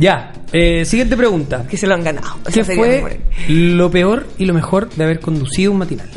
Ya, 0.00 0.32
eh, 0.52 0.84
siguiente 0.84 1.16
pregunta. 1.16 1.64
Que 1.70 1.76
se 1.76 1.86
lo 1.86 1.94
han 1.94 2.02
ganado. 2.02 2.38
O 2.44 2.50
¿Qué 2.50 2.64
sea, 2.64 2.74
fue 2.74 3.20
lo 3.48 3.88
peor 3.88 4.26
y 4.36 4.46
lo 4.46 4.52
mejor 4.52 4.90
de 4.90 5.04
haber 5.04 5.20
conducido 5.20 5.70
un 5.70 5.78
matinal? 5.78 6.10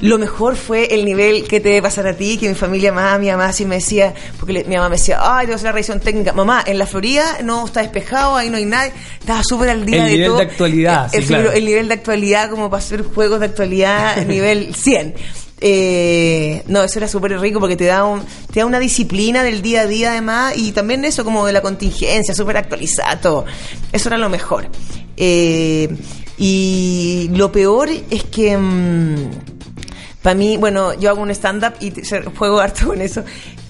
Lo 0.00 0.16
mejor 0.18 0.54
fue 0.56 0.94
el 0.94 1.04
nivel 1.04 1.44
que 1.48 1.58
te 1.60 1.70
debe 1.70 1.82
pasar 1.82 2.06
a 2.06 2.16
ti, 2.16 2.36
que 2.38 2.48
mi 2.48 2.54
familia 2.54 2.92
más, 2.92 3.18
mi 3.18 3.28
mamá 3.30 3.52
sí 3.52 3.64
me 3.64 3.76
decía, 3.76 4.14
porque 4.38 4.52
le- 4.52 4.64
mi 4.64 4.76
mamá 4.76 4.88
me 4.90 4.96
decía, 4.96 5.18
ay, 5.20 5.46
tengo 5.46 5.48
que 5.48 5.54
hacer 5.56 5.64
la 5.66 5.72
revisión 5.72 6.00
técnica. 6.00 6.32
Mamá, 6.32 6.62
en 6.66 6.78
la 6.78 6.86
Florida 6.86 7.38
no 7.42 7.66
está 7.66 7.80
despejado, 7.82 8.36
ahí 8.36 8.48
no 8.48 8.56
hay 8.58 8.64
nadie. 8.64 8.92
Estaba 9.18 9.42
súper 9.42 9.70
al 9.70 9.84
día 9.84 9.98
El 9.98 10.04
de 10.04 10.10
nivel 10.12 10.26
todo. 10.28 10.36
de 10.38 10.42
actualidad, 10.44 11.10
El, 11.14 11.22
sí, 11.22 11.28
claro. 11.28 11.50
el 11.52 11.64
nivel 11.64 11.88
de 11.88 11.94
actualidad, 11.94 12.48
como 12.50 12.70
para 12.70 12.82
hacer 12.82 13.02
juegos 13.02 13.40
de 13.40 13.46
actualidad, 13.46 14.16
nivel 14.26 14.74
100. 14.74 15.14
Eh, 15.60 16.62
no, 16.68 16.84
eso 16.84 17.00
era 17.00 17.08
súper 17.08 17.36
rico 17.40 17.58
porque 17.58 17.74
te 17.76 17.86
da, 17.86 18.04
un, 18.04 18.22
te 18.52 18.60
da 18.60 18.66
una 18.66 18.78
disciplina 18.78 19.42
del 19.42 19.60
día 19.60 19.80
a 19.80 19.86
día 19.86 20.12
además 20.12 20.52
y 20.56 20.70
también 20.70 21.04
eso 21.04 21.24
como 21.24 21.44
de 21.44 21.52
la 21.52 21.60
contingencia, 21.62 22.32
súper 22.34 22.56
actualizado. 22.58 23.18
todo. 23.20 23.44
Eso 23.92 24.08
era 24.08 24.18
lo 24.18 24.28
mejor. 24.28 24.68
Eh, 25.16 25.88
y 26.38 27.30
lo 27.34 27.50
peor 27.50 27.88
es 28.10 28.22
que... 28.24 28.56
mm, 28.56 29.30
para 30.28 30.36
mí, 30.36 30.58
bueno, 30.58 30.92
yo 30.92 31.08
hago 31.08 31.22
un 31.22 31.30
stand-up 31.30 31.72
y 31.80 31.90
juego 32.36 32.60
harto 32.60 32.88
con 32.88 33.00
eso. 33.00 33.24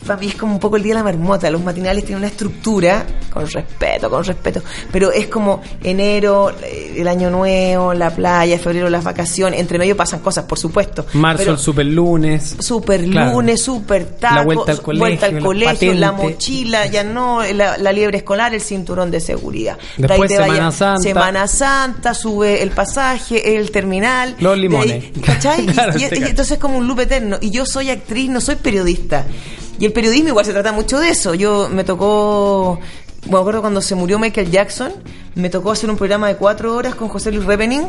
Para 0.08 0.18
mí 0.20 0.26
es 0.28 0.34
como 0.34 0.54
un 0.54 0.58
poco 0.58 0.76
el 0.76 0.82
día 0.82 0.94
de 0.94 0.98
la 1.00 1.04
marmota. 1.04 1.48
Los 1.50 1.62
matinales 1.62 2.04
tienen 2.04 2.18
una 2.18 2.28
estructura, 2.28 3.06
con 3.30 3.46
respeto, 3.48 4.10
con 4.10 4.24
respeto, 4.24 4.62
pero 4.90 5.12
es 5.12 5.28
como 5.28 5.60
enero, 5.82 6.50
eh, 6.62 6.94
el 6.96 7.06
año 7.06 7.30
nuevo, 7.30 7.94
la 7.94 8.10
playa, 8.10 8.58
febrero, 8.58 8.88
las 8.90 9.04
vacaciones. 9.04 9.60
Entre 9.60 9.78
medio 9.78 9.96
pasan 9.96 10.20
cosas, 10.20 10.44
por 10.44 10.58
supuesto. 10.58 11.04
Marzo, 11.12 11.38
pero 11.38 11.52
el 11.52 11.58
super 11.58 11.86
lunes. 11.86 12.56
Super 12.58 13.04
Claro. 13.04 13.32
lunes, 13.32 13.62
super 13.62 14.06
taco, 14.06 14.34
La 14.34 14.42
vuelta 14.44 14.72
al 14.72 14.80
colegio, 14.82 15.06
vuelta 15.06 15.26
al 15.26 15.34
la 15.34 15.40
colegio, 15.40 15.94
la 15.94 16.12
mochila, 16.12 16.86
ya 16.86 17.04
no, 17.04 17.42
la, 17.44 17.76
la 17.78 17.92
liebre 17.92 18.18
escolar, 18.18 18.54
el 18.54 18.60
cinturón 18.62 19.10
de 19.10 19.20
seguridad. 19.20 19.76
De 19.98 20.04
ahí 20.04 20.08
Después 20.08 20.28
te 20.30 20.36
Semana 20.36 20.52
vaya- 20.58 20.70
Santa. 20.72 21.02
Semana 21.02 21.46
Santa, 21.48 22.14
sube 22.14 22.62
el 22.62 22.70
pasaje, 22.70 23.56
el 23.58 23.70
terminal. 23.70 24.36
Los 24.40 24.52
de 24.52 24.54
ahí- 24.54 24.60
limones. 24.60 25.04
¿Cachai? 25.24 25.64
Y- 25.68 25.72
Claro, 25.72 25.92
y- 25.96 25.98
te 25.98 26.04
y 26.06 26.08
cacho. 26.08 26.26
entonces 26.30 26.52
es 26.52 26.58
como 26.58 26.78
un 26.78 26.86
loop 26.86 27.00
eterno. 27.00 27.36
Y 27.40 27.50
yo 27.50 27.66
soy 27.66 27.90
actriz, 27.90 28.30
no 28.30 28.40
soy 28.40 28.56
periodista. 28.56 29.24
Y 29.78 29.86
el 29.86 29.92
periodismo 29.92 30.28
igual 30.28 30.44
se 30.44 30.52
trata 30.52 30.72
mucho 30.72 30.98
de 30.98 31.10
eso. 31.10 31.34
Yo 31.34 31.68
me 31.68 31.84
tocó, 31.84 32.80
me 33.30 33.38
acuerdo 33.38 33.60
cuando 33.60 33.80
se 33.80 33.94
murió 33.94 34.18
Michael 34.18 34.50
Jackson, 34.50 34.92
me 35.34 35.50
tocó 35.50 35.70
hacer 35.70 35.88
un 35.88 35.96
programa 35.96 36.28
de 36.28 36.36
cuatro 36.36 36.74
horas 36.74 36.94
con 36.94 37.08
José 37.08 37.30
Luis 37.30 37.46
Repening. 37.46 37.82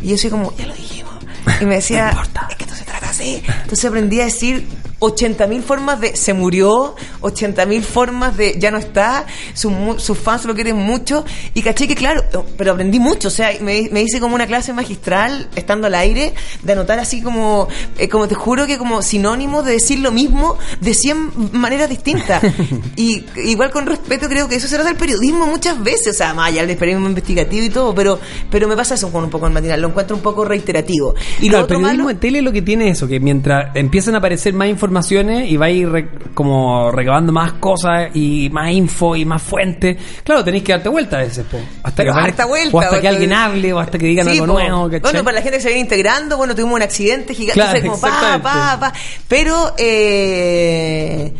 Y 0.00 0.08
yo 0.08 0.18
soy 0.18 0.30
como, 0.30 0.54
ya 0.56 0.66
lo 0.66 0.74
dijimos. 0.74 1.14
Y 1.60 1.66
me 1.66 1.76
decía, 1.76 2.10
es 2.50 2.56
que 2.56 2.64
esto 2.64 2.74
se 2.74 2.84
trata 2.84 3.10
así. 3.10 3.42
Entonces 3.62 3.84
aprendí 3.84 4.20
a 4.20 4.24
decir 4.24 4.66
80.000 5.00 5.62
formas 5.62 6.00
de 6.00 6.16
se 6.16 6.32
murió, 6.32 6.94
80.000 7.20 7.82
formas 7.82 8.36
de 8.36 8.56
ya 8.58 8.70
no 8.70 8.78
está, 8.78 9.26
sus 9.52 9.72
sus 9.98 10.18
fans 10.18 10.44
lo 10.46 10.54
quieren 10.54 10.76
mucho. 10.76 11.24
Y 11.54 11.62
caché 11.62 11.86
que, 11.86 11.94
claro, 11.94 12.24
pero 12.56 12.72
aprendí 12.72 12.98
mucho. 12.98 13.28
O 13.28 13.30
sea, 13.30 13.50
me, 13.60 13.88
me 13.92 14.02
hice 14.02 14.20
como 14.20 14.34
una 14.34 14.46
clase 14.46 14.72
magistral, 14.72 15.48
estando 15.54 15.86
al 15.86 15.94
aire, 15.94 16.32
de 16.62 16.72
anotar 16.72 16.98
así 16.98 17.20
como, 17.20 17.68
eh, 17.98 18.08
como 18.08 18.26
te 18.26 18.34
juro 18.34 18.66
que 18.66 18.78
como 18.78 19.02
sinónimos 19.02 19.64
de 19.64 19.72
decir 19.72 19.98
lo 19.98 20.12
mismo 20.12 20.56
de 20.80 20.94
100 20.94 21.52
maneras 21.52 21.90
distintas. 21.90 22.42
y 22.96 23.24
igual 23.36 23.70
con 23.70 23.86
respeto, 23.86 24.28
creo 24.28 24.48
que 24.48 24.56
eso 24.56 24.66
se 24.66 24.76
trata 24.76 24.88
del 24.88 24.98
periodismo 24.98 25.46
muchas 25.46 25.82
veces. 25.82 26.14
O 26.14 26.18
sea, 26.18 26.32
más 26.32 26.48
allá 26.48 26.66
del 26.66 26.76
periodismo 26.76 27.08
investigativo 27.08 27.66
y 27.66 27.70
todo, 27.70 27.94
pero, 27.94 28.18
pero 28.50 28.66
me 28.66 28.76
pasa 28.76 28.94
eso 28.94 29.12
con 29.12 29.24
un 29.24 29.30
poco 29.30 29.46
en 29.46 29.52
matinal. 29.52 29.80
Lo 29.80 29.88
encuentro 29.88 30.16
un 30.16 30.22
poco 30.22 30.44
reiterativo. 30.44 31.14
Y 31.38 31.48
Claro, 31.48 31.58
lo 31.58 31.64
otro 31.64 31.76
el 31.76 31.82
periodismo 31.82 32.04
malo, 32.04 32.14
de 32.14 32.20
tele 32.20 32.40
lo 32.40 32.52
que 32.52 32.62
tiene 32.62 32.88
eso, 32.88 33.06
que 33.06 33.20
mientras 33.20 33.76
empiezan 33.76 34.14
a 34.14 34.18
aparecer 34.18 34.54
más 34.54 34.68
información 34.68 34.85
informaciones 34.86 35.50
y 35.50 35.56
vais 35.56 35.88
re- 35.88 36.08
como 36.34 36.90
recabando 36.90 37.32
más 37.32 37.54
cosas 37.54 38.10
y 38.14 38.48
más 38.50 38.70
info 38.70 39.16
y 39.16 39.24
más 39.24 39.42
fuentes. 39.42 39.96
Claro, 40.22 40.42
tenéis 40.44 40.62
que 40.64 40.72
darte 40.72 40.88
vuelta 40.88 41.16
a 41.18 41.20
veces, 41.20 41.44
po. 41.44 41.58
Hasta 41.82 42.02
Pero 42.02 42.14
que, 42.14 42.44
vuelta, 42.44 42.76
o 42.76 42.80
hasta 42.80 43.00
que 43.00 43.08
alguien 43.08 43.32
hable 43.32 43.72
o 43.72 43.78
hasta 43.80 43.98
que 43.98 44.06
digan 44.06 44.26
Sí, 44.26 44.32
algo 44.32 44.46
po. 44.46 44.52
nuevo. 44.52 44.84
¿cachai? 44.86 45.00
Bueno, 45.00 45.24
para 45.24 45.34
la 45.36 45.42
gente 45.42 45.58
que 45.58 45.62
se 45.62 45.68
viene 45.68 45.80
integrando, 45.82 46.36
bueno, 46.36 46.54
tuvimos 46.54 46.74
un 46.76 46.82
accidente 46.82 47.34
gigante, 47.34 47.60
Claro, 47.60 47.80
como 47.82 48.00
pa, 48.00 48.40
pa, 48.42 48.76
pa. 48.80 48.92
Pero, 49.28 49.74
eh, 49.78 51.32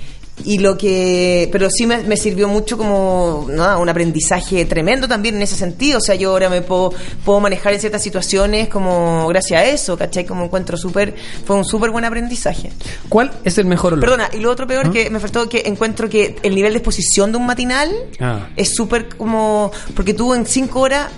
y 0.44 0.58
lo 0.58 0.76
que, 0.76 1.48
pero 1.50 1.68
sí 1.70 1.86
me, 1.86 2.02
me 2.02 2.16
sirvió 2.16 2.46
mucho 2.46 2.76
como 2.76 3.46
nada, 3.48 3.78
un 3.78 3.88
aprendizaje 3.88 4.64
tremendo 4.66 5.08
también 5.08 5.36
en 5.36 5.42
ese 5.42 5.56
sentido. 5.56 5.98
O 5.98 6.00
sea, 6.00 6.14
yo 6.14 6.30
ahora 6.30 6.50
me 6.50 6.62
puedo, 6.62 6.92
puedo 7.24 7.40
manejar 7.40 7.72
en 7.72 7.80
ciertas 7.80 8.02
situaciones 8.02 8.68
como 8.68 9.26
gracias 9.28 9.60
a 9.60 9.64
eso, 9.64 9.96
¿cachai? 9.96 10.26
Como 10.26 10.44
encuentro 10.44 10.76
súper, 10.76 11.14
fue 11.44 11.56
un 11.56 11.64
súper 11.64 11.90
buen 11.90 12.04
aprendizaje. 12.04 12.70
¿Cuál 13.08 13.32
es 13.44 13.56
el 13.58 13.64
mejor 13.64 13.94
olor? 13.94 14.04
Perdona, 14.04 14.28
y 14.32 14.38
lo 14.38 14.50
otro 14.50 14.66
peor 14.66 14.86
¿Ah? 14.88 14.90
que 14.90 15.08
me 15.10 15.20
faltó 15.20 15.48
que 15.48 15.62
encuentro 15.66 16.08
que 16.08 16.36
el 16.42 16.54
nivel 16.54 16.72
de 16.74 16.78
exposición 16.78 17.32
de 17.32 17.38
un 17.38 17.46
matinal 17.46 17.90
Ah. 18.20 18.48
es 18.56 18.74
súper 18.74 19.16
como. 19.16 19.70
Porque 19.94 20.12
tú 20.14 20.34
en 20.34 20.44
cinco 20.46 20.80
horas 20.80 21.08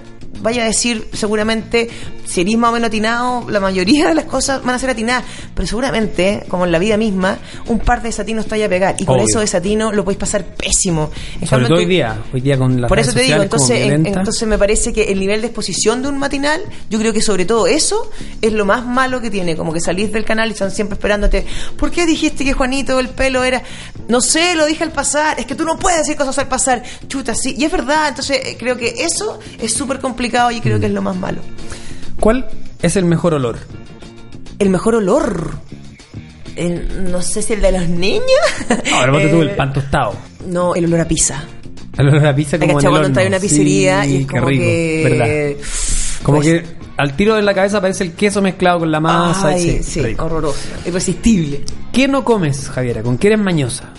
vaya 0.40 0.62
a 0.62 0.66
decir 0.66 1.08
seguramente 1.12 1.88
si 2.26 2.42
eres 2.42 2.58
más 2.58 2.70
o 2.70 2.72
menos 2.74 2.88
atinado, 2.88 3.48
la 3.48 3.58
mayoría 3.58 4.08
de 4.08 4.14
las 4.14 4.26
cosas 4.26 4.62
van 4.62 4.74
a 4.74 4.78
ser 4.78 4.90
atinadas, 4.90 5.24
pero 5.54 5.66
seguramente, 5.66 6.44
como 6.48 6.66
en 6.66 6.72
la 6.72 6.78
vida 6.78 6.98
misma, 6.98 7.38
un 7.68 7.78
par 7.78 8.02
de 8.02 8.08
desatinos 8.10 8.44
te 8.44 8.50
vaya 8.50 8.66
a 8.66 8.68
pegar 8.68 8.96
y 8.98 9.06
con 9.06 9.14
Obvio. 9.16 9.26
eso 9.30 9.40
desatino 9.40 9.92
lo 9.92 10.04
podéis 10.04 10.18
pasar 10.18 10.44
pésimo. 10.44 11.10
En 11.40 11.46
Sobre 11.46 11.62
cambio, 11.62 11.68
todo 11.68 11.76
tú- 11.76 11.82
hoy 11.82 11.86
día, 11.86 12.18
hoy 12.34 12.40
día 12.42 12.58
con 12.58 12.80
las 12.82 12.88
por 12.90 12.98
eso 12.98 13.12
te 13.14 13.22
digo, 13.22 13.42
entonces, 13.42 13.80
en- 13.80 14.04
entonces 14.06 14.46
me 14.46 14.58
parece 14.58 14.92
que 14.92 15.04
el 15.04 15.18
nivel 15.20 15.40
de 15.40 15.46
exposición 15.46 16.02
de 16.02 16.08
un 16.08 16.18
matinal, 16.18 16.60
yo 16.90 16.98
creo 16.98 17.14
que 17.14 17.22
sobre 17.22 17.46
todo 17.46 17.66
eso 17.66 18.10
es 18.42 18.52
lo 18.52 18.66
más 18.66 18.84
malo 18.84 19.22
que 19.22 19.30
tiene, 19.30 19.56
como 19.56 19.72
que 19.72 19.80
salís 19.80 20.12
del 20.12 20.26
canal 20.26 20.48
y 20.50 20.52
están 20.52 20.70
siempre 20.70 20.96
esperándote, 20.96 21.46
¿por 21.78 21.90
qué 21.90 22.04
dijiste 22.04 22.44
que 22.44 22.52
Juanito 22.52 22.98
el 23.00 23.08
pelo 23.08 23.42
era, 23.42 23.62
no 24.08 24.20
sé, 24.20 24.54
lo 24.54 24.66
dije 24.66 24.84
al 24.84 24.92
pasar, 24.92 25.40
es 25.40 25.46
que 25.46 25.54
tú 25.54 25.64
no 25.64 25.78
puedes 25.78 26.00
decir 26.00 26.14
cosas 26.16 26.38
al 26.38 26.48
pasar, 26.48 26.82
chuta, 27.08 27.34
sí, 27.34 27.54
y 27.56 27.64
es 27.64 27.72
verdad, 27.72 28.08
entonces 28.08 28.38
eh, 28.44 28.56
creo 28.58 28.76
que 28.76 28.88
eso 28.98 29.38
es 29.58 29.72
súper 29.72 29.98
complicado 29.98 30.27
y 30.52 30.60
creo 30.60 30.78
que 30.80 30.86
es 30.86 30.92
lo 30.92 31.02
más 31.02 31.16
malo. 31.16 31.40
¿Cuál 32.20 32.48
es 32.82 32.96
el 32.96 33.04
mejor 33.04 33.34
olor? 33.34 33.58
El 34.58 34.70
mejor 34.70 34.96
olor, 34.96 35.52
El- 36.56 37.10
no 37.12 37.22
sé 37.22 37.40
si 37.42 37.52
el 37.52 37.60
de 37.62 37.70
los 37.72 37.88
niños. 37.88 38.22
Ahora 38.94 39.12
vos 39.12 39.22
te 39.22 39.28
tuve 39.28 39.44
Eh, 39.46 39.50
el 39.50 39.56
pan 39.56 39.72
tostado. 39.72 40.14
No, 40.46 40.74
el 40.74 40.86
olor 40.86 41.00
a 41.00 41.08
pizza. 41.08 41.44
El 41.96 42.08
olor 42.08 42.26
a 42.26 42.34
pizza 42.34 42.58
¿Te 42.58 42.66
como 42.66 42.80
en 42.80 42.86
el 42.86 42.90
cuando 42.90 43.26
una 43.28 43.38
pizzería 43.40 44.02
Sí, 44.04 44.10
y 44.10 44.16
es 44.22 44.26
qué 44.26 44.32
como 44.38 44.46
rico, 44.48 44.62
que... 44.64 45.02
¿verdad? 45.08 45.66
Como 46.22 46.38
pues, 46.38 46.48
que 46.48 46.64
al 46.96 47.14
tiro 47.16 47.34
de 47.36 47.42
la 47.42 47.54
cabeza 47.54 47.78
aparece 47.78 48.02
el 48.04 48.12
queso 48.12 48.42
mezclado 48.42 48.80
con 48.80 48.90
la 48.90 48.98
masa. 49.00 49.48
Ay, 49.48 49.62
sí, 49.62 49.82
sí, 49.84 50.02
rico. 50.02 50.24
horroroso, 50.24 50.58
irresistible. 50.84 51.60
¿Qué 51.92 52.08
no 52.08 52.24
comes, 52.24 52.68
Javiera? 52.70 53.02
¿Con 53.02 53.18
qué 53.18 53.28
eres 53.28 53.38
mañosa? 53.38 53.92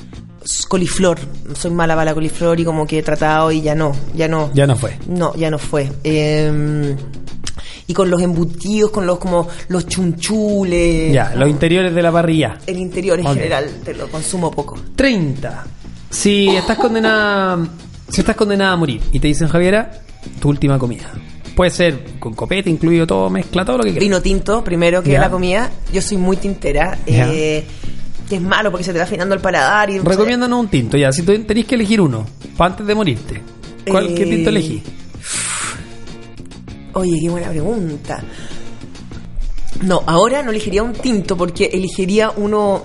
Coliflor, 0.68 1.20
soy 1.56 1.72
mala 1.72 1.96
para 1.96 2.12
la 2.12 2.14
coliflor 2.14 2.60
y 2.60 2.66
como 2.66 2.88
que 2.88 3.00
he 3.00 3.04
tratado 3.04 3.52
y 3.52 3.62
ya 3.62 3.76
no, 3.76 3.92
ya 4.14 4.28
no. 4.28 4.52
Ya 4.54 4.66
no 4.68 4.76
fue. 4.76 4.98
No, 5.08 5.36
ya 5.36 5.50
no 5.50 5.58
fue. 5.58 5.92
Eh, 6.04 6.96
y 7.90 7.94
con 7.94 8.10
los 8.10 8.22
embutidos, 8.22 8.92
con 8.92 9.08
los 9.08 9.18
como 9.18 9.48
los 9.68 9.88
chunchules. 9.88 11.12
Ya, 11.12 11.34
los 11.36 11.50
interiores 11.50 11.94
de 11.94 12.02
la 12.04 12.12
parrilla. 12.12 12.60
El 12.68 12.78
interior 12.78 13.20
en 13.20 13.26
general 13.26 13.68
te 13.84 13.96
lo 13.96 14.08
consumo 14.10 14.52
poco. 14.52 14.78
30. 14.96 15.66
Si 16.12 16.50
estás 16.50 16.78
condenada, 16.78 17.68
si 18.08 18.22
estás 18.22 18.36
condenada 18.36 18.74
a 18.74 18.76
morir 18.76 19.02
y 19.12 19.20
te 19.20 19.28
dicen, 19.28 19.48
Javiera, 19.48 20.02
tu 20.40 20.50
última 20.50 20.78
comida. 20.78 21.12
Puede 21.56 21.72
ser 21.72 22.20
con 22.20 22.36
copete, 22.36 22.70
incluido 22.70 23.08
todo, 23.08 23.30
mezcla 23.32 23.66
todo 23.66 23.80
lo 23.80 23.84
que 23.84 23.90
quieras. 23.90 24.08
Vino 24.08 24.22
tinto, 24.22 24.64
primero 24.64 25.02
que 25.02 25.18
la 25.18 25.32
comida. 25.32 25.72
Yo 25.92 26.02
soy 26.02 26.18
muy 26.18 26.38
tintera. 26.38 27.00
Eh, 27.08 27.66
que 28.30 28.36
es 28.36 28.42
malo 28.42 28.70
porque 28.72 28.84
se 28.84 28.94
te 28.94 29.00
va 29.00 29.06
afinando 29.06 29.34
el 29.36 29.42
paladar. 29.42 29.90
y 29.90 30.00
Recomiéndanos 30.00 30.60
un 30.60 30.68
tinto, 30.70 30.96
ya. 30.98 31.12
Si 31.12 31.24
tú 31.24 31.38
tenés 31.44 31.66
que 31.66 31.76
elegir 31.76 32.00
uno, 32.00 32.26
para 32.56 32.72
antes 32.72 32.86
de 32.88 32.96
morirte. 32.96 33.42
¿Cuál, 33.90 34.14
¿Qué 34.14 34.24
Eh, 34.24 34.26
tinto 34.28 34.50
elegís? 34.50 34.84
Oye, 36.94 37.18
qué 37.22 37.30
buena 37.30 37.50
pregunta. 37.50 38.24
No, 39.82 40.04
ahora 40.06 40.44
no 40.44 40.52
elegiría 40.52 40.84
un 40.84 40.94
tinto 40.94 41.36
porque 41.38 41.66
elegiría 41.74 42.32
uno. 42.32 42.84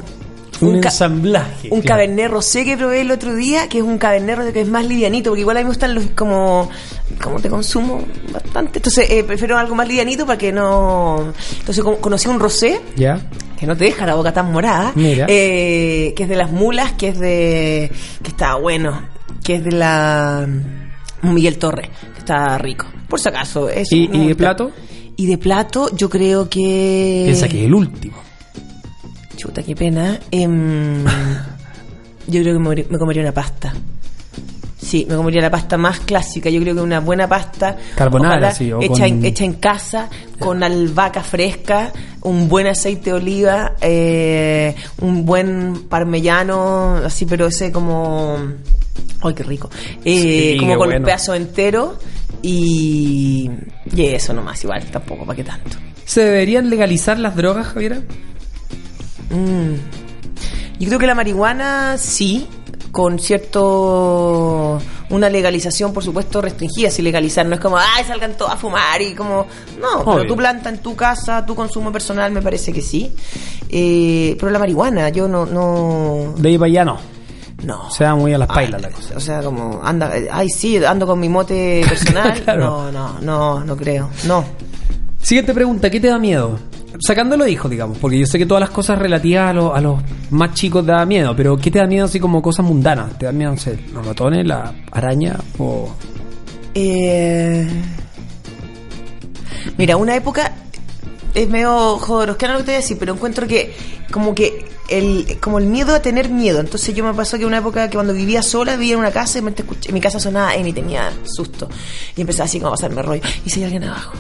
Un, 0.61 0.77
ensamblaje. 0.77 1.69
Un 1.71 1.81
claro. 1.81 1.97
cabernet 2.01 2.31
rosé 2.31 2.65
que 2.65 2.77
probé 2.77 3.01
el 3.03 3.11
otro 3.11 3.35
día, 3.35 3.69
que 3.69 3.79
es 3.79 3.85
un 3.85 3.99
cabernet 3.99 4.37
rosé 4.39 4.53
que 4.53 4.61
es 4.61 4.69
más 4.69 4.87
livianito, 4.87 5.31
porque 5.31 5.41
igual 5.41 5.57
a 5.57 5.61
mí 5.61 5.65
me 5.65 5.71
gustan 5.71 5.95
los 5.95 6.05
como 6.17 6.71
como 7.23 7.39
te 7.41 7.49
consumo 7.49 8.03
bastante, 8.33 8.79
entonces 8.79 9.09
eh, 9.11 9.23
prefiero 9.25 9.57
algo 9.59 9.75
más 9.75 9.87
livianito 9.87 10.27
para 10.27 10.39
que 10.39 10.53
no 10.53 11.33
entonces 11.61 11.85
con- 11.85 11.97
conocí 11.97 12.29
un 12.29 12.41
rosé 12.41 12.81
Ya. 12.97 13.21
que 13.59 13.67
no 13.67 13.77
te 13.77 13.85
deja 13.85 14.07
la 14.07 14.15
boca 14.15 14.33
tan 14.33 14.51
morada, 14.51 14.93
Mira. 14.95 15.27
eh, 15.29 16.13
que 16.17 16.23
es 16.25 16.29
de 16.29 16.37
las 16.37 16.51
mulas, 16.51 16.93
que 16.93 17.09
es 17.09 17.19
de 17.21 17.91
que 18.23 18.29
está 18.31 18.57
bueno, 18.57 19.03
que 19.45 19.57
es 19.57 19.65
de 19.65 19.73
la 19.73 20.49
Miguel 21.23 21.59
Torre, 21.59 21.91
que 22.15 22.19
está 22.19 22.59
rico. 22.59 22.87
Por 23.09 23.21
si 23.21 23.29
acaso, 23.29 23.69
es 23.69 23.91
¿Y- 23.93 24.09
un- 24.09 24.23
y 24.25 24.29
de 24.29 24.35
plato? 24.35 24.71
Y 25.17 25.27
de 25.27 25.39
plato 25.39 25.95
yo 25.95 26.09
creo 26.11 26.49
que 26.49 27.23
Piensa 27.27 27.47
que 27.49 27.61
es 27.61 27.67
el 27.67 27.75
último. 27.75 28.17
Chuta, 29.37 29.63
qué 29.63 29.75
pena. 29.75 30.19
Em, 30.31 31.05
yo 32.27 32.41
creo 32.43 32.55
que 32.55 32.85
me, 32.91 32.99
comería 32.99 33.23
una 33.23 33.33
pasta. 33.33 33.73
Sí, 34.79 35.07
me 35.09 35.17
comería 35.17 35.41
la 35.41 35.51
pasta 35.51 35.79
más 35.79 36.01
clásica. 36.01 36.51
Yo 36.51 36.61
creo 36.61 36.75
que 36.75 36.81
una 36.83 37.01
buena 37.01 37.27
pasta. 37.27 37.77
Carbonara, 37.97 38.53
sí, 38.53 38.71
o 38.71 38.81
hecha, 38.83 38.93
con- 38.93 39.03
en, 39.05 39.25
hecha 39.25 39.45
en 39.45 39.55
casa, 39.55 40.11
con 40.39 40.63
albahaca 40.63 41.23
fresca, 41.23 41.91
un 42.23 42.49
buen 42.49 42.67
aceite 42.67 43.11
de 43.11 43.13
oliva, 43.17 43.73
eh, 43.81 44.75
un 45.01 45.25
buen 45.25 45.85
parmellano, 45.89 46.97
así, 47.05 47.25
pero 47.25 47.47
ese 47.47 47.73
como. 47.73 48.37
¡Ay, 49.23 49.33
qué 49.35 49.43
rico! 49.43 49.71
Eh, 50.05 50.53
Sí, 50.53 50.57
como 50.59 50.73
qué 50.73 50.79
con 50.79 50.87
bueno. 50.89 51.01
un 51.01 51.05
pedazo 51.07 51.35
entero. 51.35 51.99
Y. 52.43 53.51
Y 53.97 54.03
eso 54.07 54.35
nomás, 54.35 54.63
igual, 54.65 54.85
tampoco, 54.91 55.25
¿para 55.25 55.37
qué 55.37 55.45
tanto? 55.45 55.77
¿Se 56.05 56.21
deberían 56.23 56.69
legalizar 56.69 57.19
las 57.19 57.35
drogas, 57.37 57.69
Javiera? 57.69 58.03
Mm. 59.31 59.75
Yo 60.81 60.89
creo 60.89 60.99
que 60.99 61.07
la 61.07 61.15
marihuana 61.15 61.97
sí, 61.99 62.47
con 62.91 63.19
cierto 63.19 64.81
una 65.11 65.29
legalización 65.29 65.93
por 65.93 66.03
supuesto 66.03 66.41
restringida, 66.41 66.91
si 66.91 67.03
legalizar 67.03 67.45
no 67.47 67.55
es 67.55 67.61
como 67.61 67.77
ay 67.79 68.05
salgan 68.05 68.37
todos 68.37 68.51
a 68.53 68.57
fumar 68.57 69.01
y 69.01 69.15
como 69.15 69.47
no, 69.81 70.01
Obvio. 70.01 70.15
pero 70.17 70.27
tu 70.27 70.37
planta 70.37 70.69
en 70.71 70.79
tu 70.79 70.97
casa, 70.97 71.45
tu 71.47 71.55
consumo 71.55 71.93
personal 71.93 72.33
me 72.33 72.43
parece 72.43 72.73
que 72.73 72.81
sí, 72.83 73.13
Eh, 73.71 74.37
pero 74.41 74.51
la 74.51 74.59
marihuana 74.59 75.09
yo 75.11 75.29
no 75.29 75.47
no 75.47 76.35
De 76.37 76.49
ahí 76.49 76.59
para 76.59 76.67
allá 76.71 76.85
no. 76.85 76.99
no 77.65 77.87
O 77.87 77.91
sea, 77.91 78.15
muy 78.15 78.33
a 78.35 78.39
las 78.39 78.49
Ay, 78.51 78.55
pailas 78.67 78.83
la 78.83 78.91
cosa. 78.91 79.15
o 79.17 79.21
sea 79.21 79.43
como 79.43 79.81
anda 79.85 80.13
ay 80.33 80.49
sí 80.49 80.83
ando 80.85 81.07
con 81.07 81.21
mi 81.21 81.29
mote 81.29 81.85
personal 81.89 82.41
Claro. 82.43 82.61
no 82.61 82.93
no 82.93 83.21
no 83.21 83.65
no 83.65 83.77
creo 83.77 84.11
no 84.27 84.45
Siguiente 85.23 85.55
pregunta, 85.55 85.89
¿qué 85.89 86.01
te 86.01 86.09
da 86.09 86.19
miedo? 86.19 86.59
Sacándolo 87.07 87.47
hijos, 87.47 87.71
digamos, 87.71 87.99
porque 87.99 88.19
yo 88.19 88.25
sé 88.27 88.39
que 88.39 88.47
todas 88.47 88.61
las 88.63 88.71
cosas 88.71 88.99
relativas 88.99 89.51
a, 89.51 89.53
lo- 89.53 89.75
a 89.75 89.81
los 89.81 90.01
más 90.31 90.55
chicos 90.55 90.87
da 90.87 91.05
miedo, 91.05 91.35
pero 91.37 91.57
¿qué 91.57 91.71
te 91.71 91.79
da 91.79 91.87
miedo 91.87 92.07
así 92.07 92.19
como 92.21 92.41
cosas 92.41 92.65
mundanas? 92.65 93.19
¿Te 93.19 93.27
da 93.27 93.33
miedo, 93.33 93.51
no 93.53 93.57
sé, 93.59 93.79
los 93.93 94.07
ratones, 94.07 94.47
la 94.47 94.73
araña 94.93 95.37
o...? 95.59 95.93
Eh, 96.75 97.69
Mira, 99.79 99.97
una 99.97 100.15
época 100.17 100.53
es 101.35 101.49
medio 101.49 101.99
jodoroscano 101.99 102.53
lo 102.55 102.59
que 102.61 102.65
te 102.65 102.71
voy 102.73 102.75
a 102.77 102.81
decir, 102.81 102.97
pero 102.99 103.13
encuentro 103.15 103.47
que 103.47 103.75
como 104.11 104.35
que 104.35 104.65
el 104.89 105.39
como 105.41 105.59
el 105.59 105.67
miedo 105.67 105.95
a 105.95 106.01
tener 106.01 106.29
miedo. 106.29 106.61
Entonces 106.61 106.95
yo 106.95 107.05
me 107.05 107.15
pasó 107.15 107.39
que 107.39 107.47
una 107.47 107.59
época 107.59 107.89
que 107.89 107.97
cuando 107.97 108.13
vivía 108.13 108.43
sola, 108.43 108.77
vivía 108.77 108.95
en 108.95 109.01
una 109.01 109.11
casa 109.11 109.39
y 109.39 109.43
me 109.43 109.51
escuché- 109.55 109.89
en 109.89 109.95
mi 109.95 110.01
casa 110.01 110.21
sonaba 110.21 110.57
y 110.57 110.73
tenía 110.73 111.13
susto. 111.25 111.69
Y 112.17 112.21
empezaba 112.21 112.45
así 112.45 112.59
como 112.59 112.69
a 112.69 112.73
pasarme 112.73 113.03
rollo. 113.03 113.23
Y 113.45 113.51
si 113.51 113.61
hay 113.61 113.65
alguien 113.65 113.85
abajo. 113.85 114.13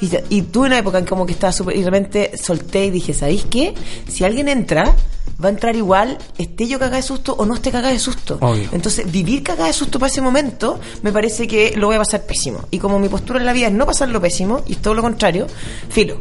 Y, 0.00 0.10
y 0.28 0.42
tuve 0.42 0.66
una 0.66 0.78
época 0.78 0.98
en 0.98 1.04
como 1.06 1.26
que 1.26 1.32
estaba 1.32 1.52
súper... 1.52 1.76
Y 1.76 1.80
de 1.80 1.84
repente 1.90 2.32
solté 2.36 2.86
y 2.86 2.90
dije, 2.90 3.12
¿sabéis 3.14 3.44
qué? 3.50 3.74
Si 4.08 4.24
alguien 4.24 4.48
entra, 4.48 4.94
va 5.42 5.46
a 5.48 5.50
entrar 5.50 5.74
igual, 5.76 6.18
esté 6.38 6.68
yo 6.68 6.78
cagada 6.78 6.96
de 6.98 7.02
susto 7.02 7.34
o 7.38 7.46
no 7.46 7.54
esté 7.54 7.70
cagada 7.70 7.92
de 7.92 7.98
susto. 7.98 8.38
Obvio. 8.40 8.68
Entonces, 8.72 9.10
vivir 9.10 9.42
cagada 9.42 9.68
de 9.68 9.72
susto 9.72 9.98
para 9.98 10.10
ese 10.12 10.20
momento, 10.20 10.78
me 11.02 11.12
parece 11.12 11.46
que 11.48 11.74
lo 11.76 11.86
voy 11.86 11.96
a 11.96 12.00
pasar 12.00 12.22
pésimo. 12.26 12.66
Y 12.70 12.78
como 12.78 12.98
mi 12.98 13.08
postura 13.08 13.38
en 13.40 13.46
la 13.46 13.52
vida 13.52 13.68
es 13.68 13.72
no 13.72 13.86
pasarlo 13.86 14.20
pésimo, 14.20 14.62
y 14.66 14.72
es 14.72 14.78
todo 14.82 14.94
lo 14.94 15.02
contrario, 15.02 15.46
filo. 15.88 16.20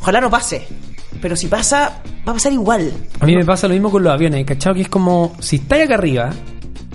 Ojalá 0.00 0.20
no 0.20 0.30
pase. 0.30 0.66
Pero 1.20 1.36
si 1.36 1.48
pasa, 1.48 2.02
va 2.26 2.32
a 2.32 2.34
pasar 2.34 2.52
igual. 2.52 2.92
A 3.20 3.26
mí 3.26 3.34
me 3.34 3.44
pasa 3.44 3.68
lo 3.68 3.74
mismo 3.74 3.90
con 3.90 4.02
los 4.02 4.12
aviones, 4.12 4.44
¿cachado? 4.44 4.74
Que 4.74 4.82
es 4.82 4.88
como, 4.88 5.34
si 5.40 5.56
estáis 5.56 5.84
acá 5.84 5.94
arriba 5.94 6.30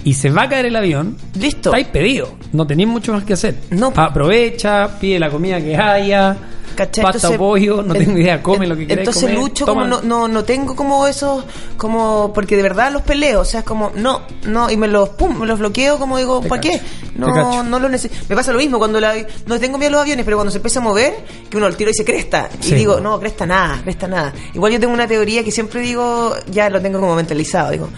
y 0.04 0.14
se 0.14 0.30
va 0.30 0.44
a 0.44 0.50
caer 0.50 0.66
el 0.68 0.76
avión, 0.76 1.18
Listo. 1.40 1.70
estáis 1.70 1.88
pedido. 1.88 2.30
No 2.54 2.66
tenéis 2.68 2.90
mucho 2.90 3.14
más 3.14 3.24
que 3.24 3.34
hacer. 3.34 3.56
No. 3.70 3.94
Aprovecha, 3.96 5.00
pide 5.00 5.20
la 5.20 5.30
comida 5.30 5.60
que 5.62 5.76
haya. 5.78 6.38
¿cachai? 6.76 7.04
Pasta 7.04 7.30
o 7.30 7.38
pollo, 7.38 7.84
no 7.84 7.94
tengo 7.94 8.18
idea, 8.18 8.42
come 8.42 8.66
lo 8.66 8.78
que 8.78 8.86
quieras 8.86 9.00
Entonces 9.02 9.24
comer, 9.24 9.38
lucho 9.38 9.66
toma. 9.66 9.84
como 9.84 9.88
no, 9.98 10.02
no, 10.04 10.28
no 10.30 10.44
tengo 10.46 10.74
como 10.74 11.06
esos, 11.06 11.44
como, 11.76 12.32
porque 12.34 12.56
de 12.56 12.64
verdad 12.64 12.94
los 12.94 13.02
peleo, 13.02 13.42
o 13.42 13.46
sea, 13.46 13.60
es 13.60 13.66
como, 13.66 13.92
no, 13.94 14.22
no, 14.48 14.72
y 14.72 14.78
me 14.78 14.88
los, 14.88 15.10
pum, 15.10 15.38
me 15.42 15.46
los 15.46 15.60
bloqueo, 15.60 16.00
como 16.00 16.18
digo, 16.18 16.42
¿para 16.42 16.62
qué? 16.62 16.80
No, 17.16 17.62
no 17.62 17.78
lo 17.78 17.90
necesito. 17.90 18.26
Me 18.30 18.38
pasa 18.38 18.54
lo 18.54 18.58
mismo 18.58 18.78
cuando 18.80 19.02
la, 19.02 19.14
no 19.48 19.60
tengo 19.60 19.78
miedo 19.78 19.90
a 19.90 19.92
los 19.92 20.02
aviones, 20.04 20.24
pero 20.24 20.38
cuando 20.38 20.50
se 20.50 20.60
empieza 20.60 20.80
a 20.80 20.84
mover, 20.84 21.14
que 21.50 21.58
uno 21.58 21.66
al 21.66 21.76
tiro 21.76 21.90
dice 21.92 22.06
cresta, 22.06 22.50
y 22.62 22.64
Sí. 22.64 22.76
digo, 22.76 23.02
no, 23.02 23.20
cresta 23.20 23.46
nada, 23.46 23.82
cresta 23.84 24.08
nada. 24.08 24.34
Igual 24.54 24.72
yo 24.72 24.80
tengo 24.80 24.94
una 24.94 25.08
teoría 25.08 25.44
que 25.44 25.52
siempre 25.52 25.82
digo, 25.82 26.34
ya 26.50 26.70
lo 26.70 26.82
tengo 26.82 27.02
como 27.02 27.16
mentalizado, 27.16 27.72
digo, 27.72 27.90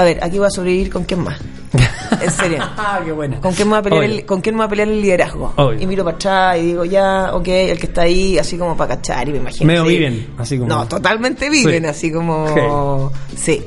a 0.00 0.04
ver, 0.04 0.18
aquí 0.22 0.38
voy 0.38 0.46
a 0.46 0.50
sobrevivir 0.50 0.90
con 0.90 1.04
quién 1.04 1.22
más. 1.22 1.38
En 2.20 2.30
serio. 2.30 2.58
ah, 2.60 3.00
qué 3.04 3.12
buena. 3.12 3.40
¿Con 3.40 3.54
quién 3.54 3.68
me 3.68 3.72
va 3.72 3.78
a 3.78 3.82
pelear, 3.82 4.02
Obvio. 4.04 4.18
el, 4.18 4.26
¿con 4.26 4.40
quién 4.40 4.56
me 4.56 4.64
a 4.64 4.68
pelear 4.68 4.88
el 4.88 5.00
liderazgo? 5.00 5.54
Obvio. 5.56 5.80
Y 5.80 5.86
miro 5.86 6.04
para 6.04 6.16
atrás 6.16 6.58
y 6.58 6.62
digo, 6.66 6.84
ya, 6.84 7.30
ok, 7.34 7.48
el 7.48 7.78
que 7.78 7.86
está 7.86 8.02
ahí, 8.02 8.36
así 8.36 8.58
como 8.58 8.76
para 8.76 8.96
cachar 8.96 9.28
y 9.28 9.32
me 9.32 9.38
imagino. 9.38 9.66
Medio 9.66 9.84
sí. 9.84 9.88
viven, 9.90 10.26
así 10.36 10.58
como- 10.58 10.68
No, 10.68 10.86
totalmente 10.88 11.48
viven, 11.48 11.82
Sí. 11.84 11.88
así 11.88 12.12
como. 12.12 13.10
Sí. 13.36 13.62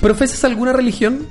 ¿Profesas 0.00 0.42
alguna 0.44 0.72
religión? 0.72 1.26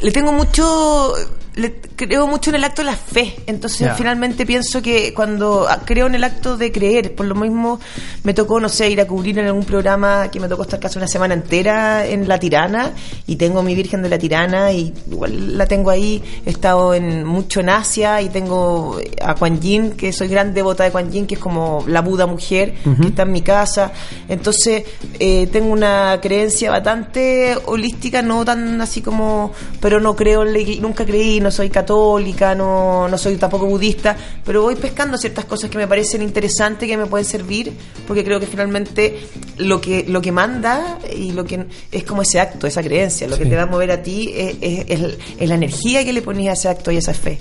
Le 0.00 0.10
tengo 0.12 0.32
mucho. 0.32 1.12
Le 1.54 1.80
creo 1.98 2.26
mucho 2.26 2.50
en 2.50 2.56
el 2.56 2.64
acto 2.64 2.82
de 2.82 2.86
la 2.86 2.96
fe. 2.96 3.34
Entonces, 3.46 3.90
finalmente 3.96 4.46
pienso 4.46 4.80
que 4.80 5.12
cuando 5.12 5.66
ah, 5.68 5.80
creo 5.84 6.06
en 6.06 6.14
el 6.14 6.24
acto 6.24 6.56
de 6.56 6.72
creer, 6.72 7.14
por 7.14 7.26
lo 7.26 7.34
mismo 7.34 7.80
me 8.22 8.32
tocó, 8.32 8.60
no 8.60 8.68
sé, 8.68 8.88
ir 8.88 9.00
a 9.00 9.06
cubrir 9.06 9.38
en 9.38 9.46
algún 9.46 9.64
programa 9.64 10.30
que 10.30 10.40
me 10.40 10.48
tocó 10.48 10.62
estar 10.62 10.78
casi 10.78 10.96
una 10.96 11.08
semana 11.08 11.34
entera 11.34 12.06
en 12.06 12.28
La 12.28 12.38
Tirana 12.38 12.92
y 13.26 13.36
tengo 13.36 13.62
mi 13.62 13.74
Virgen 13.74 14.02
de 14.02 14.08
la 14.08 14.18
Tirana 14.18 14.72
y 14.72 14.94
igual 15.10 15.58
la 15.58 15.66
tengo 15.66 15.90
ahí. 15.90 16.22
He 16.46 16.50
estado 16.50 16.94
en 16.94 17.24
mucho 17.24 17.60
en 17.60 17.68
Asia 17.68 18.22
y 18.22 18.28
tengo 18.28 18.98
a 19.20 19.34
Kuan 19.34 19.60
Yin, 19.60 19.92
que 19.92 20.12
soy 20.12 20.28
gran 20.28 20.54
devota 20.54 20.84
de 20.84 20.92
Kuan 20.92 21.10
Yin, 21.10 21.26
que 21.26 21.34
es 21.34 21.40
como 21.40 21.84
la 21.88 22.00
Buda 22.00 22.26
mujer, 22.26 22.74
que 23.00 23.08
está 23.08 23.22
en 23.22 23.32
mi 23.32 23.42
casa. 23.42 23.90
Entonces, 24.28 24.84
eh, 25.18 25.48
tengo 25.50 25.72
una 25.72 26.20
creencia 26.22 26.70
bastante 26.70 27.56
holística, 27.66 28.22
no 28.22 28.44
tan 28.44 28.80
así 28.80 29.02
como, 29.02 29.52
pero 29.80 29.98
no 29.98 30.14
creo, 30.14 30.44
nunca 30.80 31.04
creí, 31.04 31.40
no 31.40 31.50
soy 31.50 31.68
católica, 31.70 31.87
no, 31.88 33.08
no 33.08 33.18
soy 33.18 33.36
tampoco 33.36 33.66
budista, 33.66 34.16
pero 34.44 34.62
voy 34.62 34.76
pescando 34.76 35.16
ciertas 35.16 35.44
cosas 35.46 35.70
que 35.70 35.78
me 35.78 35.86
parecen 35.86 36.22
interesantes, 36.22 36.88
que 36.88 36.96
me 36.96 37.06
pueden 37.06 37.24
servir, 37.26 37.72
porque 38.06 38.22
creo 38.24 38.38
que 38.38 38.46
finalmente 38.46 39.18
lo 39.56 39.80
que, 39.80 40.04
lo 40.08 40.20
que 40.20 40.30
manda 40.32 40.98
y 41.16 41.32
lo 41.32 41.44
que 41.44 41.66
es 41.90 42.04
como 42.04 42.22
ese 42.22 42.40
acto, 42.40 42.66
esa 42.66 42.82
creencia, 42.82 43.26
lo 43.26 43.36
que 43.38 43.44
te 43.46 43.56
va 43.56 43.62
a 43.62 43.66
mover 43.66 43.90
a 43.90 44.02
ti 44.02 44.32
es, 44.36 44.56
es- 44.60 44.84
es- 44.88 45.18
es 45.38 45.48
la 45.48 45.54
energía 45.54 46.04
que 46.04 46.12
le 46.12 46.22
ponías 46.22 46.58
a 46.58 46.60
ese 46.60 46.68
acto 46.68 46.90
y 46.92 46.96
a 46.96 46.98
esa 46.98 47.14
fe. 47.14 47.38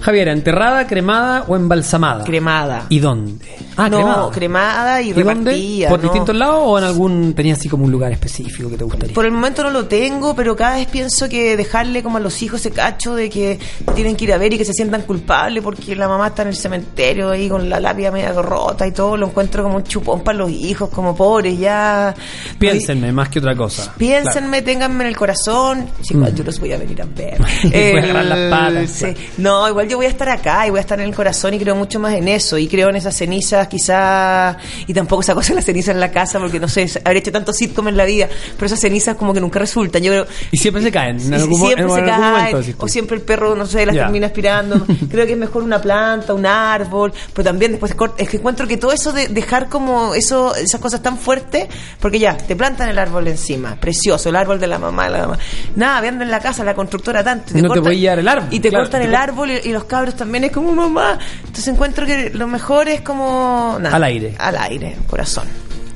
Javiera, 0.00 0.32
¿enterrada, 0.32 0.86
cremada 0.86 1.44
o 1.48 1.56
embalsamada? 1.56 2.24
Cremada. 2.24 2.86
¿Y 2.90 2.98
dónde? 2.98 3.44
Ah, 3.76 3.88
no, 3.88 3.96
cremada. 3.98 4.30
cremada 4.30 5.02
y, 5.02 5.10
¿Y 5.10 5.12
dónde? 5.14 5.50
repartida. 5.52 5.88
¿Por 5.88 5.98
¿no? 5.98 6.02
distintos 6.04 6.36
lados 6.36 6.62
o 6.64 6.78
en 6.78 6.84
algún, 6.84 7.34
tenías 7.34 7.58
así 7.58 7.68
como 7.68 7.84
un 7.84 7.90
lugar 7.90 8.12
específico 8.12 8.68
que 8.70 8.76
te 8.76 8.84
gustaría? 8.84 9.14
Por 9.14 9.24
el 9.24 9.32
momento 9.32 9.62
no 9.62 9.70
lo 9.70 9.86
tengo, 9.86 10.34
pero 10.36 10.54
cada 10.54 10.76
vez 10.76 10.86
pienso 10.88 11.28
que 11.28 11.56
dejarle 11.56 12.02
como 12.02 12.18
a 12.18 12.20
los 12.20 12.42
hijos 12.42 12.60
ese 12.60 12.70
cacho 12.70 13.14
de 13.14 13.30
que 13.30 13.58
tienen 13.94 14.14
que 14.16 14.24
ir 14.24 14.32
a 14.32 14.38
ver 14.38 14.52
y 14.52 14.58
que 14.58 14.64
se 14.64 14.72
sientan 14.74 15.02
culpables 15.02 15.62
porque 15.62 15.96
la 15.96 16.06
mamá 16.08 16.28
está 16.28 16.42
en 16.42 16.48
el 16.48 16.56
cementerio 16.56 17.30
ahí 17.30 17.48
con 17.48 17.68
la 17.68 17.80
lápida 17.80 18.10
media 18.10 18.32
rota 18.32 18.86
y 18.86 18.92
todo, 18.92 19.16
lo 19.16 19.26
encuentro 19.28 19.62
como 19.62 19.76
un 19.76 19.84
chupón 19.84 20.22
para 20.22 20.38
los 20.38 20.50
hijos, 20.50 20.90
como 20.90 21.16
pobres, 21.16 21.58
ya. 21.58 22.14
Piénsenme 22.58 23.12
más 23.12 23.28
que 23.28 23.38
otra 23.38 23.54
cosa. 23.56 23.92
Piénsenme, 23.96 24.62
ténganme 24.62 25.04
en 25.04 25.08
el 25.08 25.16
corazón. 25.16 25.86
Sí, 26.02 26.14
Mm. 26.14 26.34
yo 26.34 26.44
los 26.44 26.60
voy 26.60 26.72
a 26.72 26.78
venir 26.78 27.00
a 27.02 27.06
ver. 27.06 27.38
Voy 27.64 27.72
a 27.74 28.02
agarrar 28.02 28.24
las 28.24 28.50
patas, 28.50 28.90
sí. 28.90 29.04
claro. 29.04 29.18
No, 29.38 29.68
igual 29.68 29.83
yo 29.84 29.96
voy 29.96 30.06
a 30.06 30.08
estar 30.08 30.28
acá 30.28 30.66
y 30.66 30.70
voy 30.70 30.78
a 30.78 30.80
estar 30.80 30.98
en 31.00 31.06
el 31.06 31.14
corazón 31.14 31.54
y 31.54 31.58
creo 31.58 31.74
mucho 31.76 31.98
más 32.00 32.14
en 32.14 32.28
eso. 32.28 32.58
Y 32.58 32.66
creo 32.68 32.90
en 32.90 32.96
esas 32.96 33.16
cenizas, 33.16 33.68
quizás. 33.68 34.56
Y 34.86 34.94
tampoco 34.94 35.22
esa 35.22 35.34
cosa 35.34 35.50
de 35.50 35.56
las 35.56 35.64
cenizas 35.64 35.94
en 35.94 36.00
la 36.00 36.10
casa, 36.10 36.38
porque 36.38 36.58
no 36.60 36.68
sé, 36.68 36.88
habré 37.04 37.18
hecho 37.18 37.32
tanto 37.32 37.52
sitcom 37.52 37.88
en 37.88 37.96
la 37.96 38.04
vida, 38.04 38.28
pero 38.56 38.66
esas 38.66 38.80
cenizas 38.80 39.16
como 39.16 39.32
que 39.32 39.40
nunca 39.40 39.58
resultan. 39.58 40.02
Yo 40.02 40.12
creo. 40.12 40.26
Y 40.50 40.56
siempre 40.58 40.82
se 40.82 40.90
caen. 40.90 41.20
En 41.20 41.34
algún, 41.34 41.58
siempre 41.58 41.84
en 41.84 41.90
se 41.90 42.04
caen, 42.04 42.56
momento, 42.56 42.84
o 42.84 42.88
siempre 42.88 43.16
el 43.16 43.22
perro, 43.22 43.54
no 43.54 43.66
sé, 43.66 43.86
las 43.86 43.94
Ya. 43.94 44.02
termina 44.04 44.26
aspirando. 44.26 44.84
Creo 45.10 45.26
que 45.26 45.32
es 45.32 45.38
mejor 45.38 45.62
una 45.62 45.80
planta, 45.80 46.34
un 46.34 46.46
árbol, 46.46 47.12
pero 47.32 47.44
también 47.44 47.72
después 47.72 47.94
es 48.18 48.28
que 48.28 48.36
encuentro 48.36 48.66
que 48.66 48.76
todo 48.76 48.92
eso 48.92 49.12
de 49.12 49.28
dejar 49.28 49.68
como 49.68 50.14
eso, 50.14 50.54
esas 50.54 50.80
cosas 50.80 51.02
tan 51.02 51.18
fuertes, 51.18 51.68
porque 52.00 52.18
ya, 52.18 52.36
te 52.36 52.56
plantan 52.56 52.88
el 52.88 52.98
árbol 52.98 53.28
encima, 53.28 53.76
precioso, 53.76 54.28
el 54.28 54.36
árbol 54.36 54.58
de 54.60 54.66
la 54.66 54.78
mamá, 54.78 55.08
la 55.08 55.18
mamá. 55.20 55.38
Nada, 55.76 56.00
viendo 56.00 56.24
en 56.24 56.30
la 56.30 56.40
casa, 56.40 56.64
la 56.64 56.74
constructora 56.74 57.22
tanto. 57.22 57.56
y 57.56 57.62
No 57.62 57.70
te 57.70 57.80
puede 57.80 57.98
llevar 57.98 58.18
el 58.18 58.28
árbol, 58.28 58.48
Y 58.50 58.60
te 58.60 58.70
claro, 58.70 58.84
cortan 58.84 59.02
te 59.02 59.06
el 59.08 59.14
árbol 59.14 59.50
y, 59.50 59.68
y 59.68 59.72
los 59.74 59.84
cabros 59.84 60.16
también 60.16 60.44
es 60.44 60.52
como 60.52 60.72
mamá. 60.72 61.18
Entonces 61.40 61.68
encuentro 61.68 62.06
que 62.06 62.30
lo 62.30 62.46
mejor 62.46 62.88
es 62.88 63.02
como... 63.02 63.78
Al 63.82 64.04
aire. 64.04 64.34
Al 64.38 64.56
aire, 64.56 64.96
corazón. 65.06 65.46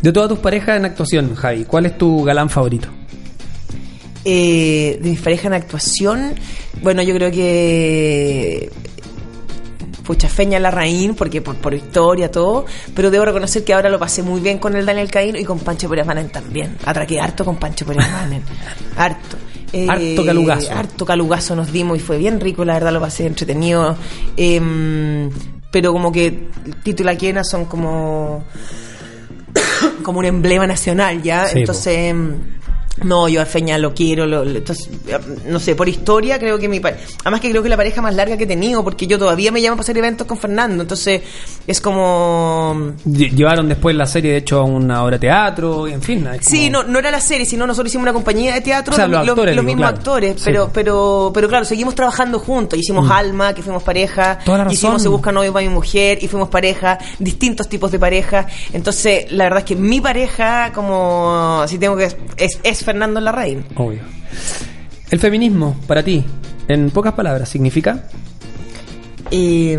De 0.03 0.13
todas 0.13 0.29
tus 0.29 0.39
parejas 0.39 0.77
en 0.77 0.85
actuación, 0.85 1.35
Javi, 1.35 1.65
¿cuál 1.65 1.87
es 1.87 1.97
tu 1.97 2.23
galán 2.23 2.51
favorito? 2.51 2.89
Eh, 4.25 4.99
de 5.01 5.11
mis 5.11 5.21
parejas 5.21 5.47
en 5.47 5.55
actuación, 5.55 6.35
bueno, 6.83 7.03
yo 7.03 7.15
creo 7.15 7.31
que 7.31 8.71
pucha 10.09 10.29
Feña 10.29 10.59
Larraín, 10.59 11.15
porque 11.15 11.43
por, 11.43 11.57
por 11.57 11.75
historia, 11.75 12.31
todo, 12.31 12.65
pero 12.95 13.11
debo 13.11 13.27
reconocer 13.27 13.63
que 13.63 13.75
ahora 13.75 13.91
lo 13.91 13.99
pasé 13.99 14.23
muy 14.23 14.41
bien 14.41 14.59
con 14.59 14.75
el 14.75 14.87
Daniel 14.87 15.11
Caíno 15.11 15.39
y 15.39 15.45
con 15.45 15.59
Pancho 15.59 15.89
Pérez 15.89 16.07
Manen 16.07 16.31
también. 16.31 16.77
Atraqué 16.85 17.21
harto 17.21 17.45
con 17.45 17.57
Pancho 17.57 17.85
Pérez 17.85 18.11
Manen. 18.11 18.43
harto. 18.97 19.37
Eh, 19.73 19.87
Harto 19.89 20.25
calugazo. 20.25 20.73
Harto 20.73 21.05
calugazo 21.05 21.55
nos 21.55 21.73
dimos 21.73 21.99
y 21.99 22.01
fue 22.01 22.19
bien 22.19 22.41
rico, 22.41 22.65
la 22.65 22.75
verdad 22.75 22.93
lo 22.93 23.01
pasé 23.01 23.27
entretenido. 23.27 23.97
Em, 24.37 25.31
pero 25.71 25.93
como 25.93 26.11
que 26.11 26.49
Tito 26.83 27.03
y 27.03 27.07
la 27.07 27.17
Quena 27.17 27.45
son 27.45 27.67
como 27.67 28.45
como 30.03 30.21
un 30.21 30.25
emblema 30.25 30.67
nacional 30.67 31.23
ya 31.23 31.47
Sí, 31.47 31.61
entonces 31.61 31.97
em, 31.99 32.35
no 33.05 33.29
yo 33.29 33.41
a 33.43 33.47
Feña 33.47 33.79
lo 33.79 33.95
quiero 33.95 34.27
lo- 34.27 34.45
lo- 34.45 34.59
entonces, 34.59 34.89
eh, 35.07 35.19
no 35.47 35.59
sé 35.61 35.75
por 35.75 35.89
historia 35.89 36.39
creo 36.39 36.59
que 36.59 36.69
mi 36.69 36.81
pareja 36.81 37.03
además 37.23 37.41
que 37.41 37.51
creo 37.51 37.63
que 37.63 37.69
la 37.69 37.77
pareja 37.77 38.01
más 38.03 38.15
larga 38.15 38.37
que 38.37 38.45
he 38.45 38.47
tenido 38.47 38.83
porque 38.85 39.07
yo 39.07 39.19
todavía 39.19 39.51
me 39.53 39.61
llamo 39.61 39.77
para 39.77 39.83
hacer 39.83 39.99
eventos 39.99 40.27
con 40.27 40.37
Fernando 40.39 40.83
entonces 40.83 41.23
es 41.67 41.81
como 41.81 42.93
Lle- 43.07 43.31
Llevaron 43.35 43.69
después 43.69 43.95
la 43.95 44.07
serie, 44.07 44.33
de 44.33 44.39
hecho, 44.39 44.61
a 44.61 44.65
una 44.65 45.03
obra 45.05 45.17
de 45.17 45.21
teatro, 45.21 45.87
y 45.89 45.93
en 45.93 46.03
fin. 46.03 46.27
es 46.27 46.45
Sí, 46.47 46.71
no, 46.71 46.83
no 46.83 46.99
era 46.99 47.11
la 47.11 47.21
serie, 47.21 47.45
sino 47.47 47.67
nosotros 47.67 47.91
hicimos 47.91 48.03
una 48.05 48.13
compañía 48.13 48.55
de 48.55 48.61
teatro, 48.61 48.93
O 48.93 48.97
sea, 48.97 49.07
los 49.07 49.25
lo- 49.27 49.33
actores, 49.33 49.55
los 49.57 49.65
digo, 49.65 49.75
mismos 49.77 49.85
claro. 49.87 49.97
actores, 49.99 50.35
Sí. 50.37 50.43
pero, 50.47 50.71
pero, 50.73 51.31
pero 51.35 51.49
claro, 51.49 51.65
seguimos 51.65 51.95
trabajando 51.95 52.39
juntos. 52.39 52.79
Hicimos 52.79 53.11
Alma, 53.11 53.55
que 53.55 53.63
fuimos 53.63 53.83
pareja, 53.83 54.39
Toda 54.45 54.59
la 54.59 54.65
razón. 54.65 54.75
hicimos 54.75 55.03
Se 55.03 55.09
Busca 55.09 55.31
Novio 55.33 55.53
para 55.53 55.67
mi 55.67 55.73
mujer, 55.75 56.19
y 56.23 56.29
fuimos 56.29 56.49
pareja, 56.49 56.99
distintos 57.19 57.69
tipos 57.69 57.91
de 57.93 57.99
pareja. 57.99 58.47
Entonces, 58.73 59.31
la 59.33 59.45
verdad 59.45 59.61
es 59.61 59.65
que 59.65 59.77
mi 59.77 60.01
pareja, 60.01 60.73
como 60.75 61.65
si 61.69 61.79
tengo 61.79 61.97
que, 61.97 62.05
es, 62.37 62.59
es 62.63 62.85
Fernando 62.89 63.21
Larraín. 63.21 63.65
Obvio. 63.77 64.01
El 65.11 65.19
feminismo, 65.21 65.77
para 65.87 66.03
ti, 66.03 66.25
en 66.69 66.91
pocas 66.91 67.13
palabras, 67.13 67.49
significa. 67.51 68.05
eh, 69.31 69.79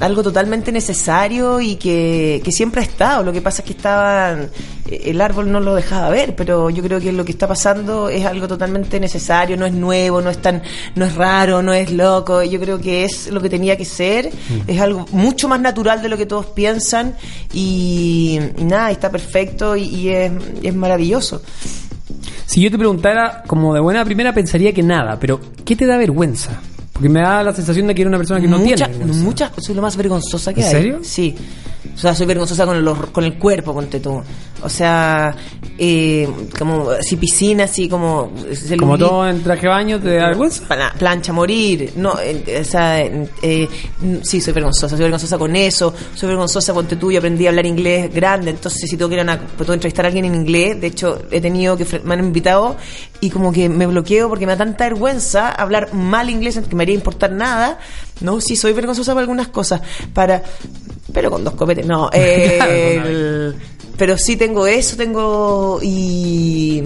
algo 0.00 0.22
totalmente 0.22 0.72
necesario 0.72 1.60
y 1.60 1.76
que, 1.76 2.40
que 2.42 2.52
siempre 2.52 2.80
ha 2.80 2.84
estado. 2.84 3.22
Lo 3.22 3.32
que 3.34 3.42
pasa 3.42 3.60
es 3.60 3.66
que 3.66 3.72
estaban, 3.74 4.48
eh, 4.90 5.02
el 5.10 5.20
árbol 5.20 5.52
no 5.52 5.60
lo 5.60 5.74
dejaba 5.74 6.08
ver, 6.08 6.34
pero 6.34 6.70
yo 6.70 6.82
creo 6.82 6.98
que 6.98 7.12
lo 7.12 7.22
que 7.24 7.32
está 7.32 7.46
pasando 7.46 8.08
es 8.08 8.24
algo 8.24 8.48
totalmente 8.48 8.98
necesario, 8.98 9.58
no 9.58 9.66
es 9.66 9.74
nuevo, 9.74 10.22
no 10.22 10.30
es 10.30 10.38
tan, 10.40 10.62
no 10.94 11.04
es 11.04 11.14
raro, 11.16 11.60
no 11.62 11.74
es 11.74 11.92
loco. 11.92 12.42
Yo 12.42 12.58
creo 12.60 12.78
que 12.80 13.04
es 13.04 13.28
lo 13.30 13.42
que 13.42 13.50
tenía 13.50 13.76
que 13.76 13.84
ser, 13.84 14.30
es 14.66 14.80
algo 14.80 15.04
mucho 15.12 15.48
más 15.48 15.60
natural 15.60 16.00
de 16.00 16.08
lo 16.08 16.16
que 16.16 16.24
todos 16.24 16.46
piensan 16.46 17.14
y, 17.52 18.40
y 18.56 18.64
nada, 18.64 18.90
está 18.90 19.10
perfecto 19.10 19.76
y, 19.76 19.82
y 19.82 20.08
es, 20.08 20.32
es 20.62 20.74
maravilloso. 20.74 21.42
Si 22.48 22.62
yo 22.62 22.70
te 22.70 22.78
preguntara, 22.78 23.42
como 23.46 23.74
de 23.74 23.80
buena 23.80 24.04
primera, 24.06 24.32
pensaría 24.32 24.72
que 24.72 24.82
nada, 24.82 25.18
pero 25.20 25.38
¿qué 25.66 25.76
te 25.76 25.84
da 25.84 25.98
vergüenza? 25.98 26.52
Porque 26.94 27.10
me 27.10 27.20
da 27.20 27.42
la 27.42 27.52
sensación 27.52 27.86
de 27.86 27.94
que 27.94 28.00
eres 28.00 28.08
una 28.08 28.16
persona 28.16 28.40
que 28.40 28.48
no 28.48 28.58
Mucha- 28.58 28.86
tiene 28.86 28.92
vergüenza. 28.98 29.22
muchas, 29.24 29.52
soy 29.58 29.74
lo 29.74 29.82
más 29.82 29.96
vergonzosa 29.96 30.54
que 30.54 30.60
¿En 30.62 30.66
hay. 30.66 30.72
serio? 30.72 30.98
Sí. 31.02 31.36
O 31.94 31.98
sea, 31.98 32.14
soy 32.14 32.26
vergonzosa 32.26 32.64
con, 32.64 32.82
los, 32.82 32.98
con 33.10 33.24
el 33.24 33.34
cuerpo, 33.38 33.74
ponte 33.74 34.00
tú. 34.00 34.20
O 34.62 34.68
sea, 34.68 35.34
eh, 35.78 36.28
como 36.58 36.90
así 36.90 37.16
piscina, 37.16 37.64
así 37.64 37.88
como... 37.88 38.32
Como 38.78 38.98
todo 38.98 39.28
en 39.28 39.42
traje 39.42 39.62
de 39.62 39.68
baño, 39.68 40.00
¿te 40.00 40.16
da 40.16 40.26
vergüenza? 40.28 40.64
pla- 40.66 40.92
plancha, 40.98 41.32
morir. 41.32 41.92
No, 41.96 42.18
eh, 42.20 42.60
o 42.60 42.64
sea, 42.64 43.00
eh, 43.00 43.68
sí, 44.22 44.40
soy 44.40 44.52
vergonzosa. 44.52 44.88
Soy 44.96 45.04
vergonzosa 45.04 45.38
con 45.38 45.54
eso. 45.54 45.94
Soy 46.14 46.28
vergonzosa, 46.28 46.74
ponte 46.74 46.96
tú, 46.96 47.12
yo 47.12 47.18
aprendí 47.18 47.46
a 47.46 47.50
hablar 47.50 47.66
inglés 47.66 48.12
grande. 48.12 48.50
Entonces, 48.50 48.90
si 48.90 48.96
tengo 48.96 49.08
que 49.08 49.14
ir 49.14 49.20
a 49.20 49.22
una, 49.22 49.38
pues, 49.38 49.68
entrevistar 49.68 50.04
a 50.04 50.08
alguien 50.08 50.24
en 50.24 50.34
inglés, 50.34 50.80
de 50.80 50.88
hecho, 50.88 51.22
he 51.30 51.40
tenido 51.40 51.76
que, 51.76 51.86
me 52.04 52.14
han 52.14 52.20
invitado 52.24 52.76
y 53.20 53.30
como 53.30 53.52
que 53.52 53.68
me 53.68 53.86
bloqueo 53.86 54.28
porque 54.28 54.46
me 54.46 54.52
da 54.52 54.58
tanta 54.58 54.84
vergüenza 54.84 55.50
hablar 55.52 55.94
mal 55.94 56.28
inglés 56.28 56.60
que 56.68 56.74
me 56.74 56.82
haría 56.82 56.94
importar 56.96 57.30
nada. 57.30 57.78
No, 58.20 58.40
sí, 58.40 58.56
soy 58.56 58.72
vergonzosa 58.72 59.12
para 59.12 59.20
algunas 59.22 59.48
cosas. 59.48 59.80
Para, 60.12 60.42
pero 61.12 61.30
con 61.30 61.44
dos 61.44 61.54
copetes, 61.54 61.86
no. 61.86 62.10
eh, 62.12 63.52
pero 63.98 64.16
sí 64.16 64.36
tengo 64.36 64.66
eso, 64.66 64.96
tengo 64.96 65.80
y 65.82 66.82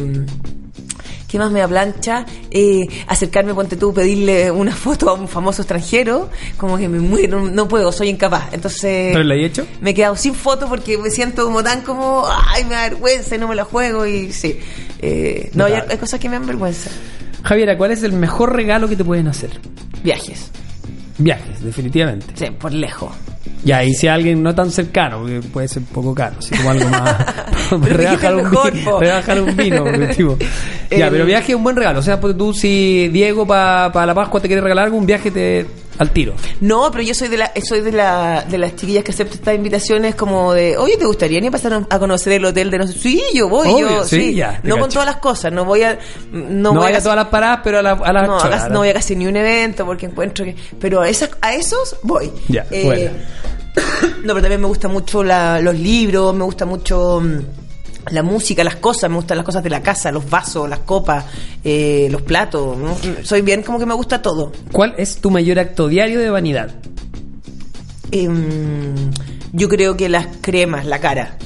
¿Qué 1.33 1.39
más 1.39 1.51
me 1.51 1.61
da 1.61 1.69
plancha? 1.69 2.27
Eh, 2.51 2.87
acercarme, 3.07 3.55
ponte 3.55 3.79
tú, 3.79 3.95
pedirle 3.95 4.51
una 4.51 4.77
foto 4.77 5.09
a 5.09 5.15
un 5.15 5.27
famoso 5.27 5.63
extranjero, 5.63 6.29
como 6.59 6.77
que 6.77 6.91
me 6.91 7.01
muero, 7.01 7.49
no, 7.49 7.69
puedo, 7.69 7.91
soy 7.91 8.11
incapaz. 8.11 8.53
Entonces... 8.53 9.17
¿Pero 9.17 9.33
he 9.33 9.47
hecho? 9.47 9.67
Me 9.81 9.91
he 9.91 9.95
quedado 9.95 10.15
sin 10.15 10.35
foto 10.35 10.69
porque 10.69 10.99
me 10.99 11.09
siento 11.09 11.45
como 11.45 11.63
tan 11.63 11.81
como, 11.81 12.27
ay, 12.49 12.65
me 12.65 12.75
da 12.75 12.83
vergüenza 12.83 13.35
y 13.35 13.39
no 13.39 13.49
me 13.49 13.55
la 13.55 13.65
juego 13.65 14.05
y 14.05 14.31
sí. 14.31 14.59
Eh, 14.99 15.51
no, 15.55 15.65
hay, 15.65 15.73
hay 15.89 15.97
cosas 15.97 16.21
que 16.21 16.29
me 16.29 16.37
dan 16.37 16.47
vergüenza. 16.47 16.91
Javiera, 17.45 17.79
¿cuál 17.79 17.93
es 17.93 18.03
el 18.03 18.13
mejor 18.13 18.55
regalo 18.55 18.87
que 18.87 18.97
te 18.97 19.05
pueden 19.05 19.27
hacer? 19.27 19.59
Viajes, 20.05 20.51
Viajes, 21.17 21.65
definitivamente. 21.65 22.27
sí, 22.35 22.51
por 22.51 22.75
lejos. 22.75 23.11
Ya, 23.65 23.85
y 23.85 23.95
si 23.95 24.09
alguien 24.09 24.43
no 24.43 24.55
tan 24.55 24.71
cercano, 24.71 25.21
porque 25.21 25.41
puede 25.41 25.69
ser 25.69 25.79
un 25.83 25.89
poco 25.89 26.15
caro, 26.15 26.35
así 26.39 26.55
como 26.57 26.71
algo 26.71 26.89
más. 26.89 27.17
dijiste 27.89 28.35
un, 28.35 28.43
mejor, 28.43 28.73
vi- 28.73 28.81
po. 28.81 29.01
rebajan 29.01 29.41
un 29.41 29.57
vino, 29.57 29.85
tipo, 30.17 30.37
Ya, 30.91 31.09
pero 31.11 31.25
viaje 31.25 31.53
es 31.53 31.57
un 31.57 31.63
buen 31.63 31.77
regalo. 31.77 32.01
O 32.01 32.03
sea, 32.03 32.21
porque 32.21 32.37
tú, 32.37 32.53
si 32.53 33.09
Diego 33.09 33.47
para 33.47 34.05
la 34.07 34.15
Pascua 34.15 34.41
te 34.41 34.49
quiere 34.49 34.61
regalar 34.63 34.87
algo, 34.87 34.97
un 34.99 35.07
viaje 35.07 35.31
te 35.31 35.67
al 35.99 36.11
tiro. 36.11 36.35
No, 36.61 36.91
pero 36.91 37.05
yo 37.05 37.15
soy 37.15 37.29
de 37.29 37.37
la, 37.37 37.53
soy 37.69 37.81
de 37.83 37.93
la, 37.93 38.45
de 38.49 38.59
las 38.59 38.75
chiquillas 38.77 39.05
que 39.05 39.13
aceptan 39.13 39.39
estas 39.39 39.55
invitaciones 39.55 40.15
como 40.15 40.53
de, 40.53 40.77
oye, 40.77 40.97
¿te 40.97 41.05
gustaría 41.05 41.41
ni 41.41 41.51
pasar 41.51 41.87
a 41.89 41.99
conocer 41.99 42.33
el 42.35 42.45
hotel 42.45 42.71
de 42.71 42.79
no 42.79 42.87
sé? 42.87 42.95
Sí, 42.95 43.23
yo 43.35 43.49
voy, 43.49 43.69
Obvio, 43.69 43.89
yo, 43.91 44.05
sí, 44.05 44.21
sí. 44.21 44.35
ya, 44.35 44.61
no 44.63 44.79
con 44.79 44.89
todas 44.91 45.07
las 45.07 45.17
cosas, 45.17 45.53
no 45.53 45.65
voy 45.65 45.83
a, 45.83 45.99
no, 46.33 46.73
No, 46.73 46.81
voy 46.81 46.89
a 46.91 46.93
casi- 46.95 47.03
todas 47.05 47.17
las 47.17 47.29
paradas, 47.29 47.61
pero 47.63 47.79
a 47.79 47.83
la, 47.83 47.93
a 47.93 48.13
la 48.13 48.23
no, 48.27 48.39
no 48.71 48.79
voy 48.81 48.89
a 48.89 48.95
casi 48.95 49.15
ni 49.17 49.27
un 49.27 49.37
evento 49.37 49.85
porque 49.85 50.07
encuentro 50.07 50.45
que, 50.45 50.57
pero 50.81 51.01
a 51.03 51.09
esas, 51.09 51.31
a 51.41 51.55
esos 51.55 51.97
voy. 52.03 52.33
Ya, 52.49 52.67
Eh, 52.71 52.83
bueno. 52.85 53.11
No, 54.23 54.35
pero 54.35 54.43
también 54.43 54.61
me 54.61 54.67
gustan 54.67 54.93
mucho 54.93 55.23
la- 55.25 55.61
los 55.61 55.75
libros, 55.79 56.35
me 56.35 56.45
gusta 56.45 56.65
mucho 56.67 57.21
mm, 57.21 57.39
la 58.11 58.23
música, 58.23 58.65
las 58.65 58.77
cosas, 58.77 59.09
me 59.11 59.17
gustan 59.17 59.37
las 59.37 59.47
cosas 59.47 59.63
de 59.63 59.71
la 59.71 59.83
casa, 59.83 60.11
los 60.11 60.29
vasos, 60.29 60.69
las 60.69 60.81
copas, 60.81 61.25
eh, 61.63 62.09
los 62.11 62.23
platos. 62.23 62.77
¿no? 62.77 62.97
Soy 63.23 63.43
bien 63.43 63.63
como 63.63 63.79
que 63.79 63.87
me 63.87 63.95
gusta 63.95 64.21
todo. 64.21 64.53
¿Cuál 64.73 64.95
es 64.99 65.17
tu 65.17 65.31
mayor 65.31 65.59
acto 65.59 65.89
diario 65.89 66.21
de 66.21 66.31
vanidad? 66.31 66.75
Em, 68.11 69.11
yo 69.53 69.69
creo 69.69 69.97
que 69.97 70.09
las 70.09 70.27
cremas, 70.41 70.85
la 70.87 70.99
cara. 70.99 71.37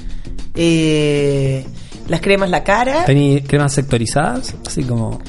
Eh, 0.55 1.65
las 2.09 2.21
cremas, 2.21 2.51
la 2.51 2.65
cara. 2.65 3.05
¿Tení 3.05 3.43
cremas 3.43 3.75
sectorizadas? 3.75 4.55
Así 4.67 4.83
como. 4.83 5.21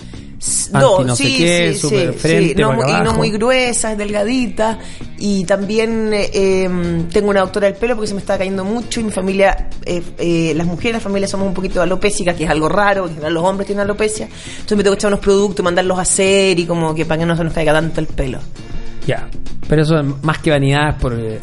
No, 0.72 1.16
sé 1.16 1.24
sí, 1.24 1.38
qué, 1.38 1.74
sí, 1.74 1.90
sí, 1.90 2.08
frente. 2.18 2.62
No, 2.62 2.74
y 2.88 3.04
no 3.04 3.14
muy 3.14 3.32
gruesas, 3.32 3.98
delgaditas. 3.98 4.78
Y 5.20 5.46
también 5.46 6.12
eh, 6.14 6.70
tengo 7.12 7.30
una 7.30 7.40
doctora 7.42 7.68
del 7.68 7.76
pelo 7.76 7.96
porque 7.96 8.08
se 8.08 8.14
me 8.14 8.20
está 8.20 8.38
cayendo 8.38 8.64
mucho 8.64 9.00
y 9.00 9.04
mi 9.04 9.12
familia, 9.12 9.68
eh, 9.84 10.04
eh, 10.20 10.54
las 10.56 10.68
mujeres, 10.68 10.94
la 10.94 11.00
familia 11.00 11.28
somos 11.28 11.48
un 11.48 11.54
poquito 11.54 11.82
alopésicas, 11.82 12.36
que 12.36 12.44
es 12.44 12.50
algo 12.50 12.70
raro, 12.70 13.08
en 13.10 13.34
los 13.34 13.44
hombres 13.44 13.66
tienen 13.66 13.84
alopecia. 13.84 14.26
Entonces 14.28 14.78
me 14.78 14.84
tengo 14.84 14.96
que 14.96 15.00
echar 15.00 15.10
unos 15.10 15.20
productos, 15.20 15.64
mandarlos 15.64 15.98
a 15.98 16.02
hacer 16.04 16.60
y 16.60 16.66
como 16.66 16.94
que 16.94 17.06
para 17.06 17.20
que 17.20 17.26
no 17.26 17.36
se 17.36 17.44
nos 17.44 17.54
caiga 17.54 17.74
tanto 17.74 18.00
el 18.00 18.08
pelo. 18.08 18.40
Ya. 19.08 19.28
Pero 19.68 19.82
eso 19.82 20.00
es 20.00 20.06
más 20.24 20.38
que 20.40 20.52
vanidad 20.52 20.98
por. 20.98 21.14
eh, 21.20 21.40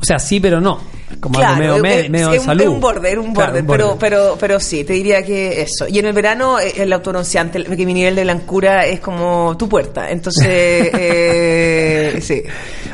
O 0.00 0.04
sea, 0.04 0.18
sí, 0.18 0.40
pero 0.40 0.60
no. 0.60 0.80
Como 1.20 1.38
algo 1.38 1.56
medio, 1.82 2.30
de 2.30 2.38
un- 2.38 2.44
salud. 2.44 2.66
Un 2.68 2.80
borde, 2.80 3.10
era 3.10 3.20
un 3.20 3.34
Claro, 3.34 3.58
pero, 3.66 3.96
pero, 3.98 4.36
pero 4.38 4.60
sí, 4.60 4.84
te 4.84 4.92
diría 4.94 5.22
que 5.24 5.62
eso. 5.62 5.86
Y 5.88 5.98
en 5.98 6.06
el 6.06 6.12
verano, 6.12 6.58
eh, 6.60 6.72
el 6.76 6.92
autobronceante, 6.92 7.58
el- 7.58 7.76
que 7.76 7.86
mi 7.86 7.94
nivel 7.94 8.14
de 8.14 8.22
blancura 8.24 8.86
es 8.86 9.00
como 9.00 9.56
tu 9.58 9.68
puerta. 9.68 10.10
Entonces, 10.10 10.46
eh, 10.48 12.18
sí. 12.20 12.42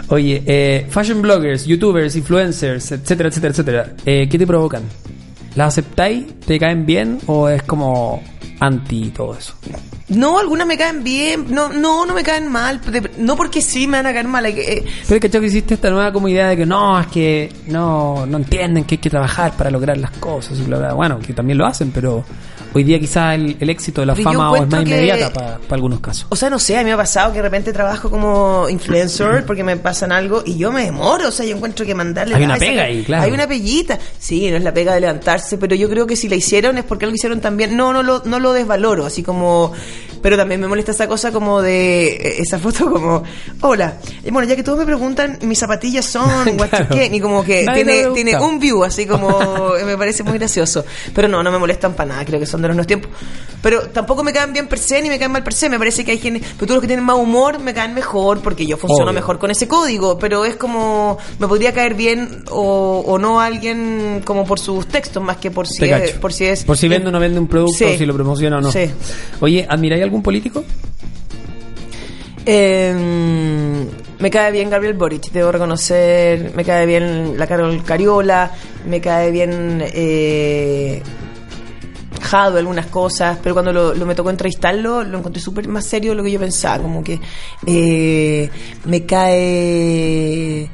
Oye, 0.08 0.42
eh, 0.46 0.86
fashion 0.88 1.22
bloggers, 1.22 1.64
youtubers, 1.66 2.16
influencers, 2.16 2.92
etcétera, 2.92 3.28
etcétera, 3.28 3.50
etcétera. 3.52 3.92
eh, 4.04 4.28
¿Qué 4.30 4.38
te 4.38 4.46
provocan? 4.46 4.82
¿Las 5.56 5.68
aceptáis? 5.68 6.26
¿Te 6.46 6.58
caen 6.58 6.86
bien? 6.86 7.18
¿O 7.26 7.48
es 7.48 7.62
como 7.64 8.22
anti 8.60 9.10
todo 9.10 9.36
eso? 9.36 9.54
No, 10.08 10.38
algunas 10.38 10.66
me 10.66 10.76
caen 10.76 11.02
bien, 11.04 11.46
no, 11.50 11.68
no, 11.72 12.04
no 12.04 12.14
me 12.14 12.22
caen 12.22 12.48
mal, 12.50 12.80
de- 12.80 13.10
no 13.18 13.36
porque 13.36 13.62
sí 13.62 13.86
me 13.86 13.98
van 13.98 14.06
a 14.06 14.12
caer 14.12 14.26
mal, 14.28 14.44
eh, 14.46 14.84
Pero 15.08 15.14
es 15.16 15.20
que 15.20 15.30
que 15.40 15.46
hiciste 15.46 15.74
esta 15.74 15.90
nueva 15.90 16.12
como 16.12 16.28
idea 16.28 16.48
de 16.48 16.56
que 16.56 16.66
no, 16.66 16.98
es 17.00 17.06
que 17.08 17.52
no, 17.66 18.26
no 18.26 18.36
entienden 18.38 18.84
que 18.84 18.96
hay 18.96 19.00
que 19.00 19.10
trabajar 19.10 19.52
para 19.56 19.70
lograr 19.70 19.96
las 19.98 20.10
cosas 20.12 20.58
y 20.58 20.62
bla, 20.62 20.78
bla. 20.78 20.92
Bueno, 20.94 21.18
que 21.20 21.32
también 21.32 21.58
lo 21.58 21.66
hacen, 21.66 21.90
pero 21.92 22.24
hoy 22.74 22.84
día 22.84 22.98
quizás 23.00 23.34
el, 23.34 23.56
el 23.60 23.70
éxito 23.70 24.00
de 24.02 24.06
la 24.06 24.14
Pero 24.14 24.30
fama 24.30 24.52
o 24.52 24.56
es 24.56 24.68
más 24.68 24.82
inmediata 24.82 25.30
para 25.32 25.58
algunos 25.70 26.00
casos. 26.00 26.26
O 26.28 26.36
sea, 26.36 26.50
no 26.50 26.58
sé, 26.58 26.76
a 26.76 26.80
mí 26.80 26.86
me 26.86 26.92
ha 26.92 26.96
pasado 26.96 27.32
que 27.32 27.38
de 27.38 27.42
repente 27.42 27.72
trabajo 27.72 28.10
como 28.10 28.68
influencer 28.68 29.44
porque 29.46 29.64
me 29.64 29.76
pasan 29.76 30.12
algo 30.12 30.42
y 30.44 30.56
yo 30.56 30.72
me 30.72 30.84
demoro. 30.84 31.28
O 31.28 31.32
sea, 31.32 31.46
yo 31.46 31.56
encuentro 31.56 31.84
que 31.86 31.94
mandarle. 31.94 32.34
Hay 32.34 32.44
una 32.44 32.56
pega 32.56 32.82
ahí, 32.84 33.02
claro. 33.02 33.24
Hay 33.24 33.30
una 33.32 33.46
peguita. 33.46 33.98
Sí, 34.18 34.50
no 34.50 34.56
es 34.56 34.62
la 34.64 34.72
pega 34.74 34.94
de 34.94 35.00
levantarse, 35.00 35.58
pero 35.58 35.74
yo 35.74 35.88
creo 35.88 36.06
que 36.06 36.16
si 36.16 36.28
la 36.28 36.36
hicieron 36.36 36.78
es 36.78 36.84
porque 36.84 37.06
lo 37.06 37.12
hicieron 37.12 37.40
también. 37.40 37.76
No, 37.76 37.92
no 37.92 38.02
lo, 38.02 38.22
no 38.24 38.38
lo 38.38 38.52
desvaloro, 38.52 39.06
así 39.06 39.22
como. 39.22 39.72
Pero 40.22 40.36
también 40.36 40.60
me 40.60 40.68
molesta 40.68 40.92
esa 40.92 41.08
cosa 41.08 41.32
como 41.32 41.62
de. 41.62 42.08
eh, 42.08 42.34
Esa 42.40 42.58
foto 42.58 42.90
como. 42.90 43.22
Hola. 43.62 43.94
Y 44.22 44.30
bueno, 44.30 44.46
ya 44.46 44.54
que 44.54 44.62
todos 44.62 44.78
me 44.78 44.84
preguntan, 44.84 45.38
mis 45.42 45.58
zapatillas 45.58 46.04
son. 46.04 46.58
Claro. 46.70 46.88
you 46.90 46.96
can", 46.96 47.14
Y 47.14 47.20
como 47.20 47.42
que 47.42 47.64
Nadie 47.64 47.84
tiene, 47.84 48.10
tiene 48.14 48.38
un 48.38 48.58
view, 48.60 48.84
así 48.84 49.06
como. 49.06 49.72
me 49.86 49.96
parece 49.96 50.22
muy 50.22 50.36
gracioso. 50.38 50.84
Pero 51.14 51.26
no, 51.26 51.42
no 51.42 51.50
me 51.50 51.58
molestan 51.58 51.94
para 51.94 52.10
nada, 52.10 52.24
creo 52.24 52.38
que 52.38 52.46
son 52.46 52.59
de 52.62 52.68
los 52.68 52.76
nuevos 52.76 52.86
tiempos. 52.86 53.10
Pero 53.62 53.82
tampoco 53.90 54.24
me 54.24 54.32
caen 54.32 54.54
bien 54.54 54.68
per 54.68 54.78
se 54.78 55.02
ni 55.02 55.10
me 55.10 55.18
caen 55.18 55.32
mal 55.32 55.44
per 55.44 55.52
se. 55.52 55.68
Me 55.68 55.78
parece 55.78 56.02
que 56.04 56.12
hay 56.12 56.18
gente. 56.18 56.40
Pero 56.40 56.66
todos 56.66 56.76
los 56.76 56.80
que 56.80 56.86
tienen 56.86 57.04
más 57.04 57.16
humor 57.18 57.58
me 57.58 57.74
caen 57.74 57.92
mejor 57.92 58.40
porque 58.40 58.66
yo 58.66 58.78
funciono 58.78 59.10
Obvio. 59.10 59.20
mejor 59.20 59.38
con 59.38 59.50
ese 59.50 59.68
código. 59.68 60.18
Pero 60.18 60.44
es 60.46 60.56
como. 60.56 61.18
Me 61.38 61.46
podría 61.46 61.74
caer 61.74 61.92
bien 61.94 62.42
o, 62.50 63.02
o 63.06 63.18
no 63.18 63.38
alguien 63.40 64.22
como 64.24 64.46
por 64.46 64.58
sus 64.58 64.86
textos 64.88 65.22
más 65.22 65.36
que 65.36 65.50
por 65.50 65.66
si, 65.66 65.78
Te 65.80 66.04
es, 66.06 66.12
por 66.12 66.32
si 66.32 66.46
es. 66.46 66.64
Por 66.64 66.78
si 66.78 66.88
vende 66.88 67.08
o 67.08 67.12
no 67.12 67.20
vende 67.20 67.38
un 67.38 67.48
producto, 67.48 67.76
Sí. 67.86 67.98
si 67.98 68.06
lo 68.06 68.14
promociona 68.14 68.56
o 68.58 68.60
no. 68.62 68.72
Sí. 68.72 68.90
Oye, 69.40 69.66
¿admiráis 69.68 70.02
algún 70.02 70.22
político? 70.22 70.64
Eh, 72.46 72.94
me 74.18 74.30
cae 74.30 74.50
bien 74.52 74.70
Gabriel 74.70 74.94
Boric, 74.94 75.30
debo 75.32 75.52
reconocer. 75.52 76.52
Me 76.54 76.64
cae 76.64 76.86
bien 76.86 77.34
la 77.36 77.46
Carol 77.46 77.82
Cariola. 77.84 78.50
Me 78.86 79.00
cae 79.00 79.30
bien. 79.30 79.82
Eh, 79.92 81.02
Jado 82.30 82.58
algunas 82.58 82.86
cosas, 82.86 83.38
pero 83.42 83.56
cuando 83.56 83.72
lo, 83.72 83.92
lo 83.92 84.06
me 84.06 84.14
tocó 84.14 84.30
entrevistarlo, 84.30 85.02
lo 85.02 85.18
encontré 85.18 85.42
súper 85.42 85.66
más 85.66 85.84
serio 85.84 86.12
de 86.12 86.16
lo 86.16 86.22
que 86.22 86.30
yo 86.30 86.38
pensaba. 86.38 86.80
Como 86.80 87.02
que 87.02 87.18
eh, 87.66 88.48
me 88.84 89.04
cae. 89.04 90.70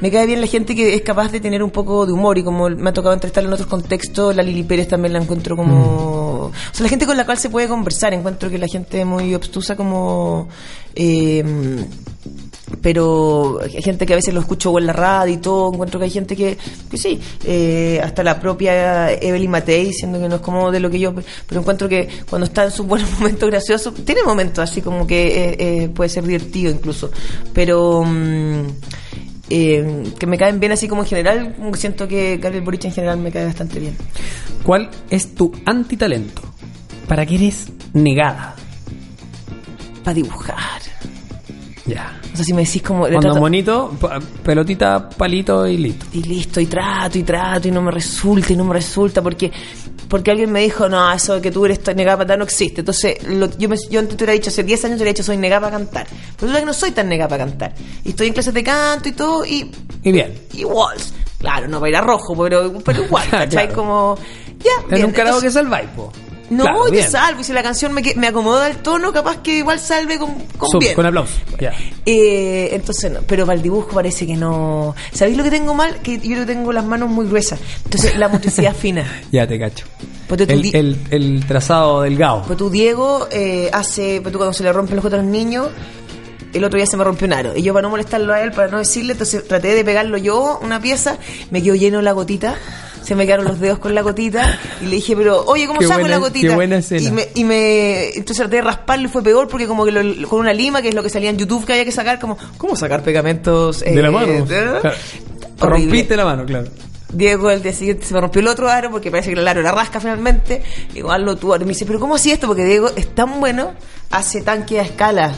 Me 0.00 0.10
cae 0.10 0.26
bien 0.26 0.40
la 0.40 0.46
gente 0.46 0.74
que 0.76 0.94
es 0.94 1.02
capaz 1.02 1.32
de 1.32 1.40
tener 1.40 1.62
un 1.62 1.70
poco 1.70 2.04
de 2.06 2.12
humor 2.12 2.36
y 2.38 2.44
como 2.44 2.68
me 2.68 2.90
ha 2.90 2.92
tocado 2.92 3.14
entrevistarlo 3.14 3.48
en 3.48 3.54
otros 3.54 3.68
contextos, 3.68 4.36
la 4.36 4.42
Lili 4.42 4.62
Pérez 4.62 4.86
también 4.86 5.12
la 5.12 5.20
encuentro 5.20 5.56
como... 5.56 6.46
O 6.46 6.52
sea, 6.72 6.82
la 6.82 6.88
gente 6.88 7.06
con 7.06 7.16
la 7.16 7.24
cual 7.24 7.38
se 7.38 7.48
puede 7.48 7.68
conversar, 7.68 8.12
encuentro 8.12 8.50
que 8.50 8.58
la 8.58 8.66
gente 8.66 9.00
es 9.00 9.06
muy 9.06 9.34
obstusa 9.34 9.76
como... 9.76 10.48
eh, 10.94 11.86
pero 12.80 13.60
hay 13.62 13.82
gente 13.82 14.06
que 14.06 14.14
a 14.14 14.16
veces 14.16 14.32
lo 14.32 14.40
escucho 14.40 14.70
o 14.70 14.78
en 14.78 14.86
la 14.86 14.92
radio 14.92 15.34
y 15.34 15.36
todo, 15.38 15.72
encuentro 15.72 15.98
que 16.00 16.04
hay 16.04 16.10
gente 16.10 16.34
que, 16.34 16.56
que 16.90 16.96
sí, 16.96 17.20
eh, 17.44 18.00
hasta 18.02 18.22
la 18.22 18.40
propia 18.40 19.12
Evelyn 19.12 19.50
Matei, 19.50 19.86
diciendo 19.86 20.20
que 20.20 20.28
no 20.28 20.36
es 20.36 20.40
como 20.40 20.70
de 20.70 20.80
lo 20.80 20.90
que 20.90 20.98
yo, 20.98 21.14
pero 21.46 21.60
encuentro 21.60 21.88
que 21.88 22.08
cuando 22.28 22.46
está 22.46 22.64
en 22.64 22.70
sus 22.70 22.86
buenos 22.86 23.10
momentos 23.18 23.48
graciosos, 23.50 23.94
tiene 24.04 24.22
momentos 24.22 24.70
así 24.70 24.80
como 24.80 25.06
que 25.06 25.26
eh, 25.26 25.56
eh, 25.58 25.88
puede 25.88 26.08
ser 26.08 26.24
divertido 26.24 26.70
incluso, 26.70 27.10
pero 27.52 28.02
mm, 28.04 28.66
eh, 29.50 30.04
que 30.18 30.26
me 30.26 30.38
caen 30.38 30.58
bien 30.58 30.72
así 30.72 30.88
como 30.88 31.02
en 31.02 31.08
general, 31.08 31.54
como 31.56 31.74
siento 31.74 32.08
que 32.08 32.38
Gabriel 32.38 32.64
Boric 32.64 32.86
en 32.86 32.92
general 32.92 33.18
me 33.18 33.30
cae 33.30 33.44
bastante 33.44 33.78
bien. 33.78 33.96
¿Cuál 34.62 34.90
es 35.10 35.34
tu 35.34 35.52
antitalento? 35.66 36.42
¿Para 37.06 37.26
qué 37.26 37.34
eres 37.34 37.68
negada? 37.92 38.56
Para 40.02 40.14
dibujar. 40.14 40.80
Ya. 41.86 42.18
O 42.32 42.36
sea, 42.36 42.44
si 42.44 42.54
me 42.54 42.64
decís 42.64 42.82
como... 42.82 43.00
Cuando 43.02 43.20
trato- 43.20 43.38
bonito, 43.40 43.92
pelotita, 44.42 45.08
palito 45.10 45.66
y 45.66 45.76
listo. 45.76 46.06
y 46.12 46.22
listo, 46.22 46.60
y 46.60 46.66
trato, 46.66 47.18
y 47.18 47.22
trato, 47.22 47.68
y 47.68 47.70
no 47.70 47.82
me 47.82 47.90
resulta, 47.90 48.52
y 48.52 48.56
no 48.56 48.64
me 48.64 48.74
resulta, 48.74 49.20
porque 49.22 49.52
porque 50.08 50.30
alguien 50.30 50.52
me 50.52 50.60
dijo, 50.60 50.88
no, 50.88 51.12
eso 51.12 51.34
de 51.34 51.40
que 51.40 51.50
tú 51.50 51.64
eres 51.64 51.80
negada 51.96 52.16
para 52.18 52.24
cantar 52.26 52.38
no 52.38 52.44
existe. 52.44 52.82
Entonces, 52.82 53.22
lo- 53.26 53.50
yo, 53.58 53.68
me- 53.68 53.76
yo 53.90 54.00
antes 54.00 54.16
te 54.16 54.24
hubiera 54.24 54.32
dicho, 54.34 54.50
hace 54.50 54.62
10 54.62 54.84
años 54.84 54.96
te 54.98 55.02
hubiera 55.02 55.12
dicho, 55.14 55.22
soy 55.24 55.36
negada 55.38 55.62
para 55.66 55.78
cantar. 55.78 56.06
Pero 56.06 56.22
resulta 56.40 56.60
que 56.60 56.66
no 56.66 56.72
soy 56.74 56.90
tan 56.92 57.08
negada 57.08 57.28
para 57.28 57.44
cantar. 57.46 57.74
Y 58.04 58.10
estoy 58.10 58.28
en 58.28 58.32
clases 58.32 58.54
de 58.54 58.62
canto 58.62 59.08
y 59.08 59.12
todo, 59.12 59.44
y 59.44 59.70
Y 60.02 60.12
bien. 60.12 60.34
igual. 60.52 60.96
Claro, 61.38 61.68
no 61.68 61.80
va 61.80 61.86
a 61.86 61.90
ir 61.90 61.96
a 61.96 62.00
rojo, 62.02 62.36
pero, 62.42 62.72
pero 62.84 63.04
igual, 63.04 63.24
¿cachai? 63.30 63.66
Claro. 63.66 63.74
Como, 63.74 64.18
ya, 64.60 64.96
En 64.96 65.04
un 65.06 65.10
karaoke 65.12 65.46
entonces- 65.46 65.52
salváis, 65.54 65.88
po. 65.96 66.12
No, 66.50 66.64
Claro, 66.64 66.88
y 66.88 66.90
te 66.90 66.96
bien. 66.98 67.10
salvo, 67.10 67.40
y 67.40 67.44
si 67.44 67.52
la 67.52 67.62
canción 67.62 67.92
me, 67.92 68.02
me 68.16 68.26
acomoda 68.28 68.68
el 68.68 68.76
tono, 68.76 69.12
capaz 69.12 69.38
que 69.38 69.58
igual 69.58 69.80
salve 69.80 70.18
con, 70.18 70.34
con 70.58 70.78
bien. 70.78 70.94
con 70.94 71.06
aplauso. 71.06 71.32
Ya. 71.58 71.72
Eh, 72.04 72.68
entonces, 72.72 73.10
no, 73.12 73.20
pero 73.26 73.46
para 73.46 73.56
el 73.56 73.62
dibujo 73.62 73.88
parece 73.94 74.26
que 74.26 74.36
no. 74.36 74.94
¿Sabéis 75.12 75.36
lo 75.38 75.44
que 75.44 75.50
tengo 75.50 75.74
mal? 75.74 76.00
Que 76.02 76.18
yo 76.18 76.44
tengo 76.44 76.72
las 76.72 76.84
manos 76.84 77.08
muy 77.08 77.26
gruesas. 77.26 77.58
Entonces, 77.84 78.16
la 78.16 78.28
motricidad 78.28 78.74
fina. 78.74 79.22
Ya 79.32 79.46
te 79.46 79.58
cacho. 79.58 79.86
Tú, 80.28 80.34
El, 80.48 80.74
el, 80.74 80.98
el 81.10 81.46
trazado 81.46 82.02
delgado. 82.02 82.42
Pues 82.46 82.58
tú, 82.58 82.70
Diego, 82.70 83.28
eh, 83.30 83.70
hace. 83.72 84.20
Pues 84.22 84.32
tú, 84.32 84.38
cuando 84.38 84.52
se 84.52 84.62
le 84.62 84.72
rompen 84.72 84.96
los 84.96 85.04
los 85.04 85.24
niños, 85.24 85.68
el 86.52 86.64
otro 86.64 86.76
día 86.76 86.86
se 86.86 86.96
me 86.96 87.04
rompió 87.04 87.26
un 87.26 87.32
aro. 87.32 87.56
Y 87.56 87.62
yo, 87.62 87.72
para 87.72 87.82
no 87.82 87.90
molestarlo 87.90 88.32
a 88.32 88.40
él, 88.42 88.52
para 88.52 88.68
no 88.68 88.78
decirle, 88.78 89.12
entonces 89.12 89.46
traté 89.46 89.74
de 89.74 89.84
pegarlo 89.84 90.16
yo, 90.18 90.58
una 90.62 90.80
pieza, 90.80 91.18
me 91.50 91.62
quedó 91.62 91.74
lleno 91.74 92.00
la 92.02 92.12
gotita. 92.12 92.56
Se 93.04 93.14
me 93.14 93.26
quedaron 93.26 93.44
los 93.44 93.60
dedos 93.60 93.78
con 93.78 93.94
la 93.94 94.02
gotita 94.02 94.58
y 94.80 94.86
le 94.86 94.96
dije, 94.96 95.14
pero 95.16 95.44
oye, 95.44 95.66
¿cómo 95.66 95.78
Qué 95.80 95.86
saco 95.86 96.00
buena- 96.00 96.16
la 96.16 96.20
gotita? 96.20 96.48
qué 96.48 96.54
buena 96.54 96.76
escena. 96.78 97.02
Y 97.02 97.10
me, 97.12 97.28
y 97.34 97.44
me 97.44 98.08
entonces 98.08 98.36
traté 98.38 98.56
de 98.56 98.62
rasparlo 98.62 99.06
y 99.06 99.10
fue 99.10 99.22
peor 99.22 99.46
porque 99.48 99.66
como 99.66 99.84
que 99.84 99.92
lo- 99.92 100.28
con 100.28 100.40
una 100.40 100.52
lima, 100.52 100.80
que 100.82 100.88
es 100.88 100.94
lo 100.94 101.02
que 101.02 101.10
salía 101.10 101.30
en 101.30 101.36
YouTube 101.38 101.64
que 101.66 101.72
había 101.74 101.84
que 101.84 101.92
sacar, 101.92 102.18
como, 102.18 102.36
¿cómo 102.58 102.74
sacar 102.76 103.02
pegamentos? 103.02 103.80
De 103.80 104.00
la 104.02 104.08
eh, 104.08 104.10
mano. 104.10 104.26
de- 104.46 104.80
Claro. 104.80 104.96
Rompiste 105.60 106.16
la 106.16 106.24
mano, 106.24 106.44
claro. 106.44 106.68
Diego 107.12 107.48
el 107.50 107.62
día 107.62 107.72
siguiente 107.72 108.04
se 108.04 108.12
me 108.12 108.20
rompió 108.20 108.40
el 108.40 108.48
otro 108.48 108.68
aro 108.68 108.90
porque 108.90 109.08
parece 109.10 109.32
que 109.32 109.38
el 109.38 109.46
aro 109.46 109.60
era 109.60 109.70
rasca 109.70 110.00
finalmente. 110.00 110.62
Digo, 110.92 111.12
hazlo 111.12 111.36
tú. 111.36 111.54
Y 111.54 111.58
me 111.60 111.66
dice, 111.66 111.86
pero 111.86 112.00
¿cómo 112.00 112.16
hacía 112.16 112.34
esto? 112.34 112.48
Porque 112.48 112.64
Diego 112.64 112.90
es 112.96 113.14
tan 113.14 113.38
bueno, 113.38 113.72
hace 114.10 114.40
tanque 114.42 114.80
a 114.80 114.82
escala. 114.82 115.32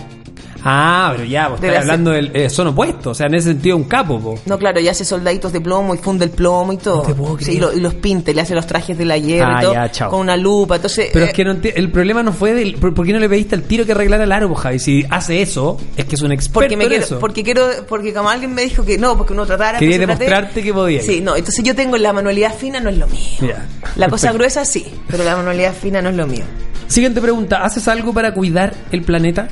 Ah, 0.65 1.13
pero 1.15 1.25
ya, 1.29 1.49
vos 1.49 1.57
estás 1.57 1.73
la- 1.73 1.81
hablando 1.81 2.11
del. 2.11 2.31
eh, 2.35 2.51
son 2.51 2.69
opuestos, 2.69 3.07
o 3.09 3.15
sea, 3.15 3.27
en 3.27 3.35
ese 3.35 3.49
sentido, 3.51 3.77
un 3.77 3.85
capo, 3.85 4.19
po. 4.21 4.39
No, 4.47 4.59
claro, 4.59 4.81
y 4.81 4.89
hace 4.89 5.05
soldaditos 5.05 5.53
de 5.53 5.61
plomo 5.61 5.95
y 5.95 5.99
funde 5.99 6.25
el 6.25 6.31
plomo 6.31 6.73
y 6.73 6.77
todo. 6.79 6.97
No 6.97 7.03
te 7.03 7.15
puedo 7.15 7.39
Sí, 7.39 7.45
creer. 7.45 7.57
y, 7.57 7.61
lo- 7.61 7.73
y 7.75 7.81
los 7.81 7.95
pinta, 7.95 8.31
y 8.31 8.35
le 8.35 8.41
hace 8.41 8.55
los 8.55 8.67
trajes 8.67 8.97
de 8.99 9.05
la 9.05 9.17
hierra 9.19 9.57
Ah, 9.57 9.61
y 9.61 9.65
todo. 9.65 9.75
ya, 9.75 9.91
chao. 9.91 10.11
Con 10.11 10.21
una 10.21 10.37
lupa. 10.37 10.77
Entonces, 10.77 11.11
Pero 11.13 11.25
eh, 11.25 11.29
es 11.29 11.35
que 11.35 11.45
no 11.45 11.57
el 11.63 11.91
problema 11.91 12.23
no 12.23 12.33
fue 12.33 12.53
del. 12.55 12.75
¿Por 12.77 13.07
qué 13.07 13.13
no 13.13 13.19
le 13.19 13.29
pediste 13.29 13.55
al 13.55 13.63
tiro 13.63 13.85
que 13.87 13.93
arreglara 13.93 14.25
el 14.25 14.49
po, 14.49 14.55
Javi? 14.55 14.79
Si 14.79 15.05
hace 15.11 15.43
eso, 15.43 15.77
es 15.97 16.05
que 16.05 16.15
es 16.17 16.23
un 16.23 16.33
experto 16.33 16.61
porque 16.61 16.77
me 16.77 16.85
en 16.85 16.91
quiero, 16.91 17.05
eso. 17.05 17.19
porque 17.19 17.43
quiero, 17.43 17.67
porque 17.89 18.13
como 18.13 18.29
alguien 18.31 18.55
me 18.55 18.63
dijo 18.63 18.85
que 18.85 18.99
no, 18.99 19.17
porque 19.17 19.33
uno 19.33 19.47
tratara. 19.47 19.79
Quería 19.79 19.97
traté- 19.99 20.25
demostrarte 20.25 20.63
que 20.63 20.73
podía. 20.75 21.03
Sí, 21.03 21.21
no, 21.21 21.37
entonces 21.37 21.63
yo 21.65 21.75
tengo 21.75 21.97
la 21.97 22.13
manualidad 22.13 22.55
fina, 22.55 22.81
no 22.81 22.91
es 22.91 22.99
lo 22.99 23.07
mío. 23.07 23.55
La 23.97 24.09
cosa 24.09 24.33
gruesa 24.33 24.65
sí, 24.65 24.85
pero 25.09 25.23
la 25.25 25.37
manualidad 25.37 25.75
fina 25.75 26.03
no 26.03 26.09
es 26.11 26.17
lo 26.17 26.27
mío. 26.27 26.45
Siguiente 26.89 27.21
pregunta: 27.21 27.65
¿haces 27.65 27.87
algo 27.89 28.13
para 28.13 28.33
cuidar 28.35 28.73
el 28.93 29.03
planeta? 29.03 29.49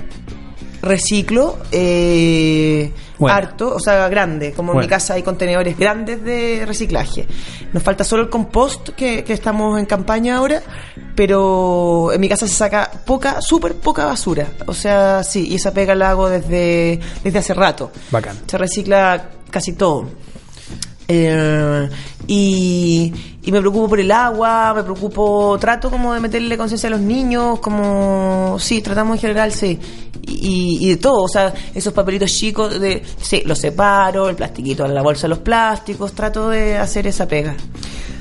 Reciclo 0.85 1.59
eh, 1.73 2.93
Bueno. 3.19 3.35
harto, 3.35 3.75
o 3.75 3.81
sea, 3.81 4.09
grande. 4.09 4.53
Como 4.53 4.73
en 4.73 4.79
mi 4.81 4.87
casa 4.87 5.15
hay 5.15 5.23
contenedores 5.23 5.77
grandes 5.79 6.23
de 6.23 6.65
reciclaje. 6.67 7.27
Nos 7.73 7.83
falta 7.83 8.05
solo 8.05 8.23
el 8.23 8.29
compost 8.31 8.91
que, 8.91 9.25
que 9.25 9.33
estamos 9.33 9.79
en 9.79 9.87
campaña 9.87 10.37
ahora, 10.37 10.63
pero 11.15 12.13
en 12.13 12.21
mi 12.21 12.29
casa 12.29 12.47
se 12.47 12.55
saca 12.55 12.91
poca, 13.05 13.41
súper 13.41 13.75
poca 13.75 14.05
basura. 14.07 14.47
O 14.67 14.75
sea, 14.75 15.23
sí, 15.25 15.49
y 15.49 15.57
esa 15.57 15.73
pega 15.73 15.95
la 15.95 16.11
hago 16.11 16.29
desde, 16.29 17.01
desde 17.23 17.39
hace 17.39 17.55
rato. 17.55 17.91
Bacán. 18.11 18.37
Se 18.47 18.59
recicla 18.59 19.31
casi 19.51 19.73
todo. 19.73 20.09
Eh, 21.07 21.89
y, 22.27 23.13
y 23.43 23.53
me 23.53 23.61
preocupo 23.61 23.89
por 23.89 24.01
el 24.01 24.11
agua, 24.11 24.73
me 24.75 24.83
preocupo, 24.83 25.59
trato 25.61 25.91
como 25.91 26.15
de 26.15 26.21
meterle 26.21 26.57
conciencia 26.57 26.87
a 26.87 26.91
los 26.91 27.01
niños, 27.01 27.59
como, 27.61 28.57
sí, 28.59 28.81
tratamos 28.81 29.17
en 29.17 29.21
general, 29.21 29.53
sí, 29.53 29.79
y, 30.27 30.79
y 30.81 30.89
de 30.89 30.97
todo, 30.97 31.25
o 31.25 31.29
sea, 31.29 31.53
esos 31.75 31.93
papelitos 31.93 32.33
chicos, 32.33 32.81
de, 32.81 33.03
sí, 33.21 33.43
los 33.45 33.59
separo, 33.59 34.31
el 34.31 34.37
plastiquito 34.37 34.87
en 34.87 34.95
la 34.95 35.03
bolsa 35.03 35.23
de 35.23 35.29
los 35.31 35.41
plásticos, 35.41 36.15
trato 36.15 36.49
de 36.49 36.79
hacer 36.79 37.07
esa 37.07 37.29
pega. 37.29 37.55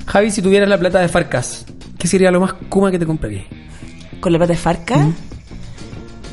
Javi, 0.05 0.31
si 0.31 0.41
tuvieras 0.41 0.67
la 0.67 0.77
plata 0.77 0.99
de 0.99 1.07
Farcas, 1.07 1.65
¿qué 1.97 2.07
sería 2.07 2.29
lo 2.29 2.41
más 2.41 2.53
kuma 2.67 2.91
que 2.91 2.99
te 2.99 3.05
comprarías? 3.05 3.45
Con 4.19 4.33
la 4.33 4.37
plata 4.37 4.51
de 4.51 4.59
Farca, 4.59 5.07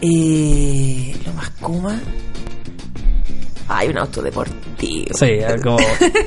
eh, 0.01 1.15
lo 1.25 1.33
más 1.35 1.51
kuma, 1.61 2.01
hay 3.71 3.89
un 3.89 3.99
auto 3.99 4.21
deportivo. 4.23 5.17
Sí, 5.17 5.41
algo 5.47 5.77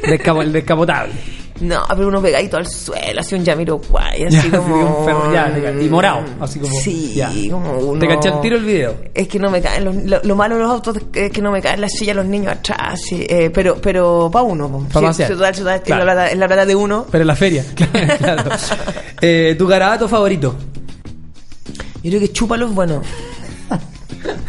descapo- 0.08 0.42
el 0.42 0.52
descapotable. 0.54 1.14
No, 1.62 1.82
pero 1.88 2.08
uno 2.08 2.20
pegadito 2.22 2.58
al 2.58 2.68
suelo, 2.68 3.22
así 3.22 3.36
un 3.36 3.46
Yamiro 3.46 3.78
guay, 3.78 4.24
así 4.24 4.50
Ya, 4.52 4.58
como... 4.58 5.00
un 5.00 5.06
perro, 5.06 5.32
ya, 5.34 5.54
y 5.82 5.88
morado, 5.88 6.24
así 6.42 6.60
como- 6.60 6.74
Sí, 6.80 7.14
ya. 7.16 7.32
como 7.52 7.72
uno... 7.78 8.00
Te 8.00 8.08
caché 8.08 8.30
al 8.30 8.42
tiro 8.42 8.58
el 8.58 8.66
video. 8.66 8.96
Es 9.14 9.28
que 9.28 9.38
no 9.40 9.50
me 9.52 9.62
caen, 9.62 9.86
los- 9.86 9.96
lo, 10.04 10.20
lo 10.24 10.36
malo 10.36 10.56
de 10.56 10.62
los 10.64 10.72
autos 10.72 10.98
es 11.14 11.32
que 11.32 11.42
no 11.42 11.52
me 11.52 11.62
caen 11.62 11.80
las 11.80 11.92
sillas 11.94 12.16
los 12.16 12.26
niños 12.26 12.54
atrás, 12.54 13.00
sí, 13.08 13.24
eh, 13.30 13.50
pero 13.54 13.76
pero 13.80 14.30
para 14.34 14.44
uno. 14.44 14.68
po. 14.68 15.00
Pa' 15.00 15.14
Sí, 15.14 15.24
total, 15.28 15.56
total, 15.56 15.76
es 15.76 15.82
Claro. 15.82 16.06
la 16.06 16.12
plata- 16.14 16.32
es 16.32 16.38
la 16.38 16.48
plata 16.48 16.66
de 16.66 16.76
uno. 16.76 17.06
Pero 17.12 17.22
en 17.22 17.28
la 17.28 17.36
feria, 17.36 17.64
claro. 17.76 18.18
claro. 18.18 18.44
Eh, 19.22 19.56
¿Tu 19.58 19.68
garabato 19.68 20.10
favorito? 20.10 20.56
Yo 22.04 22.10
creo 22.10 22.20
que 22.20 22.32
chúpalo 22.34 22.66
es 22.68 22.74
bueno. 22.74 23.02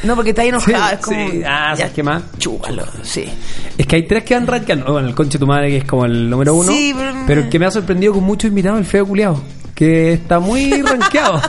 No, 0.05 0.15
porque 0.17 0.31
está 0.31 0.43
ahí 0.43 0.49
enojado, 0.49 0.77
Sí, 0.89 0.95
es 0.95 1.01
como... 1.01 1.31
sí. 1.31 1.43
Ah, 1.47 1.75
¿sabes 1.77 1.93
qué 1.93 2.03
más? 2.03 2.23
Chúpalo, 2.39 2.85
sí. 3.03 3.25
Es 3.79 3.87
que 3.87 3.97
hay 3.97 4.03
tres 4.07 4.25
que 4.25 4.35
van 4.35 4.47
rankeando. 4.47 4.93
Bueno, 4.93 5.09
el 5.09 5.15
conche 5.15 5.39
tu 5.39 5.47
madre, 5.47 5.69
que 5.69 5.77
es 5.79 5.85
como 5.85 6.05
el 6.05 6.29
número 6.31 6.55
uno. 6.55 6.71
Sí, 6.73 6.95
pero- 6.97 7.13
pero 7.27 7.41
el 7.43 7.49
que 7.49 7.59
me 7.59 7.67
ha 7.67 7.71
sorprendido 7.71 8.13
con 8.15 8.25
muchos 8.25 8.49
invitados, 8.49 8.79
el 8.79 8.85
feo 8.87 9.07
culiao. 9.07 9.41
Que 9.75 10.13
está 10.15 10.39
muy 10.41 10.83
rankeado. 10.83 11.41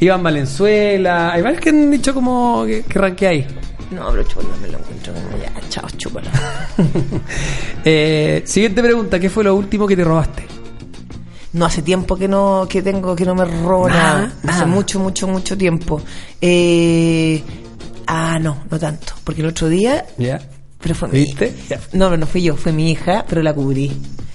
Iván 0.00 0.22
Valenzuela. 0.22 1.32
Hay 1.32 1.42
varios 1.42 1.60
que 1.60 1.70
han 1.70 1.90
dicho 1.90 2.12
como 2.14 2.64
que, 2.66 2.82
que 2.82 2.98
rankeáis. 2.98 3.46
No, 3.90 4.10
pero 4.10 4.22
chúpalo 4.24 4.48
me 4.60 4.68
lo 4.68 4.78
encuentro 4.78 5.14
como 5.14 5.28
ya, 5.42 5.50
chao, 5.70 5.86
chúpalo. 5.96 6.28
Eh, 7.84 8.42
siguiente 8.44 8.82
pregunta: 8.82 9.18
¿Qué 9.18 9.30
fue 9.30 9.44
lo 9.44 9.54
último 9.54 9.86
que 9.86 9.96
te 9.96 10.04
robaste? 10.04 10.46
No, 11.52 11.64
hace 11.64 11.82
tiempo 11.82 12.16
que 12.16 12.28
no 12.28 12.66
que 12.68 12.82
tengo 12.82 13.16
que 13.16 13.24
no 13.24 13.34
me 13.34 13.44
robo 13.44 13.88
Nada, 13.88 14.02
nada. 14.02 14.32
nada. 14.42 14.56
Hace 14.58 14.66
mucho, 14.66 14.98
mucho, 15.00 15.26
mucho 15.28 15.56
tiempo. 15.56 16.00
Eh, 16.40 17.42
ah, 18.06 18.38
no, 18.40 18.64
no 18.70 18.78
tanto. 18.78 19.14
Porque 19.24 19.40
el 19.40 19.48
otro 19.48 19.68
día. 19.68 20.04
¿Ya? 20.18 20.40
Pero 20.80 20.94
fue 20.94 21.08
mi 21.08 21.18
¿Viste? 21.20 21.46
hija. 21.46 21.76
Ya. 21.76 21.80
No, 21.98 22.16
no 22.16 22.26
fue 22.26 22.42
yo, 22.42 22.54
fue 22.56 22.72
mi 22.72 22.90
hija, 22.92 23.24
pero 23.28 23.42
la 23.42 23.52
cubrí. 23.54 23.90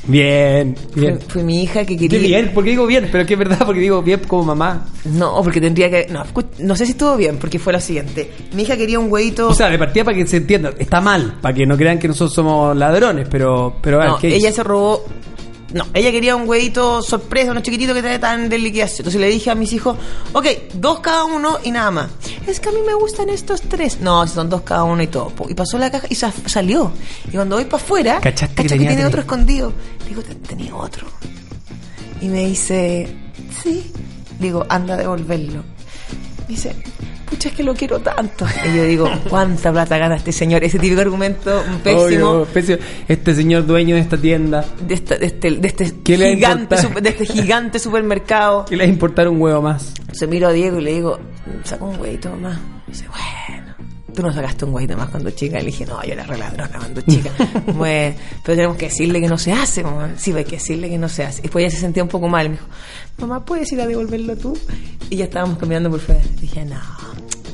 Bien, 0.05 0.76
bien. 0.93 1.18
fue 1.26 1.43
mi 1.43 1.64
hija 1.64 1.86
que 1.86 1.95
Qué 1.95 2.09
quería. 2.09 2.39
bien, 2.39 2.51
porque 2.53 2.72
digo 2.72 2.86
bien, 2.86 3.07
pero 3.09 3.26
que 3.26 3.34
es 3.36 3.39
verdad, 3.39 3.59
porque 3.66 3.80
digo 3.80 4.01
bien 4.01 4.20
como 4.28 4.43
mamá. 4.43 4.88
No, 5.05 5.41
porque 5.41 5.61
tendría 5.61 5.89
que. 5.89 6.07
No, 6.11 6.26
no 6.59 6.76
sé 6.76 6.86
si 6.86 6.91
estuvo 6.91 7.16
bien, 7.16 7.38
porque 7.38 7.57
fue 7.59 7.72
lo 7.72 7.80
siguiente. 7.80 8.30
Mi 8.53 8.64
hija 8.64 8.76
quería 8.76 8.99
un 8.99 9.09
huevito. 9.09 9.47
O 9.47 9.53
sea, 9.53 9.70
de 9.70 9.78
partida 9.80 10.03
para 10.03 10.18
que 10.18 10.28
se 10.28 10.38
entienda, 10.38 10.74
está 10.78 10.99
mal, 10.99 11.38
para 11.41 11.53
que 11.55 11.66
no 11.66 11.78
crean 11.78 11.99
que 11.99 12.09
nosotros 12.09 12.34
somos 12.34 12.76
ladrones, 12.76 13.28
pero, 13.32 13.78
pero 13.82 13.97
a 13.97 13.99
ver, 14.03 14.09
no, 14.09 14.18
¿qué 14.20 14.36
ella 14.36 14.49
hizo? 14.49 14.55
se 14.57 14.64
robó. 14.64 15.05
No, 15.74 15.86
ella 15.93 16.11
quería 16.11 16.36
un 16.36 16.47
huevito 16.47 17.01
sorpresa, 17.01 17.51
uno 17.51 17.61
chiquitito 17.61 17.93
que 17.93 18.01
tan 18.19 18.47
de 18.47 18.57
liquidación. 18.59 18.99
Entonces 18.99 19.19
le 19.19 19.28
dije 19.28 19.49
a 19.49 19.55
mis 19.55 19.74
hijos, 19.74 19.97
ok, 20.34 20.45
dos 20.76 20.99
cada 20.99 21.26
uno 21.26 21.57
y 21.63 21.71
nada 21.71 21.89
más. 21.91 22.09
Es 22.45 22.59
que 22.59 22.69
a 22.69 22.71
mí 22.71 22.80
me 22.86 22.93
gustan 22.93 23.30
estos 23.30 23.61
tres. 23.61 23.99
No, 23.99 24.26
son 24.28 24.49
dos 24.49 24.61
cada 24.61 24.84
uno 24.84 25.01
y 25.01 25.07
todo. 25.07 25.32
Y 25.49 25.55
pasó 25.55 25.78
la 25.80 25.89
caja 25.89 26.05
y 26.09 26.15
sa- 26.15 26.32
salió. 26.45 26.91
Y 27.28 27.32
cuando 27.32 27.55
voy 27.55 27.65
para 27.65 27.82
afuera, 27.84 28.19
¿Cachaste 28.21 28.55
que 28.55 28.63
cacho 28.63 28.76
que, 28.80 28.86
tiene 28.88 29.05
otro 29.05 29.21
escondido. 29.21 29.74
Le 30.03 30.09
digo, 30.09 30.21
"Ten- 30.21 30.41
tenía 30.43 30.76
otro. 30.76 31.07
Y 32.21 32.28
me 32.28 32.45
dice, 32.45 33.13
sí. 33.63 33.91
Digo, 34.39 34.65
anda 34.69 34.93
a 34.93 34.97
devolverlo. 34.97 35.63
Me 36.41 36.47
dice, 36.47 36.76
pucha, 37.34 37.50
es 37.50 37.56
que 37.56 37.64
lo 37.64 37.74
quiero 37.74 38.00
tanto. 38.00 38.46
Y 38.72 38.78
yo 38.78 38.84
digo, 38.86 39.10
¿cuánta 39.30 39.72
plata 39.72 39.98
gana 39.98 40.16
este 40.16 40.32
señor? 40.32 40.64
Ese 40.64 40.80
típico 40.80 41.02
argumento 41.02 41.64
pésimo 41.84 42.30
Obvio, 42.30 42.46
pésimo. 42.46 42.78
Este 43.08 43.36
señor 43.36 43.66
dueño 43.66 43.96
de 43.96 44.02
esta 44.02 44.18
tienda, 44.18 44.66
de, 44.88 44.94
esta- 44.94 45.18
de 45.18 45.26
este, 45.28 45.52
de 45.52 45.68
este 45.68 45.94
¿Qué 46.04 46.18
le 46.18 46.26
va 46.26 46.32
a 46.32 46.36
gigante, 46.36 46.78
super- 46.78 47.04
de 47.04 47.10
este 47.10 47.26
gigante 47.26 47.80
supermercado. 47.80 48.66
¿qué 48.66 48.76
le 48.78 48.84
va 48.84 48.90
a 48.90 48.94
importar 48.94 49.28
un 49.28 49.42
huevo 49.42 49.62
más? 49.62 49.94
Se 50.12 50.28
miro 50.28 50.48
a 50.48 50.52
Diego 50.52 50.80
y 50.80 50.84
le 50.84 50.94
digo, 50.94 51.20
saca 51.64 51.84
un 51.86 52.00
huevito 52.00 52.36
más. 52.38 52.58
Dice, 52.88 53.06
bueno, 53.08 53.74
tú 54.14 54.22
no 54.22 54.32
sacaste 54.32 54.66
un 54.66 54.74
huevito 54.76 54.96
más 54.98 55.10
cuando 55.10 55.32
chica. 55.32 55.58
Le 55.60 55.66
dije, 55.66 55.86
no, 55.86 56.02
yo 56.04 56.14
era 56.14 56.24
re 56.24 56.38
ladrona 56.38 56.78
cuando 56.78 57.02
chica. 57.02 57.32
bueno, 57.74 58.16
pero 58.44 58.56
tenemos 58.56 58.78
que 58.78 58.86
decirle 58.86 59.20
que 59.20 59.28
no 59.28 59.38
se 59.38 59.52
hace, 59.54 59.84
mamá. 59.84 60.12
Sí, 60.18 60.32
pues 60.32 60.46
hay 60.46 60.50
que 60.52 60.58
decirle 60.58 60.90
que 60.90 60.98
no 61.00 61.10
se 61.10 61.24
hace. 61.24 61.40
Y 61.40 61.44
después 61.44 61.64
ella 61.66 61.74
se 61.74 61.82
sentía 61.82 62.04
un 62.04 62.10
poco 62.10 62.28
mal. 62.28 62.50
Me 62.50 62.56
dijo, 62.58 62.68
mamá, 63.18 63.44
¿puedes 63.44 63.72
ir 63.72 63.82
a 63.82 63.88
devolverlo 63.88 64.36
tú? 64.36 64.56
Y 65.10 65.16
ya 65.18 65.26
estábamos 65.26 65.58
caminando 65.58 65.90
por 65.90 66.00
fuera. 66.00 66.22
Dije, 66.40 66.64
no, 66.66 66.76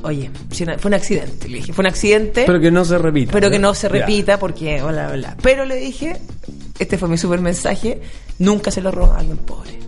oye, 0.03 0.29
si 0.51 0.65
fue 0.65 0.89
un 0.89 0.93
accidente. 0.93 1.47
Le 1.49 1.57
dije, 1.57 1.73
fue 1.73 1.83
un 1.83 1.87
accidente. 1.87 2.43
Pero 2.45 2.59
que 2.59 2.71
no 2.71 2.85
se 2.85 2.97
repita. 2.97 3.31
Pero 3.31 3.49
que 3.51 3.59
no 3.59 3.73
se 3.73 3.87
Ya. 3.87 3.93
repita 3.93 4.39
porque, 4.39 4.81
hola, 4.81 5.09
hola. 5.13 5.35
Pero 5.41 5.65
le 5.65 5.75
dije, 5.75 6.17
este 6.77 6.97
fue 6.97 7.07
mi 7.09 7.17
super 7.17 7.39
mensaje, 7.41 7.99
nunca 8.39 8.71
se 8.71 8.81
lo 8.81 8.91
roba 8.91 9.15
a 9.15 9.19
alguien 9.19 9.37
pobre. 9.37 9.79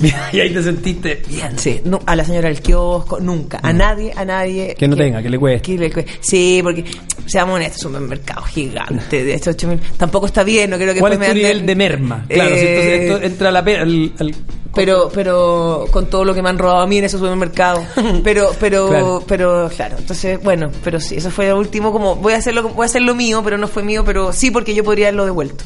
y 0.32 0.40
ahí 0.40 0.50
te 0.54 0.62
sentiste 0.62 1.22
bien. 1.28 1.58
Sí, 1.58 1.82
no, 1.84 2.00
a 2.06 2.16
la 2.16 2.24
señora 2.24 2.48
del 2.48 2.62
kiosco, 2.62 3.20
nunca. 3.20 3.60
A 3.62 3.70
nadie, 3.72 4.10
a 4.16 4.24
nadie. 4.24 4.74
Que 4.78 4.88
no 4.88 4.96
tenga, 4.96 5.22
que 5.22 5.28
le 5.28 5.38
cueste. 5.38 5.72
que 5.72 5.78
le 5.78 5.92
cueste. 5.92 6.12
Sí, 6.20 6.60
porque, 6.62 6.84
seamos 7.26 7.56
honestos, 7.56 7.84
un 7.84 7.92
supermercado 7.92 8.42
gigante 8.42 9.22
de 9.24 9.34
estos 9.34 9.54
8000. 9.56 9.78
Tampoco 9.98 10.24
está 10.26 10.42
bien, 10.42 10.70
no 10.70 10.78
creo 10.78 10.94
que 10.94 11.00
¿Cuál 11.00 11.12
es 11.12 11.18
tu 11.18 11.24
me 11.26 11.34
nivel 11.34 11.66
de 11.66 11.76
merma? 11.76 12.24
Claro, 12.28 12.54
si 12.56 12.60
Eh, 12.64 12.94
esto, 13.04 13.16
esto 13.16 13.26
entra 13.26 13.48
a 13.50 13.52
la 13.52 13.58
al, 13.58 14.12
al- 14.18 14.34
pero 14.74 15.10
pero 15.12 15.86
con 15.90 16.06
todo 16.08 16.24
lo 16.24 16.34
que 16.34 16.42
me 16.42 16.48
han 16.48 16.58
robado 16.58 16.80
a 16.80 16.86
mí 16.86 16.98
en 16.98 17.04
esos 17.04 17.20
supermercados 17.20 17.84
pero 18.24 18.50
pero 18.60 18.88
Claro. 18.88 19.24
pero 19.26 19.70
claro 19.74 19.96
entonces 19.98 20.42
bueno 20.42 20.70
pero 20.84 21.00
sí 21.00 21.16
eso 21.16 21.30
fue 21.30 21.48
lo 21.48 21.58
último 21.58 21.90
como 21.92 22.16
voy 22.16 22.34
a 22.34 22.36
hacerlo 22.36 22.68
voy 22.70 22.84
a 22.84 22.86
hacer 22.86 23.02
lo 23.02 23.14
mío 23.14 23.40
pero 23.44 23.58
no 23.58 23.66
fue 23.68 23.82
mío 23.82 24.04
pero 24.04 24.32
sí 24.32 24.50
porque 24.50 24.74
yo 24.74 24.84
podría 24.84 25.06
haberlo 25.08 25.24
devuelto 25.24 25.64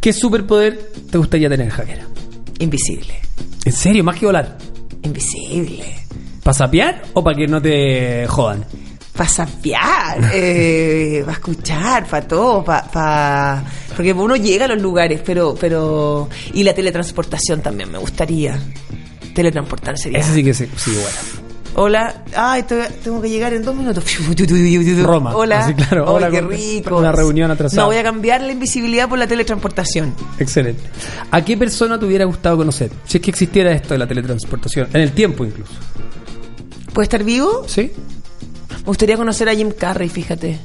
¿Qué 0.00 0.12
superpoder 0.12 0.92
te 1.10 1.18
gustaría 1.18 1.48
tener, 1.48 1.68
Javier? 1.70 2.02
invisible 2.60 3.14
¿En 3.64 3.72
serio? 3.72 4.04
¿Más 4.04 4.16
que 4.18 4.26
volar? 4.26 4.56
invisible 5.02 5.84
¿Para 6.42 6.54
sapear 6.54 7.02
o 7.14 7.24
para 7.24 7.36
que 7.36 7.46
no 7.48 7.60
te 7.60 8.26
jodan? 8.28 8.64
Para 9.16 9.28
sapear, 9.28 10.30
eh, 10.32 11.22
para 11.24 11.32
escuchar, 11.38 12.06
para 12.06 12.26
todo, 12.28 12.64
para 12.64 13.64
porque 13.96 14.12
uno 14.12 14.36
llega 14.36 14.66
a 14.66 14.68
los 14.68 14.80
lugares, 14.82 15.20
pero 15.24 15.54
pero 15.58 16.28
y 16.52 16.62
la 16.62 16.74
teletransportación 16.74 17.62
también 17.62 17.90
me 17.90 17.98
gustaría 17.98 18.58
teletransportar 19.34 19.98
sería 19.98 20.18
Ese 20.20 20.34
sí 20.34 20.44
que 20.44 20.54
se, 20.54 20.66
sí, 20.76 20.92
bueno. 20.92 21.46
Hola, 21.78 22.24
ay, 22.34 22.62
te- 22.62 22.88
tengo 23.04 23.20
que 23.20 23.28
llegar 23.28 23.52
en 23.52 23.62
dos 23.62 23.74
minutos. 23.76 24.02
Roma. 25.02 25.36
Hola, 25.36 25.58
Así, 25.58 25.74
claro, 25.74 26.04
Ay, 26.08 26.14
hola, 26.14 26.30
qué 26.30 26.40
rico. 26.40 26.96
una 26.96 27.12
reunión 27.12 27.50
atrasada. 27.50 27.82
No, 27.82 27.88
voy 27.88 27.98
a 27.98 28.02
cambiar 28.02 28.40
la 28.40 28.52
invisibilidad 28.52 29.08
por 29.10 29.18
la 29.18 29.26
teletransportación. 29.26 30.14
Excelente. 30.38 30.82
¿A 31.30 31.44
qué 31.44 31.54
persona 31.58 31.98
te 31.98 32.06
hubiera 32.06 32.24
gustado 32.24 32.56
conocer? 32.56 32.90
Si 33.04 33.18
es 33.18 33.22
que 33.22 33.30
existiera 33.30 33.72
esto 33.72 33.92
de 33.92 33.98
la 33.98 34.06
teletransportación, 34.06 34.88
en 34.94 35.02
el 35.02 35.12
tiempo 35.12 35.44
incluso. 35.44 35.74
¿Puede 36.94 37.04
estar 37.04 37.22
vivo? 37.22 37.64
¿Sí? 37.66 37.92
Me 38.86 38.90
gustaría 38.90 39.16
conocer 39.16 39.48
a 39.48 39.54
Jim 39.54 39.72
Carrey, 39.76 40.08
fíjate. 40.08 40.58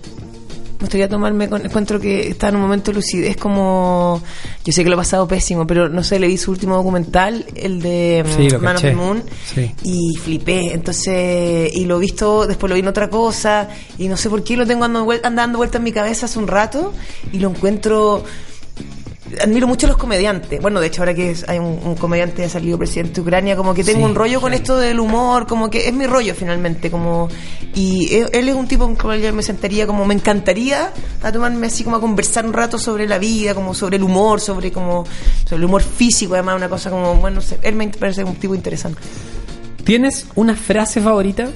Me 0.78 0.86
gustaría 0.86 1.10
tomarme 1.10 1.50
con... 1.50 1.66
Encuentro 1.66 2.00
que 2.00 2.30
está 2.30 2.50
en 2.50 2.56
un 2.58 2.62
momento 2.62 2.92
de 2.92 2.96
lucidez 2.96 3.36
como... 3.36 4.22
Yo 4.64 4.72
sé 4.72 4.84
que 4.84 4.90
lo 4.92 4.96
he 4.96 4.98
pasado 4.98 5.28
pésimo, 5.28 5.66
pero 5.66 5.90
no 5.90 6.04
sé, 6.04 6.20
le 6.20 6.28
vi 6.28 6.38
su 6.38 6.52
último 6.52 6.76
documental, 6.76 7.44
el 7.56 7.82
de 7.82 8.24
mm, 8.24 8.36
Sí, 8.38 8.48
Man 8.58 8.76
of 8.76 8.82
caché. 8.82 8.90
the 8.90 8.96
Moon, 8.96 9.24
Sí. 9.56 9.72
y 9.84 10.16
flipé. 10.18 10.72
Entonces, 10.74 11.72
y 11.76 11.86
lo 11.86 11.98
he 11.98 12.00
visto, 12.00 12.46
después 12.46 12.70
lo 12.70 12.76
vi 12.76 12.82
en 12.82 12.88
otra 12.88 13.10
cosa, 13.10 13.70
y 13.98 14.08
no 14.08 14.18
sé 14.18 14.30
por 14.30 14.44
qué 14.44 14.56
lo 14.56 14.68
tengo 14.68 14.84
andando, 14.86 15.12
andando 15.24 15.58
vuelta 15.58 15.80
en 15.80 15.84
mi 15.84 15.92
cabeza 15.92 16.28
hace 16.28 16.38
un 16.38 16.48
rato, 16.48 16.94
y 17.34 17.40
lo 17.40 17.50
encuentro... 17.50 18.24
Admiro 19.40 19.68
mucho 19.68 19.86
a 19.86 19.90
los 19.90 19.98
comediantes. 19.98 20.60
Bueno, 20.62 20.80
de 20.80 20.88
hecho, 20.88 21.02
ahora 21.04 21.14
que 21.14 21.32
es- 21.32 21.48
hay 21.48 21.60
un, 21.60 21.80
un 21.84 21.96
comediante 21.96 22.38
que 22.38 22.44
ha 22.46 22.50
salido 22.50 22.78
presidente 22.78 23.14
de 23.16 23.22
Ucrania, 23.22 23.56
como 23.56 23.74
que 23.74 23.84
tengo 23.84 24.00
Sí, 24.00 24.06
un 24.06 24.16
rollo 24.16 24.42
con 24.42 24.54
esto 24.54 24.78
del 24.78 25.00
humor, 25.00 25.48
como 25.48 25.70
que 25.70 25.88
es 25.88 25.94
mi 25.94 26.06
rollo 26.08 26.34
finalmente, 26.36 26.90
como 26.92 27.30
y 27.74 28.14
él, 28.16 28.28
él 28.34 28.50
es 28.50 28.56
un 28.56 28.68
tipo 28.68 28.94
con 28.96 29.14
el 29.14 29.22
que 29.22 29.32
me 29.32 29.44
sentaría 29.44 29.88
como 29.88 30.06
me 30.06 30.14
encantaría 30.14 30.92
a 31.24 31.32
tomarme 31.32 31.68
así 31.68 31.84
como 31.84 31.96
a 31.98 32.02
conversar 32.02 32.46
un 32.46 32.54
rato 32.54 32.78
sobre 32.78 33.08
la 33.08 33.18
vida, 33.20 33.56
como 33.56 33.74
sobre 33.74 33.98
el 33.98 34.04
humor, 34.04 34.42
sobre 34.42 34.72
como 34.72 35.06
sobre 35.46 35.58
el 35.58 35.66
humor 35.66 35.82
físico, 35.82 36.34
además 36.34 36.56
una 36.58 36.68
cosa 36.70 36.90
como 36.90 37.16
bueno, 37.16 37.36
no 37.36 37.42
sé, 37.42 37.60
él 37.62 37.76
me 37.76 37.88
parece 37.90 38.24
un 38.24 38.36
tipo 38.36 38.56
interesante. 38.56 39.00
¿Tienes 39.84 40.28
una 40.36 40.56
frase 40.56 41.00
favorita? 41.02 41.50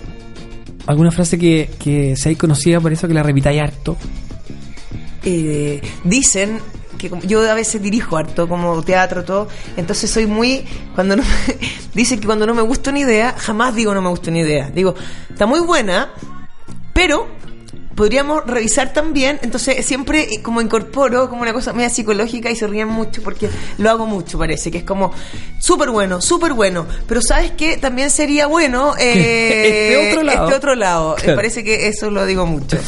¿Alguna 0.87 1.11
frase 1.11 1.37
que, 1.37 1.69
que 1.79 2.15
sea 2.15 2.33
conocida 2.37 2.79
por 2.79 2.93
eso 2.93 3.07
que 3.07 3.13
la 3.13 3.23
repitáis 3.23 3.61
harto? 3.61 3.97
Eh, 5.23 5.81
dicen 6.03 6.59
que 6.97 7.11
yo 7.23 7.49
a 7.49 7.53
veces 7.53 7.81
dirijo 7.81 8.17
harto 8.17 8.47
como 8.47 8.81
teatro 8.83 9.23
todo. 9.23 9.47
Entonces 9.77 10.09
soy 10.09 10.25
muy 10.25 10.65
cuando 10.93 11.15
no 11.15 11.23
me- 11.23 11.57
dicen 11.93 12.19
que 12.19 12.25
cuando 12.25 12.45
no 12.45 12.53
me 12.53 12.61
gusta 12.61 12.89
una 12.89 12.99
idea 12.99 13.35
jamás 13.37 13.75
digo 13.75 13.93
no 13.93 14.01
me 14.01 14.09
gusta 14.09 14.29
una 14.29 14.39
idea. 14.39 14.69
Digo 14.69 14.95
está 15.29 15.45
muy 15.45 15.59
buena 15.59 16.09
pero 16.93 17.27
podríamos 17.95 18.45
revisar 18.45 18.93
también 18.93 19.39
entonces 19.41 19.85
siempre 19.85 20.23
eh, 20.23 20.41
como 20.41 20.61
incorporo 20.61 21.29
como 21.29 21.41
una 21.41 21.53
cosa 21.53 21.73
media 21.73 21.89
psicológica 21.89 22.51
y 22.51 22.55
se 22.55 22.67
ríen 22.67 22.87
mucho 22.89 23.21
porque 23.23 23.49
lo 23.77 23.89
hago 23.89 24.05
mucho 24.05 24.37
parece 24.37 24.69
que 24.71 24.79
es 24.79 24.83
como 24.83 25.11
súper 25.59 25.89
bueno 25.89 26.21
súper 26.21 26.53
bueno 26.53 26.85
pero 27.07 27.21
sabes 27.21 27.51
que 27.51 27.77
también 27.77 28.09
sería 28.09 28.47
bueno 28.47 28.93
eh, 28.99 29.93
Este 29.93 30.11
otro 30.11 30.23
lado. 30.23 30.45
este 30.45 30.57
otro 30.57 30.75
lado. 30.75 31.15
Claro. 31.15 31.35
parece 31.35 31.63
que 31.63 31.87
eso 31.87 32.11
lo 32.11 32.25
digo 32.25 32.45
mucho 32.45 32.77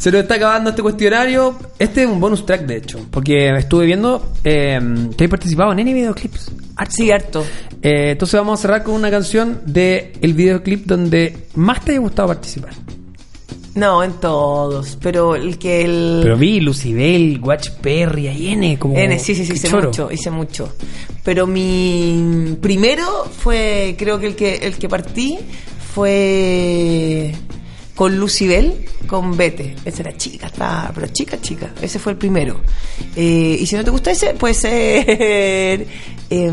Se 0.00 0.10
nos 0.10 0.22
está 0.22 0.36
acabando 0.36 0.70
este 0.70 0.80
cuestionario. 0.80 1.58
Este 1.78 2.04
es 2.04 2.08
un 2.08 2.20
bonus 2.20 2.46
track, 2.46 2.62
de 2.62 2.76
hecho, 2.78 3.06
porque 3.10 3.50
estuve 3.58 3.84
viendo 3.84 4.32
eh, 4.44 4.80
que 5.14 5.24
hay 5.24 5.28
participado 5.28 5.72
en 5.72 5.80
N 5.80 5.92
videoclips. 5.92 6.50
sí 6.88 7.10
harto 7.10 7.44
Eh, 7.82 8.12
entonces 8.12 8.40
vamos 8.40 8.58
a 8.58 8.62
cerrar 8.62 8.82
con 8.82 8.94
una 8.94 9.10
canción 9.10 9.60
de 9.66 10.14
el 10.22 10.32
videoclip 10.32 10.86
donde 10.86 11.48
más 11.54 11.84
te 11.84 11.90
haya 11.90 12.00
gustado 12.00 12.28
participar. 12.28 12.70
No, 13.74 14.02
en 14.02 14.14
todos, 14.14 14.98
pero 15.00 15.36
el 15.36 15.56
que 15.58 15.82
el... 15.82 16.20
Pero 16.22 16.36
vi 16.36 16.60
Lucibel, 16.60 17.40
Watch 17.40 17.70
Perry, 17.80 18.26
ahí 18.26 18.48
N, 18.48 18.78
como. 18.78 18.96
N, 18.96 19.18
sí, 19.18 19.34
sí, 19.34 19.46
sí, 19.46 19.52
hice 19.52 19.68
choro. 19.68 19.88
mucho, 19.88 20.10
hice 20.10 20.30
mucho. 20.30 20.72
Pero 21.22 21.46
mi 21.46 22.56
primero 22.60 23.26
fue, 23.26 23.94
creo 23.96 24.18
que 24.18 24.26
el 24.26 24.34
que 24.36 24.56
el 24.56 24.76
que 24.76 24.88
partí 24.88 25.38
fue 25.94 27.32
con 27.94 28.16
Lucibel, 28.16 28.86
con 29.06 29.36
Bete. 29.36 29.76
Esa 29.84 30.02
era 30.02 30.16
chica, 30.16 30.46
estaba, 30.46 30.90
pero 30.94 31.06
chica, 31.08 31.40
chica. 31.40 31.70
Ese 31.82 31.98
fue 31.98 32.12
el 32.12 32.18
primero. 32.18 32.60
Eh, 33.14 33.58
y 33.60 33.66
si 33.66 33.76
no 33.76 33.84
te 33.84 33.90
gusta 33.90 34.10
ese, 34.10 34.34
puede 34.34 34.54
ser. 34.54 35.86
Eh, 36.30 36.52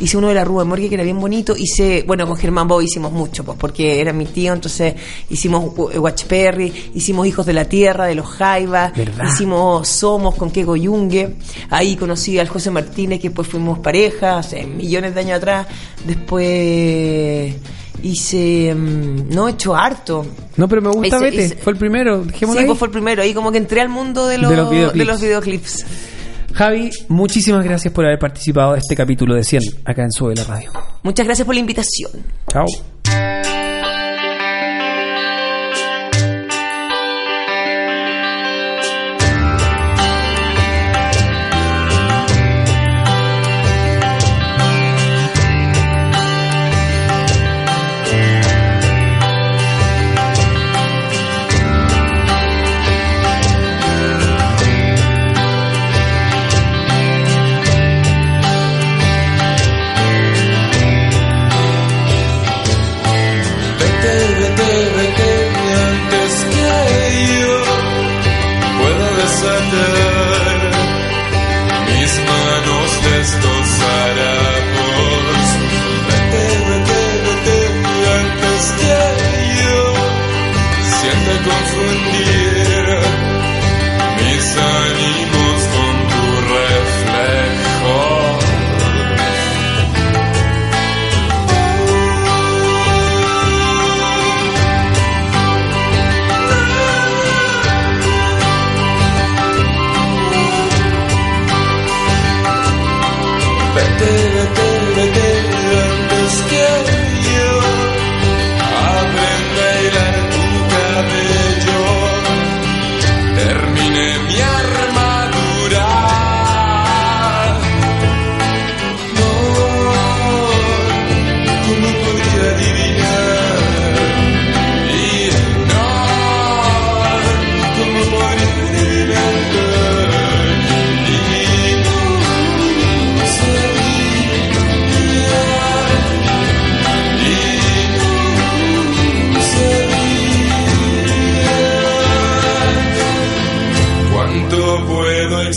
hice 0.00 0.16
uno 0.16 0.28
de 0.28 0.34
la 0.34 0.44
Rúa 0.44 0.64
Morgue 0.64 0.88
que 0.88 0.94
era 0.94 1.04
bien 1.04 1.20
bonito. 1.20 1.54
Hice, 1.56 2.04
bueno, 2.06 2.26
con 2.26 2.36
Germán 2.36 2.66
Boy 2.66 2.86
hicimos 2.86 3.12
mucho, 3.12 3.44
pues 3.44 3.58
porque 3.58 4.00
era 4.00 4.12
mi 4.12 4.24
tío, 4.26 4.52
entonces 4.54 4.94
hicimos 5.30 5.72
eh, 5.92 5.98
Watch 5.98 6.24
Perry, 6.24 6.72
hicimos 6.94 7.26
Hijos 7.26 7.44
de 7.46 7.52
la 7.52 7.66
Tierra, 7.66 8.06
de 8.06 8.14
los 8.14 8.26
Jaivas, 8.26 8.92
hicimos 9.28 9.86
Somos 9.88 10.34
con 10.36 10.50
Kego 10.50 10.74
Yungue. 10.76 11.36
Ahí 11.70 11.96
conocí 11.96 12.38
al 12.38 12.48
José 12.48 12.70
Martínez, 12.70 13.20
que 13.20 13.28
después 13.28 13.46
fuimos 13.46 13.78
pareja, 13.80 14.38
hace 14.38 14.64
millones 14.66 15.14
de 15.14 15.20
años 15.20 15.36
atrás. 15.36 15.66
Después 16.06 17.54
hice. 18.02 18.74
mm, 18.74 19.28
No, 19.34 19.48
he 19.48 19.52
hecho 19.52 19.74
harto. 19.74 20.26
No, 20.56 20.68
pero 20.68 20.82
me 20.82 20.88
gusta 20.90 21.16
Hice- 21.16 21.24
Vete. 21.24 21.44
hice- 21.44 21.56
Fue 21.56 21.72
el 21.72 21.78
primero. 21.78 22.24
Dejémoslo 22.24 22.60
Sí, 22.60 22.64
ahí. 22.64 22.66
pues 22.68 22.78
fue 22.78 22.88
el 22.88 22.92
primero. 22.92 23.22
Ahí 23.22 23.34
como 23.34 23.50
que 23.52 23.58
entré 23.58 23.80
al 23.80 23.88
mundo 23.88 24.26
de 24.26 24.38
los, 24.38 24.50
De 24.50 24.56
los 24.56 24.70
videoclips. 24.70 24.98
de 24.98 25.04
los 25.04 25.20
videoclips. 25.20 25.86
Javi, 26.54 26.90
muchísimas 27.08 27.64
gracias 27.64 27.92
por 27.92 28.06
haber 28.06 28.18
participado 28.18 28.74
de 28.74 28.78
este 28.78 28.94
capítulo 28.94 29.34
de 29.34 29.42
100 29.42 29.62
acá 29.84 30.04
en 30.04 30.12
Sube 30.12 30.36
la 30.36 30.44
Radio. 30.44 30.70
Muchas 31.02 31.26
gracias 31.26 31.44
por 31.44 31.54
la 31.54 31.60
invitación. 31.60 32.12
Chao. 32.48 32.66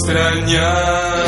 Extrañar? 0.08 1.28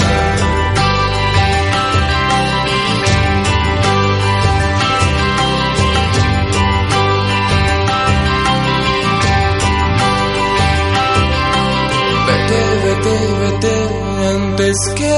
Antes 14.60 14.78
que 14.96 15.18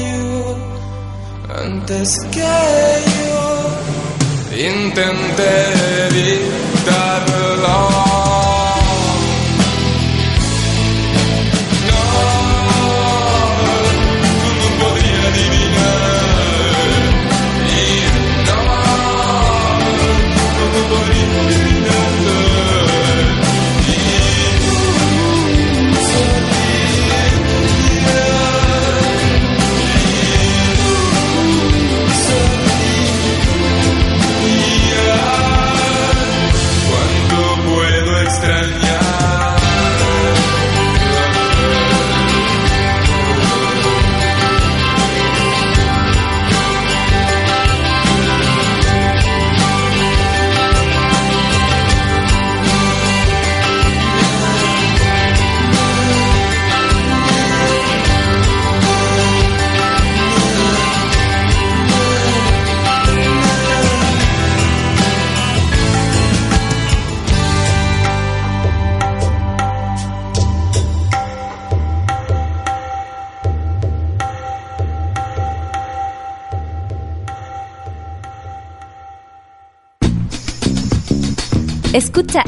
yo, 0.00 0.56
antes 1.64 2.08
que 2.30 2.54
yo 3.18 3.44
intenté 4.56 5.73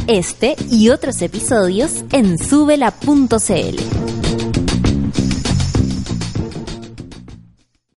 este 0.08 0.56
y 0.70 0.90
otros 0.90 1.22
episodios 1.22 2.04
en 2.12 2.38
subela.cl. 2.38 3.95